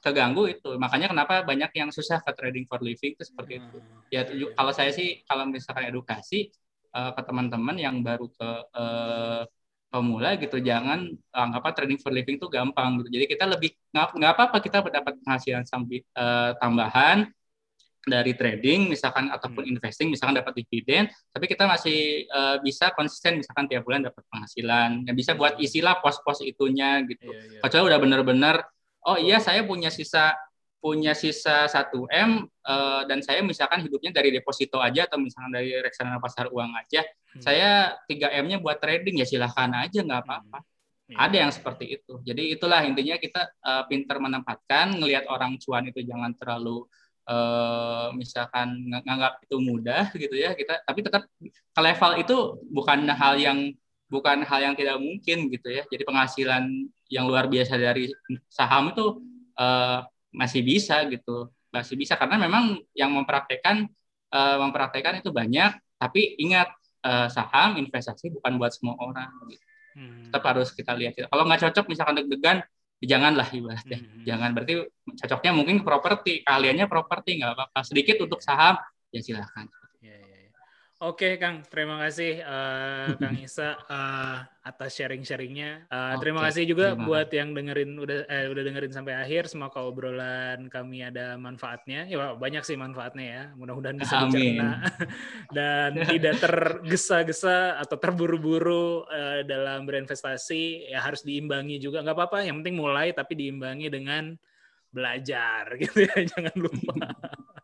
keganggu 0.00 0.48
itu. 0.48 0.70
Makanya 0.80 1.12
kenapa 1.12 1.44
banyak 1.44 1.70
yang 1.76 1.90
susah 1.92 2.24
ke 2.24 2.32
trading 2.32 2.64
for 2.64 2.80
living 2.80 3.12
itu 3.16 3.24
seperti 3.24 3.60
itu. 3.60 3.78
Ya 4.08 4.24
kalau 4.56 4.72
saya 4.72 4.90
sih 4.92 5.20
kalau 5.28 5.48
misalkan 5.48 5.88
edukasi 5.88 6.48
uh, 6.94 7.10
ke 7.14 7.22
teman-teman 7.24 7.76
yang 7.78 8.02
baru 8.02 8.26
ke 8.30 8.48
uh, 8.74 9.42
pemula 9.90 10.38
gitu 10.38 10.62
jangan 10.62 11.10
anggap 11.34 11.62
apa 11.66 11.70
trading 11.82 11.98
for 11.98 12.14
living 12.14 12.38
itu 12.38 12.46
gampang 12.46 13.02
gitu 13.02 13.18
jadi 13.18 13.24
kita 13.26 13.44
lebih 13.50 13.74
nggak 13.90 14.32
apa-apa 14.38 14.62
kita 14.62 14.86
mendapat 14.86 15.18
penghasilan 15.18 15.66
sambil 15.66 16.00
uh, 16.14 16.54
tambahan 16.62 17.26
dari 18.06 18.32
trading 18.32 18.88
misalkan 18.88 19.28
ataupun 19.28 19.66
hmm. 19.66 19.72
investing 19.76 20.08
misalkan 20.08 20.40
dapat 20.40 20.56
dividen 20.56 21.10
tapi 21.34 21.44
kita 21.44 21.68
masih 21.68 22.24
uh, 22.32 22.56
bisa 22.64 22.94
konsisten 22.96 23.42
misalkan 23.42 23.68
tiap 23.68 23.84
bulan 23.84 24.06
dapat 24.06 24.24
penghasilan 24.30 25.04
yang 25.04 25.16
bisa 25.18 25.36
buat 25.36 25.60
isilah 25.60 26.00
pos-pos 26.00 26.40
itunya 26.40 27.04
gitu 27.04 27.28
yeah, 27.28 27.60
yeah. 27.60 27.62
kecuali 27.66 27.84
udah 27.92 28.00
benar-benar 28.00 28.56
oh 29.04 29.20
iya 29.20 29.36
saya 29.42 29.66
punya 29.68 29.92
sisa 29.92 30.32
punya 30.80 31.12
sisa 31.12 31.68
1 31.68 31.92
M 32.08 32.48
uh, 32.64 33.04
dan 33.04 33.20
saya 33.20 33.44
misalkan 33.44 33.84
hidupnya 33.84 34.16
dari 34.16 34.32
deposito 34.32 34.80
aja 34.80 35.04
atau 35.04 35.20
misalkan 35.20 35.52
dari 35.52 35.76
reksadana 35.76 36.16
pasar 36.16 36.48
uang 36.48 36.72
aja, 36.72 37.04
hmm. 37.04 37.42
saya 37.44 38.00
3 38.08 38.40
M-nya 38.40 38.58
buat 38.58 38.80
trading 38.80 39.20
ya 39.20 39.28
silahkan 39.28 39.68
aja 39.76 40.00
nggak 40.00 40.24
apa-apa. 40.24 40.58
Hmm. 41.12 41.16
Ada 41.20 41.36
yang 41.46 41.52
seperti 41.52 42.00
itu. 42.00 42.24
Jadi 42.24 42.56
itulah 42.56 42.80
intinya 42.80 43.20
kita 43.20 43.52
uh, 43.60 43.84
pinter 43.86 44.16
menempatkan, 44.16 44.96
ngelihat 44.96 45.28
orang 45.28 45.60
cuan 45.60 45.84
itu 45.84 46.00
jangan 46.00 46.32
terlalu 46.32 46.88
uh, 47.28 48.08
misalkan 48.16 48.88
nganggap 48.88 49.44
itu 49.44 49.56
mudah 49.60 50.08
gitu 50.16 50.32
ya 50.32 50.56
kita, 50.56 50.80
tapi 50.88 51.04
tetap 51.04 51.28
ke 51.46 51.80
level 51.80 52.12
itu 52.16 52.36
bukan 52.72 53.04
hal 53.12 53.36
yang 53.36 53.68
bukan 54.08 54.42
hal 54.48 54.64
yang 54.64 54.74
tidak 54.74 54.96
mungkin 54.96 55.52
gitu 55.52 55.68
ya. 55.68 55.84
Jadi 55.92 56.08
penghasilan 56.08 56.88
yang 57.12 57.28
luar 57.28 57.52
biasa 57.52 57.76
dari 57.76 58.08
saham 58.48 58.96
itu 58.96 59.20
uh, 59.60 60.08
masih 60.30 60.62
bisa 60.62 61.02
gitu 61.10 61.50
masih 61.70 61.94
bisa 61.94 62.18
karena 62.18 62.38
memang 62.38 62.82
yang 62.94 63.10
mempraktekkan 63.14 63.86
uh, 64.34 64.56
mempraktekkan 64.62 65.22
itu 65.22 65.30
banyak 65.30 65.74
tapi 65.98 66.38
ingat 66.42 66.70
uh, 67.06 67.30
saham 67.30 67.78
investasi 67.78 68.32
bukan 68.34 68.58
buat 68.58 68.72
semua 68.74 68.98
orang 68.98 69.30
gitu. 69.50 69.64
hmm. 69.98 70.30
tetap 70.30 70.42
harus 70.50 70.68
kita 70.74 70.92
lihat 70.98 71.14
kalau 71.30 71.46
nggak 71.46 71.70
cocok 71.70 71.84
misalkan 71.90 72.14
deg-degan 72.22 72.58
janganlah 73.00 73.48
ibaratnya 73.48 73.98
hmm. 74.02 74.24
jangan 74.28 74.50
berarti 74.52 74.74
cocoknya 75.24 75.52
mungkin 75.56 75.76
properti 75.86 76.44
kaliannya 76.44 76.86
properti 76.90 77.40
nggak 77.40 77.52
apa-apa 77.56 77.80
sedikit 77.86 78.20
untuk 78.22 78.42
saham 78.44 78.76
ya 79.10 79.20
silahkan 79.22 79.66
Oke 81.00 81.40
Kang, 81.40 81.64
terima 81.64 81.96
kasih 81.96 82.44
uh, 82.44 83.16
Kang 83.16 83.40
Isa 83.40 83.72
uh, 83.88 84.44
atas 84.60 85.00
sharing-sharingnya. 85.00 85.88
Uh, 85.88 86.20
terima 86.20 86.44
kasih 86.44 86.68
juga 86.68 86.92
terima 86.92 87.08
buat 87.08 87.32
yang 87.32 87.56
dengerin 87.56 87.96
udah 87.96 88.28
eh, 88.28 88.52
udah 88.52 88.60
dengerin 88.68 88.92
sampai 88.92 89.16
akhir. 89.16 89.48
Semoga 89.48 89.80
obrolan 89.80 90.68
kami 90.68 91.00
ada 91.00 91.40
manfaatnya. 91.40 92.04
Ya 92.04 92.36
banyak 92.36 92.60
sih 92.68 92.76
manfaatnya 92.76 93.24
ya. 93.24 93.42
Mudah-mudahan 93.56 93.96
bisa 93.96 94.28
dicerna 94.28 94.84
dan 95.56 95.96
tidak 96.12 96.36
tergesa-gesa 96.36 97.80
atau 97.80 97.96
terburu-buru 97.96 99.08
uh, 99.08 99.40
dalam 99.48 99.88
berinvestasi. 99.88 100.92
Ya 100.92 101.00
harus 101.00 101.24
diimbangi 101.24 101.80
juga. 101.80 102.04
Nggak 102.04 102.16
apa-apa. 102.28 102.44
Yang 102.44 102.60
penting 102.60 102.76
mulai 102.76 103.16
tapi 103.16 103.40
diimbangi 103.40 103.88
dengan 103.88 104.36
belajar 104.92 105.64
gitu 105.80 106.04
ya. 106.04 106.28
Jangan 106.28 106.56
lupa 106.60 106.92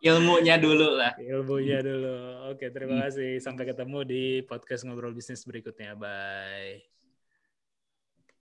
ilmunya 0.07 0.55
dulu 0.57 0.89
lah. 0.95 1.13
Ilmunya 1.19 1.83
dulu. 1.83 2.15
Oke, 2.55 2.71
terima 2.71 3.07
kasih. 3.07 3.43
Sampai 3.43 3.67
ketemu 3.67 3.99
di 4.07 4.23
podcast 4.47 4.87
ngobrol 4.87 5.11
bisnis 5.13 5.43
berikutnya. 5.43 5.99
Bye. 5.99 6.96